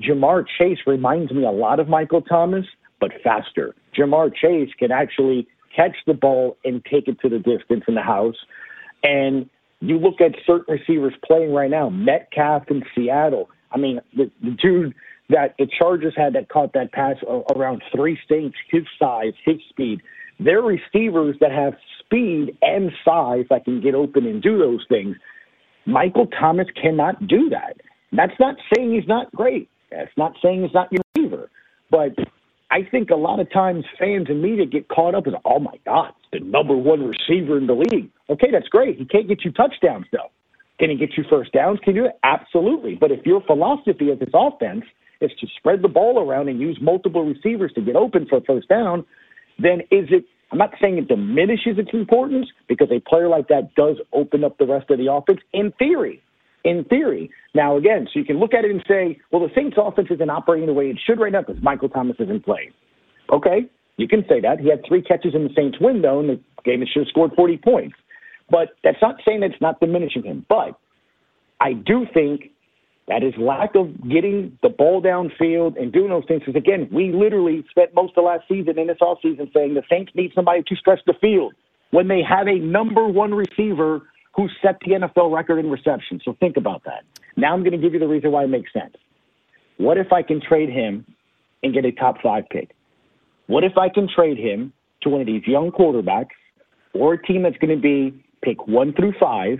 Ja'Marr 0.00 0.44
Chase 0.58 0.78
reminds 0.86 1.32
me 1.32 1.44
a 1.44 1.50
lot 1.50 1.80
of 1.80 1.88
Michael 1.88 2.22
Thomas, 2.22 2.64
but 3.00 3.10
faster. 3.22 3.74
Ja'Marr 3.96 4.34
Chase 4.34 4.70
can 4.78 4.92
actually 4.92 5.46
catch 5.74 5.96
the 6.06 6.14
ball 6.14 6.56
and 6.64 6.84
take 6.84 7.08
it 7.08 7.20
to 7.20 7.28
the 7.28 7.38
distance 7.38 7.84
in 7.88 7.94
the 7.94 8.02
house. 8.02 8.36
And 9.02 9.48
you 9.80 9.98
look 9.98 10.20
at 10.20 10.32
certain 10.46 10.78
receivers 10.78 11.14
playing 11.24 11.52
right 11.52 11.70
now, 11.70 11.90
Metcalf 11.90 12.64
in 12.70 12.82
Seattle. 12.94 13.50
I 13.70 13.78
mean, 13.78 14.00
the, 14.16 14.30
the 14.42 14.50
dude 14.50 14.94
that 15.30 15.54
the 15.58 15.66
Chargers 15.78 16.14
had 16.16 16.34
that 16.34 16.48
caught 16.48 16.72
that 16.74 16.92
pass 16.92 17.16
around 17.54 17.82
three 17.94 18.18
stinks, 18.24 18.58
his 18.70 18.82
size, 18.98 19.32
his 19.44 19.56
speed. 19.68 20.00
They're 20.38 20.62
receivers 20.62 21.36
that 21.40 21.52
have 21.52 21.74
speed 22.04 22.56
and 22.62 22.90
size 23.04 23.44
that 23.50 23.64
can 23.64 23.80
get 23.80 23.94
open 23.94 24.26
and 24.26 24.42
do 24.42 24.58
those 24.58 24.84
things. 24.88 25.16
Michael 25.86 26.26
Thomas 26.26 26.66
cannot 26.80 27.26
do 27.26 27.50
that. 27.50 27.76
That's 28.12 28.38
not 28.38 28.56
saying 28.74 28.92
he's 28.92 29.08
not 29.08 29.30
great. 29.32 29.68
That's 29.90 30.12
not 30.16 30.32
saying 30.42 30.62
he's 30.62 30.74
not 30.74 30.90
your 30.90 31.02
receiver. 31.16 31.50
But 31.90 32.12
I 32.70 32.82
think 32.90 33.10
a 33.10 33.16
lot 33.16 33.40
of 33.40 33.50
times 33.52 33.84
fans 33.98 34.26
and 34.28 34.42
media 34.42 34.66
get 34.66 34.88
caught 34.88 35.14
up 35.14 35.26
in, 35.26 35.34
oh 35.44 35.58
my 35.58 35.78
God, 35.84 36.12
the 36.32 36.40
number 36.40 36.76
one 36.76 37.00
receiver 37.00 37.58
in 37.58 37.66
the 37.66 37.74
league. 37.74 38.10
Okay, 38.30 38.50
that's 38.50 38.68
great. 38.68 38.98
He 38.98 39.04
can't 39.04 39.28
get 39.28 39.44
you 39.44 39.52
touchdowns, 39.52 40.06
though. 40.12 40.30
Can 40.78 40.90
he 40.90 40.96
get 40.96 41.16
you 41.16 41.24
first 41.30 41.52
downs? 41.52 41.78
Can 41.84 41.94
you 41.94 42.02
do 42.02 42.08
it? 42.08 42.18
Absolutely. 42.24 42.96
But 42.96 43.12
if 43.12 43.24
your 43.24 43.42
philosophy 43.42 44.10
of 44.10 44.18
this 44.18 44.30
offense 44.34 44.84
is 45.20 45.30
to 45.40 45.46
spread 45.56 45.82
the 45.82 45.88
ball 45.88 46.18
around 46.18 46.48
and 46.48 46.60
use 46.60 46.78
multiple 46.80 47.24
receivers 47.24 47.72
to 47.74 47.80
get 47.80 47.94
open 47.94 48.26
for 48.26 48.40
first 48.40 48.68
down, 48.68 49.04
then 49.58 49.80
is 49.92 50.08
it 50.10 50.24
I'm 50.54 50.58
not 50.58 50.74
saying 50.80 50.98
it 50.98 51.08
diminishes 51.08 51.78
its 51.78 51.90
importance 51.92 52.46
because 52.68 52.86
a 52.92 53.00
player 53.00 53.28
like 53.28 53.48
that 53.48 53.74
does 53.74 53.96
open 54.12 54.44
up 54.44 54.56
the 54.56 54.66
rest 54.66 54.88
of 54.88 54.98
the 54.98 55.12
offense 55.12 55.40
in 55.52 55.72
theory. 55.80 56.22
In 56.62 56.84
theory. 56.84 57.28
Now, 57.54 57.76
again, 57.76 58.06
so 58.06 58.20
you 58.20 58.24
can 58.24 58.38
look 58.38 58.54
at 58.54 58.64
it 58.64 58.70
and 58.70 58.80
say, 58.86 59.18
well, 59.32 59.42
the 59.42 59.52
Saints 59.52 59.76
offense 59.76 60.06
isn't 60.12 60.30
operating 60.30 60.68
the 60.68 60.72
way 60.72 60.84
it 60.90 61.00
should 61.04 61.18
right 61.18 61.32
now 61.32 61.40
because 61.40 61.60
Michael 61.60 61.88
Thomas 61.88 62.14
isn't 62.20 62.44
playing. 62.44 62.70
Okay, 63.32 63.66
you 63.96 64.06
can 64.06 64.24
say 64.28 64.40
that. 64.42 64.60
He 64.60 64.68
had 64.68 64.84
three 64.86 65.02
catches 65.02 65.34
in 65.34 65.42
the 65.42 65.50
Saints 65.56 65.78
window 65.80 66.20
and 66.20 66.28
the 66.28 66.40
game 66.64 66.78
that 66.78 66.88
should 66.88 67.00
have 67.00 67.08
scored 67.08 67.32
40 67.34 67.56
points. 67.56 67.96
But 68.48 68.76
that's 68.84 69.02
not 69.02 69.16
saying 69.26 69.40
that 69.40 69.50
it's 69.50 69.60
not 69.60 69.80
diminishing 69.80 70.22
him. 70.22 70.46
But 70.48 70.78
I 71.60 71.72
do 71.72 72.06
think 72.14 72.52
that 73.06 73.22
is 73.22 73.34
lack 73.36 73.74
of 73.74 73.88
getting 74.08 74.58
the 74.62 74.68
ball 74.70 75.02
downfield 75.02 75.80
and 75.80 75.92
doing 75.92 76.08
those 76.08 76.24
things. 76.26 76.40
Because 76.40 76.56
again, 76.56 76.88
we 76.90 77.12
literally 77.12 77.64
spent 77.70 77.94
most 77.94 78.16
of 78.16 78.24
last 78.24 78.44
season 78.48 78.78
in 78.78 78.86
this 78.86 78.96
offseason 79.00 79.52
saying 79.52 79.74
the 79.74 79.82
Saints 79.90 80.12
need 80.14 80.32
somebody 80.34 80.62
to 80.62 80.76
stretch 80.76 81.00
the 81.06 81.14
field 81.20 81.52
when 81.90 82.08
they 82.08 82.22
have 82.22 82.48
a 82.48 82.58
number 82.58 83.06
one 83.06 83.34
receiver 83.34 84.02
who 84.34 84.48
set 84.62 84.78
the 84.80 84.92
NFL 84.92 85.32
record 85.34 85.58
in 85.58 85.70
reception. 85.70 86.20
So 86.24 86.36
think 86.40 86.56
about 86.56 86.82
that. 86.84 87.04
Now 87.36 87.52
I'm 87.52 87.60
going 87.60 87.72
to 87.72 87.78
give 87.78 87.92
you 87.92 88.00
the 88.00 88.08
reason 88.08 88.32
why 88.32 88.44
it 88.44 88.48
makes 88.48 88.72
sense. 88.72 88.94
What 89.76 89.98
if 89.98 90.12
I 90.12 90.22
can 90.22 90.40
trade 90.40 90.70
him 90.70 91.04
and 91.62 91.74
get 91.74 91.84
a 91.84 91.92
top 91.92 92.16
five 92.22 92.44
pick? 92.50 92.74
What 93.46 93.64
if 93.64 93.76
I 93.76 93.90
can 93.90 94.08
trade 94.08 94.38
him 94.38 94.72
to 95.02 95.10
one 95.10 95.20
of 95.20 95.26
these 95.26 95.46
young 95.46 95.70
quarterbacks 95.70 96.34
or 96.94 97.14
a 97.14 97.22
team 97.22 97.42
that's 97.42 97.58
going 97.58 97.76
to 97.76 97.80
be 97.80 98.24
pick 98.42 98.66
one 98.66 98.92
through 98.94 99.12
five 99.20 99.58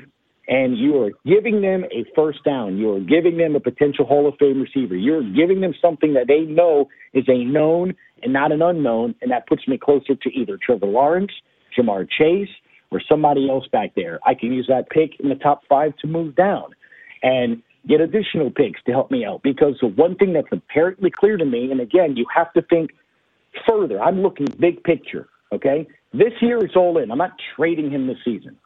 and 0.48 0.76
you 0.76 1.00
are 1.02 1.10
giving 1.24 1.62
them 1.62 1.84
a 1.84 2.04
first 2.14 2.44
down. 2.44 2.76
You 2.76 2.92
are 2.94 3.00
giving 3.00 3.36
them 3.36 3.56
a 3.56 3.60
potential 3.60 4.04
Hall 4.04 4.28
of 4.28 4.34
Fame 4.38 4.60
receiver. 4.60 4.96
You're 4.96 5.22
giving 5.22 5.60
them 5.60 5.74
something 5.80 6.14
that 6.14 6.26
they 6.28 6.40
know 6.40 6.88
is 7.12 7.24
a 7.28 7.44
known 7.44 7.94
and 8.22 8.32
not 8.32 8.52
an 8.52 8.62
unknown, 8.62 9.14
and 9.22 9.30
that 9.30 9.46
puts 9.46 9.66
me 9.66 9.78
closer 9.78 10.14
to 10.14 10.30
either 10.30 10.58
Trevor 10.60 10.86
Lawrence, 10.86 11.32
Ja'Marr 11.76 12.08
Chase, 12.10 12.48
or 12.90 13.00
somebody 13.08 13.48
else 13.48 13.66
back 13.72 13.94
there. 13.96 14.20
I 14.24 14.34
can 14.34 14.52
use 14.52 14.66
that 14.68 14.90
pick 14.90 15.18
in 15.20 15.28
the 15.28 15.34
top 15.34 15.62
five 15.68 15.96
to 15.98 16.06
move 16.06 16.36
down 16.36 16.74
and 17.22 17.62
get 17.88 18.00
additional 18.00 18.50
picks 18.50 18.82
to 18.84 18.92
help 18.92 19.10
me 19.10 19.24
out. 19.24 19.42
Because 19.42 19.74
the 19.80 19.88
one 19.88 20.16
thing 20.16 20.32
that's 20.32 20.48
apparently 20.52 21.10
clear 21.10 21.36
to 21.36 21.44
me, 21.44 21.70
and 21.70 21.80
again, 21.80 22.16
you 22.16 22.26
have 22.34 22.52
to 22.52 22.62
think 22.62 22.90
further. 23.66 24.00
I'm 24.00 24.22
looking 24.22 24.46
big 24.58 24.82
picture, 24.84 25.28
okay? 25.52 25.86
This 26.12 26.32
year 26.40 26.64
is 26.64 26.76
all 26.76 26.98
in. 26.98 27.10
I'm 27.10 27.18
not 27.18 27.32
trading 27.56 27.90
him 27.90 28.06
this 28.06 28.18
season. 28.24 28.56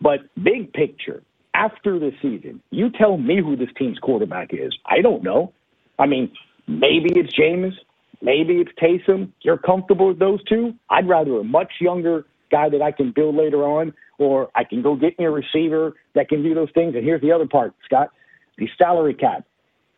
But 0.00 0.20
big 0.42 0.72
picture, 0.72 1.22
after 1.54 1.98
the 1.98 2.12
season, 2.22 2.62
you 2.70 2.90
tell 2.90 3.16
me 3.16 3.40
who 3.40 3.56
this 3.56 3.68
team's 3.76 3.98
quarterback 3.98 4.50
is. 4.52 4.76
I 4.86 5.00
don't 5.02 5.22
know. 5.22 5.52
I 5.98 6.06
mean, 6.06 6.32
maybe 6.66 7.10
it's 7.10 7.34
Jameis, 7.34 7.74
maybe 8.22 8.54
it's 8.54 8.70
Taysom. 8.80 9.32
You're 9.42 9.58
comfortable 9.58 10.08
with 10.08 10.18
those 10.18 10.42
two? 10.44 10.74
I'd 10.88 11.08
rather 11.08 11.38
a 11.38 11.44
much 11.44 11.72
younger 11.80 12.24
guy 12.50 12.68
that 12.68 12.82
I 12.82 12.92
can 12.92 13.12
build 13.12 13.36
later 13.36 13.64
on, 13.64 13.92
or 14.18 14.50
I 14.54 14.64
can 14.64 14.82
go 14.82 14.96
get 14.96 15.18
me 15.18 15.26
a 15.26 15.30
receiver 15.30 15.94
that 16.14 16.28
can 16.28 16.42
do 16.42 16.54
those 16.54 16.70
things. 16.74 16.94
And 16.94 17.04
here's 17.04 17.20
the 17.20 17.32
other 17.32 17.46
part, 17.46 17.74
Scott. 17.84 18.10
The 18.58 18.68
salary 18.78 19.14
cap. 19.14 19.44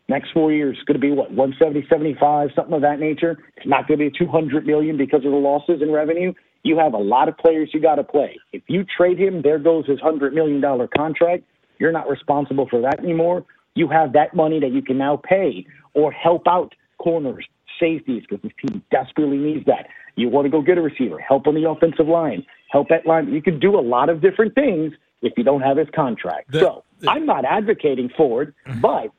Next 0.09 0.31
four 0.33 0.51
years 0.51 0.77
is 0.77 0.83
going 0.83 0.99
to 0.99 0.99
be 0.99 1.11
what 1.11 1.31
170, 1.31 1.87
75, 1.89 2.49
something 2.55 2.73
of 2.73 2.81
that 2.81 2.99
nature. 2.99 3.37
It's 3.55 3.65
not 3.65 3.87
going 3.87 3.99
to 3.99 4.09
be 4.09 4.17
200 4.17 4.67
million 4.67 4.97
because 4.97 5.23
of 5.25 5.31
the 5.31 5.37
losses 5.37 5.81
in 5.81 5.91
revenue 5.91 6.33
you 6.63 6.77
have 6.77 6.93
a 6.93 6.97
lot 6.97 7.27
of 7.27 7.37
players 7.37 7.69
you 7.73 7.81
got 7.81 7.95
to 7.95 8.03
play. 8.03 8.39
If 8.51 8.63
you 8.67 8.85
trade 8.85 9.19
him, 9.19 9.41
there 9.41 9.59
goes 9.59 9.85
his 9.85 9.99
$100 9.99 10.33
million 10.33 10.61
contract. 10.95 11.43
You're 11.77 11.91
not 11.91 12.09
responsible 12.09 12.67
for 12.69 12.81
that 12.81 12.99
anymore. 12.99 13.45
You 13.75 13.89
have 13.89 14.13
that 14.13 14.33
money 14.33 14.59
that 14.59 14.71
you 14.71 14.81
can 14.81 14.97
now 14.97 15.17
pay 15.17 15.65
or 15.93 16.11
help 16.11 16.47
out 16.47 16.73
corners, 16.99 17.45
safeties, 17.79 18.23
because 18.27 18.41
this 18.41 18.53
team 18.65 18.81
desperately 18.91 19.37
needs 19.37 19.65
that. 19.65 19.87
You 20.15 20.29
want 20.29 20.45
to 20.45 20.49
go 20.49 20.61
get 20.61 20.77
a 20.77 20.81
receiver, 20.81 21.19
help 21.19 21.47
on 21.47 21.55
the 21.55 21.67
offensive 21.67 22.07
line, 22.07 22.45
help 22.69 22.91
at 22.91 23.05
line. 23.05 23.33
You 23.33 23.41
can 23.41 23.59
do 23.59 23.77
a 23.77 23.81
lot 23.81 24.09
of 24.09 24.21
different 24.21 24.55
things 24.55 24.93
if 25.21 25.33
you 25.37 25.43
don't 25.43 25.61
have 25.61 25.77
his 25.77 25.87
contract. 25.93 26.51
The, 26.51 26.59
so 26.59 26.83
the, 26.99 27.09
I'm 27.09 27.25
not 27.25 27.45
advocating 27.45 28.09
for 28.15 28.43
it, 28.43 28.53
but 28.79 29.11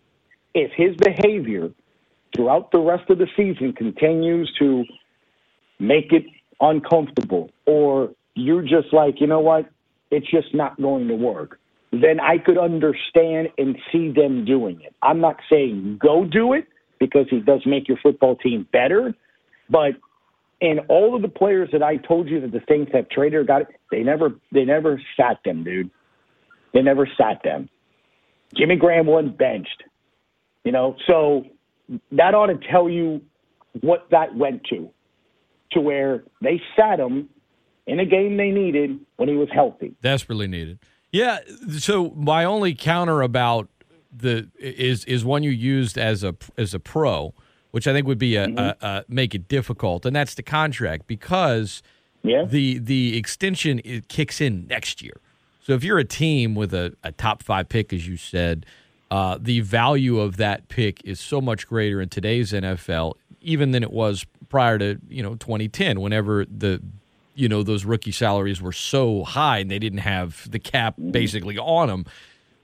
if 0.54 0.70
his 0.72 0.94
behavior 0.96 1.70
throughout 2.34 2.70
the 2.70 2.78
rest 2.78 3.10
of 3.10 3.18
the 3.18 3.26
season 3.36 3.72
continues 3.72 4.52
to 4.58 4.84
make 5.78 6.12
it 6.12 6.24
uncomfortable 6.70 7.50
or 7.66 8.10
you're 8.34 8.62
just 8.62 8.92
like, 8.92 9.20
you 9.20 9.26
know 9.26 9.40
what, 9.40 9.68
it's 10.10 10.30
just 10.30 10.54
not 10.54 10.80
going 10.80 11.08
to 11.08 11.14
work, 11.14 11.58
then 11.92 12.20
I 12.20 12.38
could 12.38 12.58
understand 12.58 13.48
and 13.58 13.76
see 13.92 14.10
them 14.10 14.44
doing 14.44 14.80
it. 14.80 14.94
I'm 15.02 15.20
not 15.20 15.36
saying 15.50 15.98
go 16.02 16.24
do 16.24 16.52
it 16.52 16.66
because 16.98 17.26
he 17.30 17.40
does 17.40 17.62
make 17.66 17.88
your 17.88 17.98
football 18.02 18.36
team 18.36 18.66
better, 18.72 19.14
but 19.70 19.92
in 20.60 20.78
all 20.88 21.14
of 21.14 21.22
the 21.22 21.28
players 21.28 21.68
that 21.72 21.82
I 21.82 21.96
told 21.96 22.28
you 22.28 22.40
that 22.40 22.52
the 22.52 22.62
Saints 22.68 22.92
have 22.94 23.08
traded 23.08 23.40
or 23.40 23.44
got 23.44 23.62
it, 23.62 23.68
they 23.90 24.02
never 24.02 24.30
they 24.52 24.64
never 24.64 25.00
sat 25.16 25.38
them, 25.44 25.64
dude. 25.64 25.90
They 26.72 26.82
never 26.82 27.08
sat 27.18 27.42
them. 27.44 27.68
Jimmy 28.56 28.76
Graham 28.76 29.06
wasn't 29.06 29.36
benched. 29.36 29.82
You 30.64 30.72
know, 30.72 30.96
so 31.06 31.44
that 32.12 32.34
ought 32.34 32.46
to 32.46 32.58
tell 32.70 32.88
you 32.88 33.20
what 33.80 34.06
that 34.10 34.34
went 34.34 34.64
to 34.70 34.90
to 35.72 35.80
where 35.80 36.24
they 36.40 36.60
sat 36.76 37.00
him 37.00 37.28
in 37.86 38.00
a 38.00 38.06
game 38.06 38.36
they 38.36 38.50
needed 38.50 38.98
when 39.16 39.28
he 39.28 39.36
was 39.36 39.48
healthy. 39.52 39.94
Desperately 40.02 40.48
needed. 40.48 40.78
Yeah. 41.12 41.38
So 41.78 42.10
my 42.16 42.44
only 42.44 42.74
counter 42.74 43.22
about 43.22 43.68
the 44.12 44.48
is 44.58 45.04
is 45.04 45.24
one 45.24 45.42
you 45.42 45.50
used 45.50 45.98
as 45.98 46.24
a 46.24 46.34
as 46.56 46.74
a 46.74 46.80
pro, 46.80 47.34
which 47.72 47.86
I 47.86 47.92
think 47.92 48.06
would 48.06 48.18
be 48.18 48.36
a, 48.36 48.46
mm-hmm. 48.46 48.58
a, 48.58 48.76
a 48.80 49.04
make 49.08 49.34
it 49.34 49.48
difficult, 49.48 50.06
and 50.06 50.14
that's 50.14 50.34
the 50.34 50.42
contract 50.42 51.06
because 51.06 51.82
yeah. 52.22 52.44
the 52.44 52.78
the 52.78 53.16
extension 53.16 53.80
it 53.84 54.08
kicks 54.08 54.40
in 54.40 54.66
next 54.66 55.02
year. 55.02 55.20
So 55.62 55.72
if 55.72 55.82
you're 55.82 55.98
a 55.98 56.04
team 56.04 56.54
with 56.54 56.74
a, 56.74 56.94
a 57.02 57.12
top 57.12 57.42
five 57.42 57.68
pick, 57.68 57.92
as 57.92 58.06
you 58.06 58.16
said, 58.16 58.66
uh, 59.10 59.38
the 59.40 59.60
value 59.60 60.18
of 60.20 60.36
that 60.36 60.68
pick 60.68 61.00
is 61.04 61.20
so 61.20 61.40
much 61.40 61.66
greater 61.66 62.00
in 62.00 62.08
today's 62.08 62.52
NFL, 62.52 63.14
even 63.44 63.70
than 63.70 63.82
it 63.82 63.92
was 63.92 64.26
prior 64.48 64.78
to 64.78 64.98
you 65.08 65.22
know 65.22 65.34
2010, 65.36 66.00
whenever 66.00 66.44
the 66.44 66.82
you 67.34 67.48
know 67.48 67.62
those 67.62 67.84
rookie 67.84 68.12
salaries 68.12 68.60
were 68.60 68.72
so 68.72 69.24
high 69.24 69.58
and 69.58 69.70
they 69.70 69.78
didn't 69.78 70.00
have 70.00 70.50
the 70.50 70.58
cap 70.58 70.94
mm-hmm. 70.94 71.10
basically 71.10 71.58
on 71.58 71.88
them. 71.88 72.06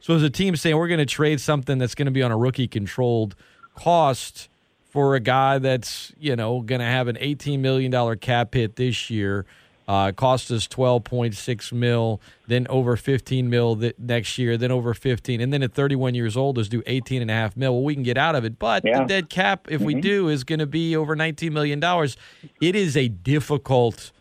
So 0.00 0.14
as 0.14 0.22
a 0.22 0.30
team 0.30 0.56
saying 0.56 0.76
we're 0.76 0.88
going 0.88 0.98
to 0.98 1.06
trade 1.06 1.40
something 1.40 1.78
that's 1.78 1.94
going 1.94 2.06
to 2.06 2.12
be 2.12 2.22
on 2.22 2.30
a 2.30 2.36
rookie 2.36 2.68
controlled 2.68 3.34
cost 3.74 4.48
for 4.88 5.14
a 5.14 5.20
guy 5.20 5.58
that's 5.58 6.12
you 6.18 6.34
know 6.34 6.60
going 6.60 6.80
to 6.80 6.86
have 6.86 7.08
an 7.08 7.16
18 7.20 7.62
million 7.62 7.90
dollar 7.90 8.16
cap 8.16 8.54
hit 8.54 8.76
this 8.76 9.10
year 9.10 9.46
uh, 9.90 10.12
cost 10.12 10.52
us 10.52 10.68
12.6 10.68 11.72
mil, 11.72 12.20
then 12.46 12.64
over 12.68 12.96
15 12.96 13.50
mil 13.50 13.74
th- 13.74 13.96
next 13.98 14.38
year, 14.38 14.56
then 14.56 14.70
over 14.70 14.94
15, 14.94 15.40
and 15.40 15.52
then 15.52 15.64
at 15.64 15.72
31 15.74 16.14
years 16.14 16.36
old 16.36 16.58
is 16.58 16.68
due 16.68 16.80
18 16.86 17.20
and 17.20 17.28
a 17.28 17.34
half 17.34 17.56
mil. 17.56 17.74
Well, 17.74 17.82
we 17.82 17.94
can 17.94 18.04
get 18.04 18.16
out 18.16 18.36
of 18.36 18.44
it, 18.44 18.56
but 18.56 18.84
yeah. 18.84 19.00
the 19.00 19.06
dead 19.06 19.30
cap, 19.30 19.66
if 19.68 19.78
mm-hmm. 19.78 19.86
we 19.86 19.94
do, 20.00 20.28
is 20.28 20.44
going 20.44 20.60
to 20.60 20.66
be 20.66 20.94
over 20.94 21.16
19 21.16 21.52
million 21.52 21.80
dollars. 21.80 22.16
It 22.60 22.76
is 22.76 22.96
a 22.96 23.08
difficult 23.08 24.12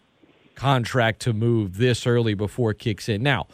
contract 0.56 1.20
to 1.22 1.34
move 1.34 1.78
this 1.78 2.08
early 2.08 2.34
before 2.34 2.72
it 2.72 2.80
kicks 2.80 3.08
in. 3.08 3.22
Now, 3.22 3.46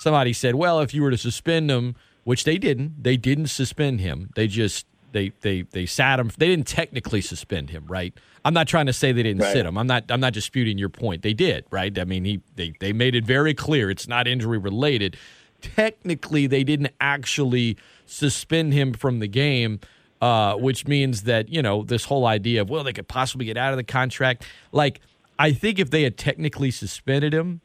somebody 0.00 0.32
said, 0.32 0.56
well, 0.56 0.80
if 0.80 0.92
you 0.92 1.02
were 1.02 1.12
to 1.12 1.18
suspend 1.18 1.70
him, 1.70 1.94
which 2.24 2.42
they 2.42 2.58
didn't, 2.58 3.00
they 3.00 3.16
didn't 3.16 3.46
suspend 3.46 4.00
him. 4.00 4.30
They 4.34 4.48
just 4.48 4.86
they 5.12 5.32
they 5.40 5.62
they 5.62 5.86
sat 5.86 6.20
him. 6.20 6.30
They 6.36 6.48
didn't 6.48 6.66
technically 6.66 7.20
suspend 7.20 7.70
him, 7.70 7.86
right? 7.86 8.14
I'm 8.44 8.54
not 8.54 8.68
trying 8.68 8.86
to 8.86 8.92
say 8.92 9.12
they 9.12 9.22
didn't 9.22 9.42
right. 9.42 9.52
sit 9.52 9.66
him. 9.66 9.76
I'm 9.76 9.86
not. 9.86 10.04
I'm 10.10 10.20
not 10.20 10.32
disputing 10.32 10.78
your 10.78 10.88
point. 10.88 11.22
They 11.22 11.34
did, 11.34 11.64
right? 11.70 11.96
I 11.98 12.04
mean, 12.04 12.24
he 12.24 12.40
they 12.56 12.74
they 12.80 12.92
made 12.92 13.14
it 13.14 13.24
very 13.24 13.54
clear 13.54 13.90
it's 13.90 14.08
not 14.08 14.26
injury 14.26 14.58
related. 14.58 15.16
Technically, 15.60 16.46
they 16.46 16.64
didn't 16.64 16.92
actually 17.00 17.76
suspend 18.06 18.72
him 18.72 18.94
from 18.94 19.18
the 19.18 19.28
game, 19.28 19.80
uh, 20.22 20.54
which 20.54 20.86
means 20.86 21.24
that 21.24 21.48
you 21.48 21.60
know 21.62 21.82
this 21.82 22.06
whole 22.06 22.26
idea 22.26 22.62
of 22.62 22.70
well 22.70 22.84
they 22.84 22.92
could 22.92 23.08
possibly 23.08 23.46
get 23.46 23.56
out 23.56 23.72
of 23.72 23.76
the 23.76 23.84
contract. 23.84 24.46
Like 24.72 25.00
I 25.38 25.52
think 25.52 25.78
if 25.78 25.90
they 25.90 26.02
had 26.02 26.16
technically 26.16 26.70
suspended 26.70 27.34
him, 27.34 27.60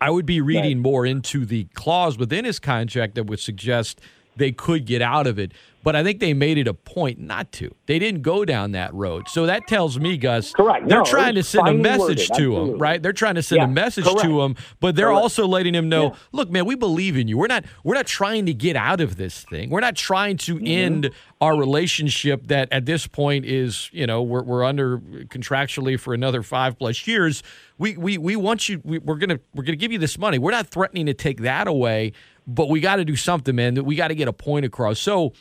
I 0.00 0.10
would 0.10 0.26
be 0.26 0.40
reading 0.40 0.78
right. 0.78 0.82
more 0.82 1.06
into 1.06 1.46
the 1.46 1.64
clause 1.74 2.18
within 2.18 2.44
his 2.44 2.58
contract 2.58 3.14
that 3.14 3.24
would 3.24 3.40
suggest 3.40 4.00
they 4.36 4.52
could 4.52 4.84
get 4.84 5.00
out 5.00 5.26
of 5.26 5.38
it. 5.38 5.52
But 5.84 5.94
I 5.94 6.02
think 6.02 6.18
they 6.18 6.32
made 6.32 6.56
it 6.58 6.66
a 6.66 6.74
point 6.74 7.20
not 7.20 7.52
to. 7.52 7.72
They 7.86 7.98
didn't 7.98 8.22
go 8.22 8.44
down 8.44 8.72
that 8.72 8.92
road. 8.94 9.28
So 9.28 9.46
that 9.46 9.66
tells 9.68 9.98
me, 10.00 10.16
Gus, 10.16 10.52
correct. 10.52 10.88
They're 10.88 10.98
no, 11.00 11.04
trying 11.04 11.34
to 11.34 11.42
send 11.42 11.68
a 11.68 11.74
message 11.74 12.00
worded. 12.00 12.18
to 12.18 12.32
Absolutely. 12.32 12.70
him, 12.72 12.78
right? 12.78 13.02
They're 13.02 13.12
trying 13.12 13.34
to 13.36 13.42
send 13.42 13.58
yeah, 13.58 13.64
a 13.66 13.68
message 13.68 14.04
correct. 14.04 14.22
to 14.22 14.42
him, 14.42 14.56
but 14.80 14.96
they're 14.96 15.08
correct. 15.08 15.22
also 15.22 15.46
letting 15.46 15.74
him 15.74 15.88
know, 15.90 16.04
yeah. 16.08 16.16
look, 16.32 16.50
man, 16.50 16.64
we 16.64 16.74
believe 16.74 17.16
in 17.18 17.28
you. 17.28 17.36
We're 17.38 17.46
not 17.48 17.64
we're 17.84 17.94
not 17.94 18.06
trying 18.06 18.46
to 18.46 18.54
get 18.54 18.76
out 18.76 19.00
of 19.00 19.16
this 19.16 19.44
thing. 19.44 19.70
We're 19.70 19.80
not 19.80 19.94
trying 19.94 20.38
to 20.38 20.54
Mm-hmm. 20.54 20.66
end 20.66 21.10
our 21.40 21.56
relationship 21.56 22.46
that 22.46 22.68
at 22.72 22.86
this 22.86 23.06
point 23.06 23.44
is, 23.44 23.90
you 23.92 24.06
know, 24.06 24.22
we're, 24.22 24.42
we're 24.42 24.64
under 24.64 24.98
contractually 24.98 25.98
for 26.00 26.14
another 26.14 26.42
five 26.42 26.78
plus 26.78 27.06
years. 27.06 27.42
We 27.76 27.96
we, 27.96 28.16
we 28.18 28.36
want 28.36 28.68
you. 28.68 28.80
We, 28.84 28.98
we're 28.98 29.16
gonna 29.16 29.40
we're 29.54 29.64
gonna 29.64 29.76
give 29.76 29.92
you 29.92 29.98
this 29.98 30.16
money. 30.16 30.38
We're 30.38 30.52
not 30.52 30.68
threatening 30.68 31.06
to 31.06 31.14
take 31.14 31.40
that 31.42 31.66
away, 31.66 32.12
but 32.46 32.68
we 32.70 32.80
got 32.80 32.96
to 32.96 33.04
do 33.04 33.16
something, 33.16 33.54
man. 33.54 33.74
That 33.74 33.84
we 33.84 33.96
got 33.96 34.08
to 34.08 34.14
get 34.14 34.28
a 34.28 34.32
point 34.32 34.64
across. 34.64 34.98
So, 35.00 35.32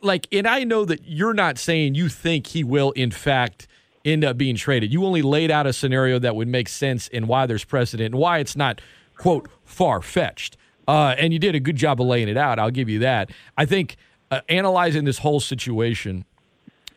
like, 0.00 0.26
and 0.32 0.46
I 0.46 0.64
know 0.64 0.84
that 0.84 1.00
you're 1.04 1.34
not 1.34 1.58
saying 1.58 1.94
you 1.94 2.08
think 2.08 2.48
he 2.48 2.64
will, 2.64 2.90
in 2.92 3.10
fact. 3.10 3.66
End 4.04 4.24
up 4.24 4.38
being 4.38 4.54
traded. 4.56 4.90
You 4.92 5.04
only 5.04 5.20
laid 5.22 5.50
out 5.50 5.66
a 5.66 5.72
scenario 5.72 6.18
that 6.20 6.34
would 6.34 6.48
make 6.48 6.68
sense 6.68 7.08
and 7.12 7.28
why 7.28 7.44
there's 7.46 7.64
precedent 7.64 8.14
and 8.14 8.20
why 8.20 8.38
it's 8.38 8.56
not, 8.56 8.80
quote, 9.18 9.48
far 9.64 10.00
fetched. 10.00 10.56
Uh, 10.86 11.14
and 11.18 11.32
you 11.32 11.38
did 11.38 11.54
a 11.54 11.60
good 11.60 11.76
job 11.76 12.00
of 12.00 12.06
laying 12.06 12.28
it 12.28 12.36
out. 12.36 12.58
I'll 12.58 12.70
give 12.70 12.88
you 12.88 13.00
that. 13.00 13.30
I 13.58 13.66
think 13.66 13.96
uh, 14.30 14.40
analyzing 14.48 15.04
this 15.04 15.18
whole 15.18 15.40
situation, 15.40 16.24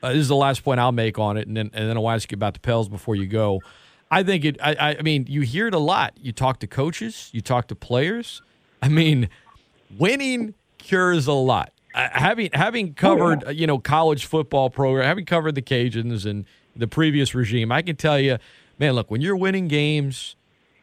uh, 0.02 0.10
this 0.10 0.20
is 0.20 0.28
the 0.30 0.36
last 0.36 0.64
point 0.64 0.80
I'll 0.80 0.94
make 0.94 1.20
on 1.20 1.36
it, 1.38 1.48
and 1.48 1.58
then 1.58 1.72
and 1.74 1.90
then 1.90 1.98
I'll 1.98 2.10
ask 2.10 2.32
you 2.32 2.36
about 2.36 2.54
the 2.54 2.60
Pels 2.62 2.88
before 2.88 3.16
you 3.16 3.26
go. 3.26 3.60
I 4.10 4.24
think 4.24 4.46
it. 4.46 4.58
I, 4.62 4.76
I- 4.76 4.96
I 5.00 5.02
mean, 5.02 5.26
you 5.28 5.42
hear 5.42 5.68
it 5.68 5.74
a 5.74 5.80
lot. 5.80 6.14
You 6.22 6.32
talk 6.32 6.60
to 6.60 6.68
coaches, 6.68 7.30
you 7.34 7.42
talk 7.42 7.68
to 7.70 7.76
players. 7.76 8.42
I 8.82 8.88
mean, 8.90 9.28
winning 9.98 10.54
cures 10.78 11.28
a 11.28 11.34
lot. 11.34 11.74
Uh, 11.94 12.08
having 12.12 12.50
having 12.54 12.94
covered 12.94 13.46
uh, 13.46 13.50
you 13.50 13.68
know 13.68 13.78
college 13.78 14.26
football 14.26 14.70
program, 14.70 15.06
having 15.06 15.26
covered 15.26 15.56
the 15.56 15.62
Cajuns 15.62 16.26
and 16.26 16.46
the 16.76 16.88
previous 16.88 17.36
regime, 17.36 17.72
I 17.72 17.82
can 17.82 17.96
tell 17.96 18.20
you, 18.20 18.38
man, 18.80 18.94
look, 18.94 19.12
when 19.12 19.22
you're 19.22 19.36
winning 19.36 19.68
games, 19.68 20.36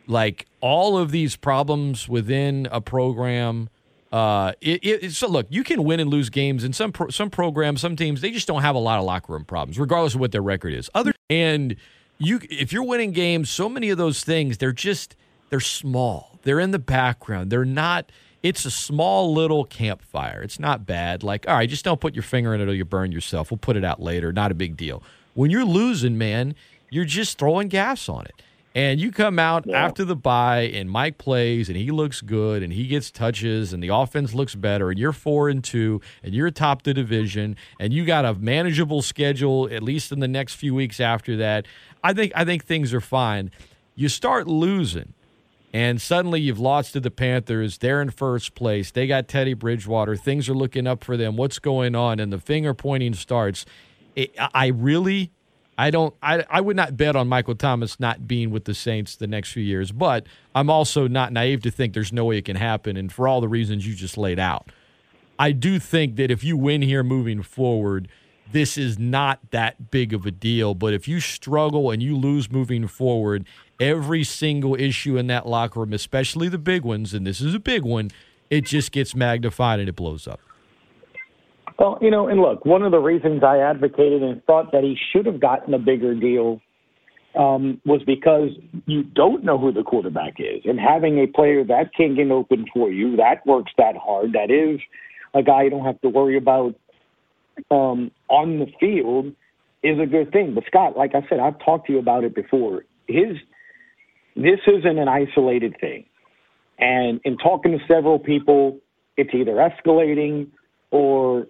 like 0.07 0.47
all 0.61 0.99
of 0.99 1.11
these 1.11 1.37
problems 1.37 2.09
within 2.09 2.69
a 2.71 2.81
program. 2.81 3.69
Uh, 4.11 4.53
it, 4.63 4.81
it, 4.83 5.13
so 5.13 5.29
look, 5.29 5.47
you 5.51 5.63
can 5.63 5.85
win 5.85 6.01
and 6.01 6.09
lose 6.09 6.31
games, 6.31 6.65
and 6.65 6.75
some 6.75 6.93
pro, 6.93 7.11
some 7.11 7.29
programs, 7.29 7.83
some 7.83 7.95
teams, 7.95 8.23
they 8.23 8.31
just 8.31 8.47
don't 8.47 8.63
have 8.63 8.75
a 8.75 8.79
lot 8.79 8.99
of 8.99 9.05
locker 9.05 9.35
room 9.35 9.45
problems, 9.45 9.79
regardless 9.79 10.15
of 10.15 10.21
what 10.21 10.33
their 10.33 10.41
record 10.41 10.73
is. 10.73 10.89
Other 10.95 11.13
and 11.29 11.77
you, 12.17 12.41
if 12.49 12.73
you're 12.73 12.85
winning 12.85 13.13
games, 13.13 13.51
so 13.51 13.69
many 13.69 13.91
of 13.91 13.99
those 13.99 14.25
things, 14.25 14.57
they're 14.57 14.73
just 14.73 15.15
they're 15.51 15.61
small. 15.61 16.39
They're 16.43 16.61
in 16.61 16.71
the 16.71 16.79
background. 16.79 17.51
They're 17.51 17.65
not. 17.65 18.11
It's 18.43 18.64
a 18.64 18.70
small 18.70 19.32
little 19.34 19.64
campfire. 19.64 20.43
It's 20.43 20.61
not 20.61 20.86
bad. 20.86 21.22
Like, 21.22 21.49
all 21.49 21.57
right, 21.57 21.68
just 21.68 21.84
don't 21.84 22.01
put 22.01 22.14
your 22.14 22.22
finger 22.22 22.55
in 22.55 22.61
it 22.61 22.68
or 22.68 22.74
you 22.74 22.84
burn 22.84 23.11
yourself. 23.11 23.51
We'll 23.51 23.59
put 23.59 23.76
it 23.76 23.84
out 23.84 24.01
later. 24.01 24.32
Not 24.32 24.51
a 24.53 24.55
big 24.55 24.76
deal. 24.76 25.03
When 25.34 25.51
you're 25.51 25.64
losing, 25.64 26.16
man, 26.18 26.55
you're 26.91 27.05
just 27.05 27.39
throwing 27.39 27.68
gas 27.68 28.09
on 28.09 28.24
it. 28.26 28.43
And 28.74 29.01
you 29.01 29.11
come 29.11 29.41
out 29.41 29.64
Yeah. 29.66 29.84
after 29.84 30.05
the 30.05 30.14
bye, 30.14 30.61
and 30.72 30.89
Mike 30.89 31.18
plays, 31.18 31.68
and 31.68 31.76
he 31.76 31.91
looks 31.91 32.20
good, 32.20 32.62
and 32.62 32.72
he 32.72 32.86
gets 32.86 33.11
touches, 33.11 33.72
and 33.72 33.82
the 33.82 33.89
offense 33.89 34.34
looks 34.34 34.55
better, 34.55 34.91
and 34.91 34.99
you're 35.01 35.12
four 35.12 35.49
and 35.49 35.64
two, 35.64 36.01
and 36.22 36.32
you're 36.32 36.47
atop 36.47 36.82
the 36.82 36.95
division, 36.95 37.57
and 37.80 37.93
you 37.93 38.05
got 38.05 38.24
a 38.24 38.34
manageable 38.34 39.03
schedule 39.03 39.68
at 39.72 39.82
least 39.82 40.12
in 40.12 40.20
the 40.20 40.28
next 40.28 40.55
few 40.55 40.74
weeks 40.76 41.01
after 41.01 41.36
that. 41.39 41.66
I 42.05 42.12
think 42.12 42.30
I 42.36 42.45
think 42.45 42.64
things 42.66 42.95
are 42.95 43.01
fine. 43.01 43.51
You 43.97 44.09
start 44.09 44.47
losing, 44.47 45.12
and 45.73 46.01
suddenly 46.01 46.41
you've 46.41 46.59
lost 46.59 46.95
to 46.95 47.01
the 47.01 47.11
Panthers. 47.11 47.79
They're 47.79 48.01
in 48.01 48.11
first 48.11 48.55
place. 48.55 48.91
They 48.91 49.07
got 49.07 49.29
Teddy 49.29 49.55
Bridgewater. 49.55 50.16
Things 50.16 50.49
are 50.49 50.55
looking 50.55 50.87
up 50.87 51.05
for 51.05 51.16
them. 51.16 51.37
What's 51.37 51.59
going 51.59 51.95
on? 51.95 52.21
And 52.21 52.33
the 52.33 52.39
finger 52.39 52.73
pointing 52.73 53.14
starts. 53.14 53.66
It, 54.16 54.35
I 54.39 54.69
really, 54.69 55.31
I 55.77 55.91
don't, 55.91 56.14
I, 56.23 56.45
I 56.49 56.61
would 56.61 56.77
not 56.77 56.97
bet 56.97 57.16
on 57.16 57.29
Michael 57.29 57.55
Thomas 57.55 58.01
not 58.01 58.27
being 58.27 58.51
with 58.51 58.64
the 58.64 58.75
Saints 58.75 59.14
the 59.16 59.27
next 59.27 59.53
few 59.53 59.62
years, 59.62 59.93
but 59.93 60.27
I'm 60.55 60.71
also 60.71 61.07
not 61.07 61.33
naive 61.33 61.62
to 61.62 61.71
think 61.71 61.93
there's 61.93 62.12
no 62.12 62.25
way 62.25 62.39
it 62.39 62.47
can 62.47 62.57
happen. 62.57 62.97
And 62.97 63.12
for 63.12 63.29
all 63.29 63.41
the 63.41 63.49
reasons 63.49 63.87
you 63.87 63.95
just 63.95 64.16
laid 64.16 64.39
out, 64.39 64.71
I 65.39 65.53
do 65.53 65.79
think 65.79 66.16
that 66.16 66.31
if 66.31 66.43
you 66.43 66.57
win 66.57 66.83
here 66.83 67.05
moving 67.05 67.43
forward, 67.43 68.09
this 68.51 68.79
is 68.79 68.99
not 68.99 69.39
that 69.51 69.91
big 69.91 70.12
of 70.12 70.27
a 70.27 70.31
deal. 70.31 70.75
But 70.75 70.95
if 70.95 71.07
you 71.07 71.21
struggle 71.21 71.91
and 71.91 72.03
you 72.03 72.16
lose 72.16 72.51
moving 72.51 72.87
forward, 72.87 73.45
every 73.81 74.24
single 74.24 74.74
issue 74.74 75.16
in 75.16 75.26
that 75.29 75.47
locker 75.47 75.81
room, 75.81 75.93
especially 75.93 76.49
the 76.49 76.59
big 76.59 76.83
ones, 76.85 77.14
and 77.14 77.26
this 77.26 77.41
is 77.41 77.55
a 77.55 77.61
big 77.61 77.83
one, 77.83 78.11
it 78.51 78.64
just 78.64 78.93
gets 78.93 79.14
magnified 79.14 79.81
and 79.81 79.89
it 79.89 79.97
blows 79.97 80.26
up. 80.26 80.41
Well, 81.79 81.99
you 82.01 82.11
know, 82.11 82.26
and 82.26 82.41
look, 82.41 82.64
one 82.64 82.83
of 82.83 82.91
the 82.91 82.99
reasons 82.99 83.45
I 83.45 83.59
advocated 83.59 84.22
and 84.22 84.45
thought 84.45 84.72
that 84.72 84.83
he 84.83 84.97
should 85.12 85.26
have 85.26 85.41
gotten 85.41 85.72
a 85.74 85.79
bigger 85.79 86.14
deal 86.14 86.61
um, 87.37 87.81
was 87.85 88.03
because 88.05 88.51
you 88.87 89.05
don't 89.05 89.45
know 89.45 89.59
who 89.59 89.72
the 89.72 89.85
quarterback 89.85 90.35
is, 90.39 90.62
and 90.64 90.81
having 90.81 91.18
a 91.18 91.26
player 91.26 91.62
that 91.64 91.95
can 91.95 92.16
get 92.16 92.31
open 92.33 92.66
for 92.72 92.91
you, 92.91 93.16
that 93.16 93.47
works 93.47 93.70
that 93.79 93.97
hard, 93.97 94.33
that 94.33 94.51
is 94.51 94.81
a 95.35 95.43
guy 95.43 95.62
you 95.62 95.70
don't 95.70 95.85
have 95.85 96.01
to 96.01 96.09
worry 96.09 96.37
about 96.37 96.74
um, 97.70 98.11
on 98.29 98.59
the 98.59 98.66
field, 98.81 99.33
is 99.83 100.01
a 100.01 100.07
good 100.07 100.33
thing. 100.33 100.55
But 100.55 100.64
Scott, 100.66 100.97
like 100.97 101.14
I 101.14 101.24
said, 101.29 101.39
I've 101.39 101.59
talked 101.61 101.87
to 101.87 101.93
you 101.93 101.99
about 102.01 102.24
it 102.24 102.35
before. 102.35 102.85
His 103.07 103.37
this 104.43 104.61
isn't 104.66 104.99
an 104.99 105.09
isolated 105.09 105.76
thing, 105.80 106.05
and 106.78 107.20
in 107.24 107.36
talking 107.39 107.72
to 107.72 107.78
several 107.86 108.18
people, 108.18 108.78
it's 109.16 109.30
either 109.34 109.53
escalating 109.53 110.49
or 110.91 111.47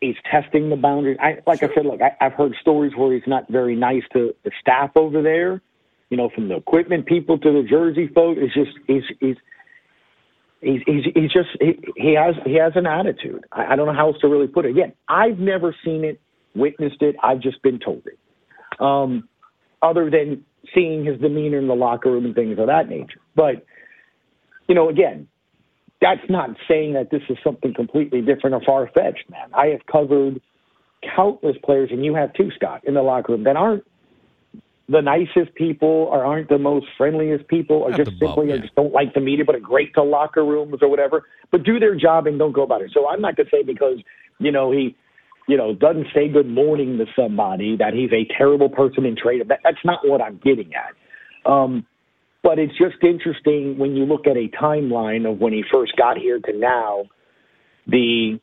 he's 0.00 0.16
testing 0.30 0.68
the 0.70 0.76
boundaries. 0.76 1.16
I, 1.20 1.38
like 1.46 1.62
I 1.62 1.68
said, 1.74 1.86
look, 1.86 2.00
I, 2.02 2.12
I've 2.20 2.34
heard 2.34 2.54
stories 2.60 2.92
where 2.96 3.14
he's 3.14 3.26
not 3.26 3.48
very 3.48 3.74
nice 3.74 4.02
to 4.12 4.34
the 4.44 4.50
staff 4.60 4.90
over 4.94 5.22
there. 5.22 5.62
You 6.10 6.16
know, 6.16 6.30
from 6.34 6.48
the 6.48 6.56
equipment 6.56 7.06
people 7.06 7.38
to 7.38 7.52
the 7.52 7.66
jersey 7.68 8.08
folks. 8.14 8.38
It's 8.40 8.54
just 8.54 8.78
he's 8.86 9.02
he's 9.20 9.36
he's 10.60 10.80
he's, 10.86 11.04
he's 11.14 11.32
just 11.32 11.48
he, 11.60 11.80
he 11.96 12.14
has 12.14 12.34
he 12.44 12.54
has 12.56 12.72
an 12.76 12.86
attitude. 12.86 13.44
I, 13.50 13.72
I 13.72 13.76
don't 13.76 13.86
know 13.86 13.94
how 13.94 14.08
else 14.08 14.20
to 14.20 14.28
really 14.28 14.46
put 14.46 14.66
it. 14.66 14.70
Again, 14.70 14.92
I've 15.08 15.38
never 15.38 15.74
seen 15.84 16.04
it, 16.04 16.20
witnessed 16.54 17.00
it. 17.02 17.16
I've 17.22 17.40
just 17.40 17.60
been 17.62 17.80
told 17.80 18.02
it. 18.06 18.18
Um, 18.78 19.28
other 19.82 20.10
than 20.10 20.44
seeing 20.74 21.04
his 21.04 21.20
demeanor 21.20 21.58
in 21.58 21.68
the 21.68 21.74
locker 21.74 22.10
room 22.10 22.24
and 22.24 22.34
things 22.34 22.58
of 22.58 22.66
that 22.66 22.88
nature. 22.88 23.20
But 23.34 23.64
you 24.68 24.74
know, 24.74 24.88
again, 24.88 25.28
that's 26.00 26.28
not 26.28 26.50
saying 26.68 26.94
that 26.94 27.10
this 27.10 27.22
is 27.28 27.38
something 27.42 27.72
completely 27.74 28.20
different 28.20 28.54
or 28.54 28.60
far 28.62 28.90
fetched, 28.92 29.30
man. 29.30 29.48
I 29.54 29.66
have 29.66 29.86
covered 29.86 30.40
countless 31.14 31.56
players, 31.64 31.90
and 31.92 32.04
you 32.04 32.14
have 32.14 32.32
too, 32.34 32.50
Scott, 32.54 32.82
in 32.84 32.94
the 32.94 33.02
locker 33.02 33.32
room 33.32 33.44
that 33.44 33.56
aren't 33.56 33.84
the 34.88 35.00
nicest 35.02 35.54
people 35.56 35.88
or 35.88 36.24
aren't 36.24 36.48
the 36.48 36.58
most 36.58 36.86
friendliest 36.96 37.48
people 37.48 37.76
or 37.76 37.90
Not 37.90 37.96
just 37.98 38.18
simply 38.18 38.52
or 38.52 38.58
just 38.58 38.74
don't 38.76 38.92
like 38.92 39.14
the 39.14 39.20
media 39.20 39.44
but 39.44 39.56
are 39.56 39.60
great 39.60 39.92
to 39.94 40.02
locker 40.02 40.44
rooms 40.44 40.78
or 40.80 40.88
whatever, 40.88 41.24
but 41.50 41.64
do 41.64 41.80
their 41.80 41.96
job 41.96 42.26
and 42.26 42.38
don't 42.38 42.52
go 42.52 42.62
about 42.62 42.82
it. 42.82 42.90
So 42.94 43.08
I'm 43.08 43.20
not 43.20 43.36
going 43.36 43.48
to 43.48 43.56
say 43.56 43.62
because, 43.64 43.98
you 44.38 44.52
know, 44.52 44.70
he, 44.70 44.96
you 45.46 45.56
know, 45.56 45.74
doesn't 45.74 46.08
say 46.14 46.28
good 46.28 46.48
morning 46.48 46.98
to 46.98 47.06
somebody 47.14 47.76
that 47.76 47.94
he's 47.94 48.12
a 48.12 48.26
terrible 48.36 48.68
person 48.68 49.04
and 49.04 49.16
trade. 49.16 49.42
That, 49.48 49.60
that's 49.62 49.84
not 49.84 50.00
what 50.04 50.20
I'm 50.20 50.40
getting 50.42 50.72
at. 50.74 51.50
Um, 51.50 51.86
but 52.42 52.58
it's 52.58 52.76
just 52.78 53.02
interesting 53.02 53.78
when 53.78 53.96
you 53.96 54.04
look 54.04 54.26
at 54.26 54.36
a 54.36 54.48
timeline 54.60 55.30
of 55.30 55.38
when 55.38 55.52
he 55.52 55.64
first 55.72 55.96
got 55.96 56.16
here 56.16 56.38
to 56.38 56.52
now. 56.56 57.04
The, 57.86 58.40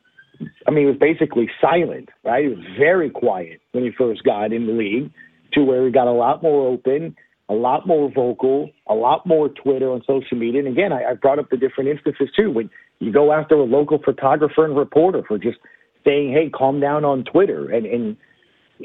I 0.67 0.71
mean, 0.71 0.87
it 0.87 0.91
was 0.91 0.97
basically 0.99 1.49
silent, 1.61 2.09
right? 2.23 2.45
It 2.45 2.57
was 2.57 2.65
very 2.77 3.09
quiet 3.09 3.61
when 3.71 3.83
he 3.83 3.91
first 3.97 4.23
got 4.23 4.53
in 4.53 4.67
the 4.67 4.73
league, 4.73 5.11
to 5.53 5.63
where 5.63 5.85
he 5.85 5.91
got 5.91 6.07
a 6.07 6.11
lot 6.11 6.41
more 6.41 6.67
open, 6.67 7.15
a 7.49 7.53
lot 7.53 7.85
more 7.85 8.09
vocal, 8.11 8.69
a 8.87 8.93
lot 8.93 9.25
more 9.25 9.49
Twitter 9.49 9.93
and 9.93 10.01
social 10.07 10.37
media. 10.37 10.59
And 10.59 10.69
again, 10.69 10.91
I, 10.93 11.11
I 11.11 11.13
brought 11.13 11.39
up 11.39 11.49
the 11.49 11.57
different 11.57 11.89
instances 11.89 12.29
too. 12.35 12.51
When 12.51 12.69
you 12.99 13.11
go 13.11 13.33
after 13.33 13.55
a 13.55 13.63
local 13.63 13.99
photographer 14.03 14.65
and 14.65 14.75
reporter 14.75 15.23
for 15.27 15.37
just 15.37 15.57
saying, 16.05 16.31
"Hey, 16.31 16.49
calm 16.49 16.79
down" 16.79 17.05
on 17.05 17.23
Twitter, 17.23 17.69
and 17.69 17.85
and 17.85 18.17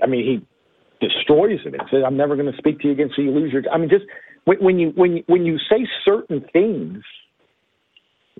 I 0.02 0.06
mean, 0.06 0.24
he 0.24 1.06
destroys 1.06 1.60
it 1.64 1.74
and 1.74 1.82
says, 1.90 2.02
"I'm 2.06 2.16
never 2.16 2.36
going 2.36 2.50
to 2.50 2.58
speak 2.58 2.80
to 2.80 2.86
you 2.86 2.92
again, 2.92 3.10
so 3.14 3.22
you 3.22 3.30
lose 3.30 3.52
your." 3.52 3.62
I 3.72 3.78
mean, 3.78 3.88
just 3.88 4.04
when, 4.44 4.58
when 4.58 4.78
you 4.78 4.92
when 4.94 5.22
when 5.26 5.46
you 5.46 5.58
say 5.70 5.86
certain 6.04 6.44
things 6.52 7.02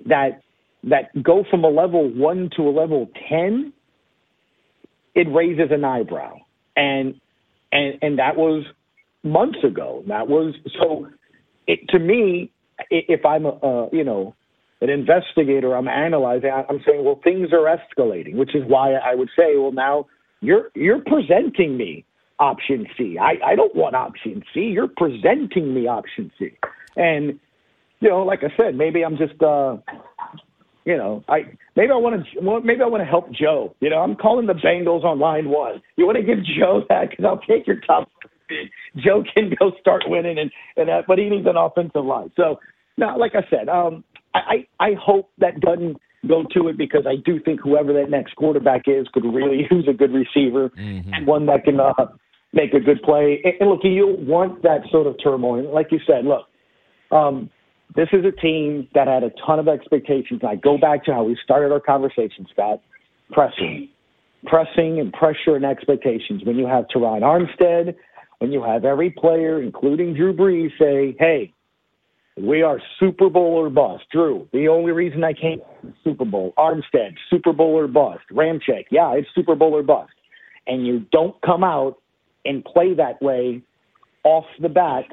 that 0.07 0.43
that 0.85 1.23
go 1.23 1.45
from 1.51 1.65
a 1.65 1.69
level 1.69 2.09
one 2.09 2.51
to 2.57 2.63
a 2.63 2.71
level 2.71 3.09
ten, 3.29 3.73
it 5.15 5.27
raises 5.33 5.71
an 5.71 5.85
eyebrow, 5.85 6.37
and 6.77 7.15
and 7.73 7.99
and 8.03 8.19
that 8.19 8.37
was 8.37 8.65
months 9.23 9.59
ago. 9.65 10.03
That 10.09 10.29
was 10.29 10.55
so. 10.81 11.09
It, 11.67 11.81
to 11.91 11.99
me, 11.99 12.51
if 12.91 13.27
I'm 13.27 13.45
a, 13.45 13.51
uh, 13.51 13.89
you 13.93 14.05
know 14.05 14.35
an 14.81 14.91
investigator, 14.91 15.77
I'm 15.77 15.89
analyzing. 15.89 16.51
I'm 16.51 16.81
saying, 16.87 17.05
well, 17.05 17.21
things 17.23 17.49
are 17.53 17.77
escalating, 17.77 18.37
which 18.37 18.55
is 18.55 18.63
why 18.67 18.93
I 18.95 19.15
would 19.15 19.31
say, 19.37 19.57
well, 19.57 19.73
now 19.73 20.07
you're 20.41 20.71
you're 20.75 21.01
presenting 21.01 21.77
me 21.77 22.05
option 22.39 22.87
C. 22.97 23.19
I, 23.19 23.35
I 23.45 23.57
don't 23.57 23.75
want 23.75 23.97
option 23.97 24.45
C. 24.55 24.61
You're 24.61 24.89
presenting 24.89 25.75
me 25.75 25.89
option 25.89 26.31
C, 26.39 26.57
and 26.97 27.39
you 28.01 28.09
know, 28.09 28.23
like 28.23 28.41
I 28.45 28.57
said, 28.57 28.77
maybe 28.77 29.05
I'm 29.05 29.17
just 29.17 29.43
uh, 29.43 29.79
you 30.85 30.97
know, 30.97 31.23
I 31.29 31.41
maybe 31.77 31.93
I 31.93 31.97
want 31.97 32.25
to 32.25 32.61
maybe 32.65 32.81
I 32.83 32.87
want 32.87 33.03
to 33.03 33.05
help 33.05 33.31
Joe. 33.31 33.75
You 33.81 33.91
know, 33.91 33.99
I'm 33.99 34.15
calling 34.15 34.47
the 34.47 34.55
Bengals 34.55 35.05
on 35.05 35.19
line 35.19 35.51
one. 35.51 35.83
You 35.97 36.07
want 36.07 36.17
to 36.17 36.25
give 36.25 36.43
Joe 36.45 36.85
that 36.89 37.11
because 37.11 37.25
I'll 37.27 37.41
take 37.41 37.67
your 37.67 37.81
top. 37.81 38.11
Joe 38.97 39.23
can 39.35 39.53
go 39.59 39.73
start 39.81 40.05
winning, 40.07 40.39
and 40.39 40.51
and 40.77 40.89
that, 40.89 41.07
but 41.07 41.19
he 41.19 41.29
needs 41.29 41.47
an 41.47 41.57
offensive 41.59 42.05
line. 42.05 42.33
So, 42.37 42.61
now, 42.97 43.19
like 43.19 43.35
I 43.35 43.47
said, 43.51 43.69
um, 43.69 44.03
I 44.35 44.67
I 44.79 44.91
hope 45.01 45.31
that 45.39 45.61
doesn't 45.61 45.97
go 46.27 46.45
to 46.55 46.69
it 46.69 46.77
because 46.77 47.07
I 47.07 47.17
do 47.25 47.41
think 47.41 47.61
whoever 47.61 47.93
that 47.95 48.11
next 48.11 48.35
quarterback 48.37 48.83
is 48.87 49.07
could 49.13 49.25
really 49.25 49.67
use 49.71 49.87
a 49.89 49.93
good 49.93 50.13
receiver 50.13 50.71
mm-hmm. 50.71 51.15
and 51.15 51.27
one 51.27 51.47
that 51.47 51.65
can 51.65 51.79
uh, 51.81 51.93
make 52.53 52.75
a 52.75 52.81
good 52.81 53.03
play. 53.03 53.41
And, 53.45 53.55
and 53.61 53.71
look, 53.71 53.81
you 53.85 54.17
want 54.19 54.63
that 54.63 54.81
sort 54.91 55.07
of 55.07 55.17
turmoil. 55.23 55.73
Like 55.73 55.89
you 55.91 56.01
said, 56.07 56.25
look, 56.25 56.47
um, 57.11 57.51
this 57.97 58.09
is 58.13 58.25
a 58.25 58.33
team 58.33 58.89
that 58.95 59.09
had 59.09 59.23
a 59.23 59.31
ton 59.47 59.59
of 59.59 59.69
expectations. 59.69 60.43
I 60.47 60.57
go 60.57 60.77
back 60.77 61.05
to 61.05 61.13
how 61.13 61.25
we 61.25 61.39
started 61.43 61.73
our 61.73 61.81
conversation, 61.81 62.47
Scott. 62.53 62.81
Pressing, 63.33 63.89
pressing, 64.45 65.01
and 65.01 65.13
pressure 65.13 65.57
and 65.57 65.65
expectations. 65.65 66.43
When 66.45 66.57
you 66.57 66.67
have 66.67 66.87
Terron 66.95 67.21
Armstead, 67.23 67.95
when 68.39 68.53
you 68.53 68.63
have 68.63 68.85
every 68.85 69.11
player, 69.11 69.63
including 69.63 70.15
Drew 70.15 70.33
Brees, 70.33 70.71
say, 70.79 71.15
"Hey, 71.19 71.53
we 72.41 72.63
are 72.63 72.81
Super 72.99 73.29
Bowl 73.29 73.55
or 73.55 73.71
bust." 73.71 74.05
Drew, 74.11 74.49
the 74.53 74.69
only 74.69 74.93
reason 74.93 75.25
I 75.25 75.33
came 75.33 75.61
Super 76.05 76.25
Bowl. 76.25 76.55
Armstead, 76.59 77.15
Super 77.31 77.53
Bowl 77.53 77.77
or 77.79 77.87
bust. 77.89 78.25
Ramczyk, 78.33 78.87
yeah, 78.91 79.13
it's 79.15 79.29
Super 79.35 79.55
Bowl 79.55 79.75
or 79.75 79.83
bust. 79.83 80.13
And 80.67 80.87
you 80.87 81.07
don't 81.13 81.41
come 81.43 81.65
out 81.65 81.99
and 82.45 82.65
play 82.65 82.95
that 82.95 83.21
way 83.23 83.63
off 84.25 84.45
the 84.61 84.69
bat. 84.69 85.05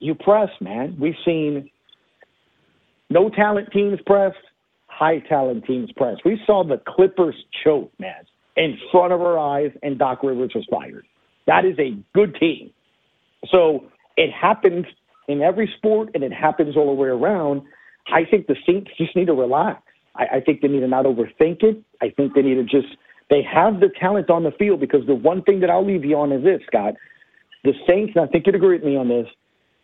You 0.00 0.14
press, 0.14 0.50
man. 0.60 0.96
We've 1.00 1.16
seen 1.24 1.70
no 3.10 3.30
talent 3.30 3.70
teams 3.72 3.98
press, 4.06 4.32
high 4.86 5.20
talent 5.20 5.64
teams 5.64 5.90
press. 5.92 6.16
We 6.24 6.40
saw 6.46 6.64
the 6.64 6.80
Clippers 6.86 7.36
choke, 7.64 7.92
man, 7.98 8.26
in 8.56 8.78
front 8.92 9.12
of 9.12 9.20
our 9.20 9.38
eyes, 9.38 9.72
and 9.82 9.98
Doc 9.98 10.22
Rivers 10.22 10.52
was 10.54 10.66
fired. 10.70 11.06
That 11.46 11.64
is 11.64 11.78
a 11.78 11.96
good 12.14 12.36
team. 12.38 12.70
So 13.50 13.86
it 14.16 14.30
happens 14.32 14.84
in 15.28 15.42
every 15.42 15.72
sport, 15.76 16.10
and 16.14 16.24
it 16.24 16.32
happens 16.32 16.76
all 16.76 16.86
the 16.86 17.00
way 17.00 17.08
around. 17.08 17.62
I 18.12 18.24
think 18.28 18.46
the 18.46 18.56
Saints 18.66 18.90
just 18.98 19.14
need 19.14 19.26
to 19.26 19.34
relax. 19.34 19.82
I, 20.16 20.36
I 20.36 20.40
think 20.40 20.62
they 20.62 20.68
need 20.68 20.80
to 20.80 20.88
not 20.88 21.04
overthink 21.04 21.62
it. 21.62 21.82
I 22.00 22.10
think 22.10 22.34
they 22.34 22.42
need 22.42 22.54
to 22.54 22.64
just 22.64 22.96
they 23.30 23.42
have 23.42 23.80
the 23.80 23.90
talent 24.00 24.30
on 24.30 24.44
the 24.44 24.52
field 24.52 24.80
because 24.80 25.06
the 25.06 25.14
one 25.14 25.42
thing 25.42 25.60
that 25.60 25.70
I'll 25.70 25.86
leave 25.86 26.04
you 26.04 26.16
on 26.16 26.32
is 26.32 26.42
this, 26.42 26.60
Scott. 26.66 26.94
The 27.64 27.72
Saints, 27.86 28.12
and 28.16 28.24
I 28.24 28.28
think 28.28 28.46
you'd 28.46 28.54
agree 28.54 28.76
with 28.76 28.84
me 28.84 28.96
on 28.96 29.08
this, 29.08 29.26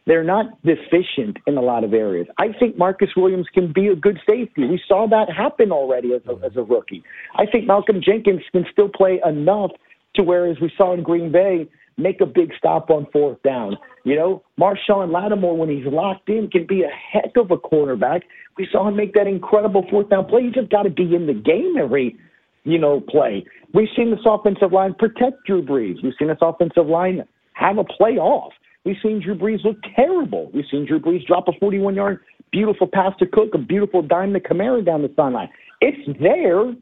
they're 0.07 0.25
not 0.25 0.47
deficient 0.63 1.39
in 1.47 1.57
a 1.57 1.63
lot 1.63 1.83
of 1.83 1.95
areas. 1.95 2.27
I 2.39 2.49
think 2.59 2.77
Marcus 2.77 3.09
Williams 3.17 3.47
can 3.53 3.73
be 3.73 3.89
a 3.89 3.97
good 3.97 4.19
safety. 4.27 4.67
We 4.67 4.81
saw 4.87 5.07
that 5.09 5.31
happen 5.35 5.73
already 5.73 6.13
as 6.15 6.21
a, 6.29 6.45
as 6.45 6.57
a 6.57 6.63
rookie. 6.63 7.03
I 7.37 7.47
think 7.47 7.67
Malcolm 7.67 8.01
Jenkins 8.05 8.43
can 8.53 8.67
still 8.71 8.89
play 8.89 9.21
enough 9.25 9.71
to 10.17 10.23
where, 10.23 10.47
as 10.47 10.59
we 10.61 10.71
saw 10.77 10.93
in 10.93 11.03
Green 11.03 11.33
Bay, 11.33 11.69
make 11.97 12.21
a 12.21 12.27
big 12.27 12.53
stop 12.57 12.91
on 12.91 13.07
fourth 13.13 13.43
down. 13.43 13.77
You 14.05 14.17
know, 14.17 14.43
Marshon 14.61 15.13
Lattimore, 15.13 15.57
when 15.57 15.69
he's 15.69 15.87
locked 15.87 16.29
in, 16.29 16.51
can 16.51 16.67
be 16.67 16.83
a 16.83 16.89
heck 16.89 17.37
of 17.37 17.51
a 17.51 17.57
cornerback. 17.57 18.23
We 18.59 18.69
saw 18.71 18.89
him 18.89 18.97
make 18.97 19.15
that 19.15 19.27
incredible 19.27 19.87
fourth 19.91 20.11
down 20.11 20.27
play. 20.27 20.43
You 20.43 20.53
just 20.53 20.71
got 20.71 20.83
to 20.83 20.91
be 20.91 21.15
in 21.15 21.27
the 21.27 21.35
game 21.35 21.75
every, 21.79 22.17
you 22.65 22.79
know, 22.79 23.01
play. 23.01 23.45
We've 23.73 23.89
seen 23.97 24.11
this 24.11 24.21
offensive 24.27 24.73
line 24.73 24.95
protect 24.95 25.45
Drew 25.47 25.63
Brees. 25.63 26.03
We've 26.03 26.15
seen 26.19 26.29
this 26.29 26.39
offensive 26.41 26.87
line 26.87 27.25
have 27.55 27.79
a 27.79 27.85
play 27.85 28.17
off. 28.17 28.53
We've 28.85 28.97
seen 29.03 29.23
Drew 29.23 29.35
Brees 29.35 29.65
look 29.65 29.79
terrible. 29.97 30.51
We've 30.53 30.67
seen 30.71 30.87
Drew 30.87 31.01
Brees 31.01 31.27
drop 31.27 31.49
a 31.49 31.53
41 31.59 31.95
yard 31.95 32.21
beautiful 32.53 32.87
pass 32.87 33.13
to 33.19 33.27
Cook, 33.27 33.51
a 33.55 33.59
beautiful 33.59 34.01
dime 34.01 34.33
to 34.33 34.41
Kamara 34.41 34.85
down 34.85 35.03
the 35.03 35.13
sideline. 35.17 35.49
It's 35.81 36.19
there. 36.21 36.73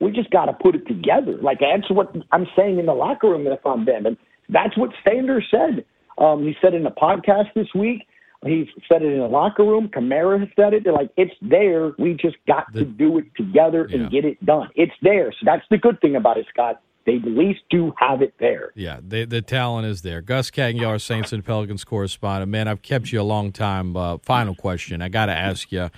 We 0.00 0.12
just 0.12 0.30
got 0.30 0.44
to 0.44 0.52
put 0.52 0.74
it 0.74 0.86
together. 0.86 1.38
Like 1.40 1.58
that's 1.60 1.90
what 1.90 2.14
I'm 2.30 2.46
saying 2.56 2.78
in 2.78 2.86
the 2.86 2.92
locker 2.92 3.28
room 3.28 3.46
if 3.46 3.64
I'm 3.64 3.84
them, 3.84 4.06
and 4.06 4.16
that's 4.48 4.76
what 4.76 4.90
Sanders 5.04 5.44
said. 5.50 5.84
Um, 6.18 6.42
he 6.42 6.54
said 6.60 6.74
in 6.74 6.86
a 6.86 6.90
podcast 6.90 7.52
this 7.54 7.68
week. 7.74 8.06
He 8.44 8.70
said 8.88 9.02
it 9.02 9.12
in 9.12 9.18
the 9.18 9.26
locker 9.26 9.64
room. 9.64 9.88
Kamara 9.88 10.48
said 10.54 10.72
it. 10.72 10.84
They're 10.84 10.92
like, 10.92 11.10
it's 11.16 11.34
there. 11.42 11.92
We 11.98 12.14
just 12.14 12.36
got 12.46 12.72
the, 12.72 12.80
to 12.80 12.84
do 12.84 13.18
it 13.18 13.24
together 13.36 13.84
and 13.84 14.02
yeah. 14.02 14.08
get 14.08 14.24
it 14.24 14.44
done. 14.44 14.68
It's 14.76 14.92
there. 15.02 15.32
So 15.32 15.38
that's 15.44 15.64
the 15.70 15.78
good 15.78 16.00
thing 16.00 16.14
about 16.14 16.38
it, 16.38 16.46
Scott 16.50 16.80
they 17.08 17.16
at 17.16 17.24
least 17.24 17.60
do 17.70 17.92
have 17.96 18.20
it 18.20 18.34
there. 18.38 18.70
Yeah, 18.74 19.00
they, 19.02 19.24
the 19.24 19.40
talent 19.40 19.86
is 19.86 20.02
there. 20.02 20.20
Gus 20.20 20.50
Kattengell, 20.50 21.00
Saints 21.00 21.32
and 21.32 21.42
Pelicans 21.42 21.82
correspondent. 21.82 22.50
Man, 22.50 22.68
I've 22.68 22.82
kept 22.82 23.12
you 23.12 23.20
a 23.20 23.22
long 23.22 23.50
time. 23.50 23.96
Uh, 23.96 24.18
final 24.18 24.54
question. 24.54 25.00
I 25.00 25.08
got 25.08 25.26
to 25.26 25.32
ask 25.32 25.72
you. 25.72 25.88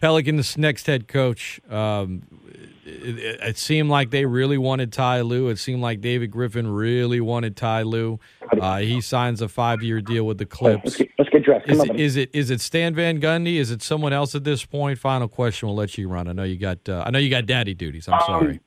Pelicans' 0.00 0.56
next 0.56 0.86
head 0.86 1.06
coach. 1.06 1.60
Um, 1.68 2.22
it, 2.88 3.18
it, 3.18 3.40
it, 3.40 3.58
seemed 3.58 3.90
like 3.90 4.10
they 4.10 4.24
really 4.24 4.58
wanted 4.58 4.92
Ty 4.92 5.20
Lue. 5.22 5.48
It 5.48 5.58
seemed 5.58 5.82
like 5.82 6.00
David 6.00 6.30
Griffin 6.30 6.66
really 6.68 7.20
wanted 7.20 7.56
Ty 7.56 7.82
Lue. 7.82 8.18
Uh, 8.60 8.78
he 8.78 9.00
signs 9.00 9.42
a 9.42 9.48
five-year 9.48 10.00
deal 10.00 10.24
with 10.24 10.38
the 10.38 10.46
Clips. 10.46 10.84
Let's 10.84 10.96
get, 10.96 11.10
let's 11.18 11.30
get 11.30 11.44
dressed. 11.44 11.68
Is 11.68 11.80
it, 11.80 11.96
is 11.96 12.16
it 12.16 12.30
is 12.32 12.50
it 12.50 12.60
Stan 12.60 12.94
Van 12.94 13.20
Gundy? 13.20 13.56
Is 13.56 13.70
it 13.70 13.82
someone 13.82 14.12
else 14.12 14.34
at 14.34 14.44
this 14.44 14.64
point? 14.64 14.98
Final 14.98 15.28
question. 15.28 15.68
We'll 15.68 15.76
let 15.76 15.96
you 15.98 16.08
run. 16.08 16.28
I 16.28 16.32
know 16.32 16.44
you 16.44 16.56
got. 16.56 16.88
Uh, 16.88 17.04
I 17.06 17.10
know 17.10 17.18
you 17.18 17.30
got 17.30 17.46
daddy 17.46 17.74
duties. 17.74 18.08
I'm 18.08 18.14
um, 18.14 18.20
sorry. 18.26 18.60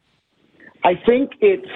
I 0.83 0.95
think 1.05 1.31
it's 1.41 1.67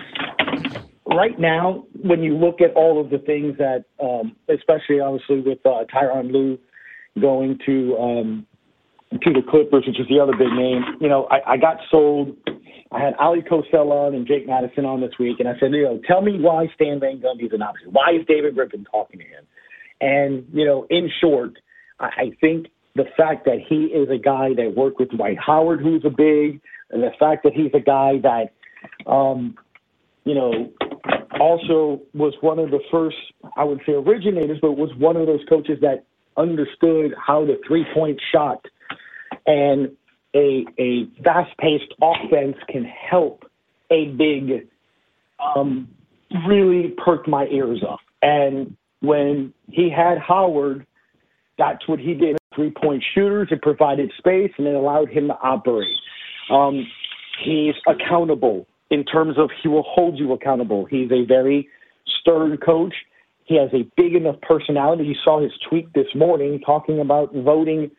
right 1.05 1.37
now 1.39 1.85
when 2.01 2.23
you 2.23 2.37
look 2.37 2.61
at 2.61 2.73
all 2.73 2.99
of 2.99 3.09
the 3.09 3.19
things 3.19 3.57
that, 3.57 3.85
um, 4.01 4.35
especially 4.49 4.99
obviously 4.99 5.41
with 5.41 5.59
uh, 5.65 5.85
Tyronn 5.93 6.31
Lue 6.31 6.59
going 7.19 7.59
to 7.65 7.97
um, 7.97 8.47
to 9.21 9.33
the 9.33 9.41
Clippers, 9.41 9.85
which 9.87 9.99
is 9.99 10.07
the 10.07 10.19
other 10.19 10.33
big 10.33 10.51
name. 10.51 10.83
You 10.99 11.09
know, 11.09 11.27
I, 11.29 11.53
I 11.53 11.57
got 11.57 11.77
sold. 11.91 12.35
I 12.91 12.99
had 12.99 13.15
Oleh 13.15 13.47
Kosel 13.47 13.91
on 13.91 14.15
and 14.15 14.27
Jake 14.27 14.47
Madison 14.47 14.85
on 14.85 15.01
this 15.01 15.11
week, 15.19 15.39
and 15.39 15.49
I 15.49 15.53
said, 15.59 15.73
you 15.73 15.83
know, 15.83 15.99
tell 16.07 16.21
me 16.21 16.39
why 16.39 16.67
Stan 16.75 16.99
Van 16.99 17.19
Gundy 17.19 17.45
is 17.45 17.53
an 17.53 17.61
option. 17.61 17.89
Why 17.91 18.11
is 18.19 18.25
David 18.27 18.55
Griffin 18.55 18.85
talking 18.89 19.19
to 19.19 19.25
him? 19.25 19.45
And 20.01 20.45
you 20.53 20.65
know, 20.65 20.85
in 20.89 21.09
short, 21.21 21.53
I, 21.99 22.05
I 22.05 22.31
think 22.41 22.67
the 22.95 23.05
fact 23.17 23.45
that 23.45 23.57
he 23.67 23.85
is 23.85 24.09
a 24.09 24.17
guy 24.17 24.53
that 24.55 24.73
worked 24.75 24.99
with 24.99 25.09
Dwight 25.09 25.37
Howard, 25.45 25.81
who's 25.81 26.03
a 26.05 26.09
big, 26.09 26.61
and 26.91 27.03
the 27.03 27.11
fact 27.19 27.43
that 27.43 27.53
he's 27.53 27.71
a 27.73 27.79
guy 27.79 28.19
that 28.21 28.53
um, 29.11 29.55
you 30.25 30.33
know, 30.33 30.71
also 31.39 32.01
was 32.13 32.33
one 32.41 32.59
of 32.59 32.71
the 32.71 32.79
first, 32.91 33.17
I 33.55 33.63
would 33.63 33.79
say, 33.85 33.93
originators, 33.93 34.57
but 34.61 34.71
was 34.71 34.89
one 34.97 35.15
of 35.15 35.27
those 35.27 35.41
coaches 35.47 35.77
that 35.81 36.03
understood 36.35 37.13
how 37.25 37.45
the 37.45 37.59
three 37.65 37.85
point 37.93 38.19
shot 38.33 38.65
and 39.45 39.91
a 40.35 40.65
a 40.79 41.07
fast 41.23 41.55
paced 41.57 41.93
offense 42.01 42.57
can 42.69 42.83
help 42.83 43.43
a 43.91 44.07
big 44.17 44.67
um, 45.39 45.87
really 46.47 46.93
perked 47.03 47.27
my 47.27 47.45
ears 47.47 47.83
up. 47.87 47.99
And 48.21 48.75
when 49.01 49.53
he 49.69 49.89
had 49.89 50.17
Howard, 50.17 50.85
that's 51.57 51.87
what 51.87 51.99
he 51.99 52.13
did. 52.13 52.37
Three 52.55 52.71
point 52.71 53.03
shooters, 53.13 53.49
it 53.51 53.61
provided 53.61 54.11
space 54.17 54.51
and 54.57 54.65
it 54.65 54.75
allowed 54.75 55.09
him 55.09 55.27
to 55.27 55.37
operate. 55.41 55.95
Um, 56.49 56.87
he's 57.43 57.75
accountable 57.87 58.65
in 58.89 59.03
terms 59.03 59.37
of 59.37 59.49
he 59.61 59.67
will 59.67 59.83
hold 59.83 60.17
you 60.17 60.31
accountable. 60.33 60.85
He's 60.85 61.11
a 61.11 61.25
very 61.25 61.67
stern 62.21 62.57
coach. 62.57 62.93
He 63.43 63.57
has 63.57 63.69
a 63.73 63.83
big 63.95 64.15
enough 64.15 64.39
personality. 64.41 65.03
You 65.03 65.15
saw 65.23 65.41
his 65.41 65.51
tweet 65.69 65.93
this 65.93 66.07
morning 66.15 66.61
talking 66.65 66.99
about 66.99 67.33
voting, 67.33 67.91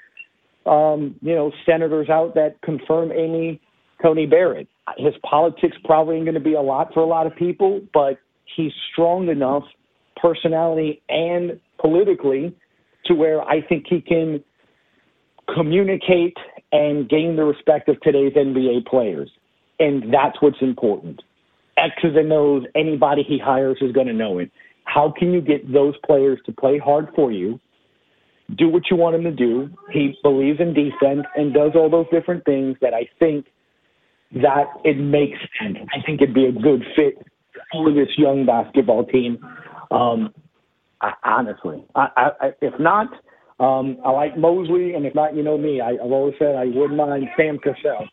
um, 0.66 1.14
you 1.22 1.34
know, 1.34 1.52
senators 1.64 2.08
out 2.08 2.34
that 2.34 2.60
confirm 2.62 3.12
Amy 3.12 3.60
Coney 4.02 4.26
Barrett. 4.26 4.68
His 4.98 5.14
politics 5.28 5.76
probably 5.84 6.16
ain't 6.16 6.24
going 6.24 6.34
to 6.34 6.40
be 6.40 6.54
a 6.54 6.60
lot 6.60 6.92
for 6.92 7.00
a 7.00 7.06
lot 7.06 7.26
of 7.26 7.34
people, 7.36 7.80
but 7.92 8.18
he's 8.56 8.72
strong 8.92 9.28
enough, 9.28 9.64
personality 10.20 11.02
and 11.08 11.60
politically, 11.80 12.54
to 13.06 13.14
where 13.14 13.42
I 13.42 13.62
think 13.62 13.86
he 13.88 14.00
can 14.00 14.42
communicate 15.54 16.36
and 16.72 17.08
gain 17.08 17.36
the 17.36 17.44
respect 17.44 17.88
of 17.88 18.00
today's 18.00 18.32
NBA 18.32 18.86
players. 18.86 19.30
And 19.78 20.12
that's 20.12 20.40
what's 20.40 20.60
important. 20.60 21.22
X's 21.76 22.16
and 22.16 22.32
O's, 22.32 22.64
anybody 22.74 23.22
he 23.22 23.38
hires 23.38 23.78
is 23.80 23.92
going 23.92 24.06
to 24.06 24.12
know 24.12 24.38
it. 24.38 24.50
How 24.84 25.12
can 25.16 25.32
you 25.32 25.40
get 25.40 25.70
those 25.72 25.94
players 26.04 26.38
to 26.46 26.52
play 26.52 26.78
hard 26.78 27.08
for 27.14 27.30
you, 27.30 27.60
do 28.54 28.68
what 28.68 28.84
you 28.90 28.96
want 28.96 29.16
him 29.16 29.24
to 29.24 29.32
do? 29.32 29.70
He 29.92 30.16
believes 30.22 30.60
in 30.60 30.72
defense 30.72 31.26
and 31.34 31.52
does 31.52 31.72
all 31.74 31.90
those 31.90 32.06
different 32.12 32.44
things 32.44 32.76
that 32.80 32.94
I 32.94 33.08
think 33.18 33.46
that 34.32 34.66
it 34.84 34.96
makes 34.96 35.38
sense. 35.60 35.78
I 35.94 36.04
think 36.04 36.22
it'd 36.22 36.34
be 36.34 36.46
a 36.46 36.52
good 36.52 36.84
fit 36.94 37.26
for 37.72 37.92
this 37.92 38.08
young 38.16 38.46
basketball 38.46 39.04
team. 39.04 39.38
Um, 39.90 40.32
I, 41.00 41.12
honestly, 41.24 41.84
I, 41.94 42.08
I, 42.40 42.52
if 42.60 42.78
not, 42.78 43.08
um, 43.58 43.98
I 44.04 44.10
like 44.10 44.36
Mosley, 44.36 44.94
and 44.94 45.06
if 45.06 45.14
not, 45.14 45.34
you 45.34 45.42
know 45.42 45.56
me. 45.58 45.80
I, 45.80 45.90
I've 45.90 46.12
always 46.12 46.34
said 46.38 46.54
I 46.56 46.66
wouldn't 46.66 46.96
mind 46.96 47.28
Sam 47.36 47.58
Cassell. 47.58 48.06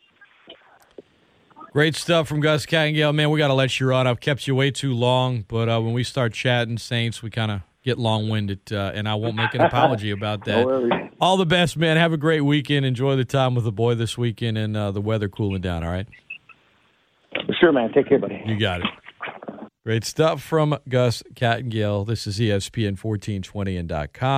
Great 1.73 1.95
stuff 1.95 2.27
from 2.27 2.39
Gus 2.39 2.65
Kattengell. 2.65 3.15
Man, 3.15 3.31
we 3.31 3.39
got 3.39 3.47
to 3.47 3.53
let 3.53 3.79
you 3.79 3.87
run. 3.87 4.05
I've 4.05 4.19
kept 4.19 4.47
you 4.47 4.55
way 4.55 4.69
too 4.69 4.93
long, 4.93 5.43
but 5.47 5.67
uh, 5.67 5.81
when 5.81 5.93
we 5.93 6.03
start 6.03 6.33
chatting 6.33 6.77
Saints, 6.77 7.23
we 7.23 7.29
kind 7.29 7.51
of 7.51 7.61
get 7.83 7.99
long 7.99 8.29
winded, 8.29 8.71
uh, 8.71 8.91
and 8.93 9.07
I 9.07 9.15
won't 9.15 9.35
make 9.35 9.53
an 9.53 9.61
apology 9.69 10.11
about 10.11 10.45
that. 10.45 10.65
No. 10.65 11.09
All 11.19 11.37
the 11.37 11.45
best, 11.45 11.77
man. 11.77 11.97
Have 11.97 12.13
a 12.13 12.17
great 12.17 12.41
weekend. 12.41 12.85
Enjoy 12.85 13.15
the 13.15 13.25
time 13.25 13.55
with 13.55 13.63
the 13.63 13.71
boy 13.71 13.95
this 13.95 14.17
weekend 14.17 14.57
and 14.57 14.75
uh, 14.75 14.91
the 14.91 15.01
weather 15.01 15.29
cooling 15.29 15.61
down. 15.61 15.83
All 15.83 15.91
right. 15.91 16.07
Sure, 17.59 17.71
man. 17.71 17.91
Take 17.93 18.09
care, 18.09 18.19
buddy. 18.19 18.41
You 18.45 18.59
got 18.59 18.81
it. 18.81 18.87
Great 19.85 20.05
stuff 20.05 20.41
from 20.41 20.77
Gus 20.87 21.23
Kattengell. 21.33 22.07
This 22.07 22.25
is 22.25 22.39
ESPN 22.39 22.97
1420 23.01 23.75
and 23.77 23.89
.com. 23.89 24.31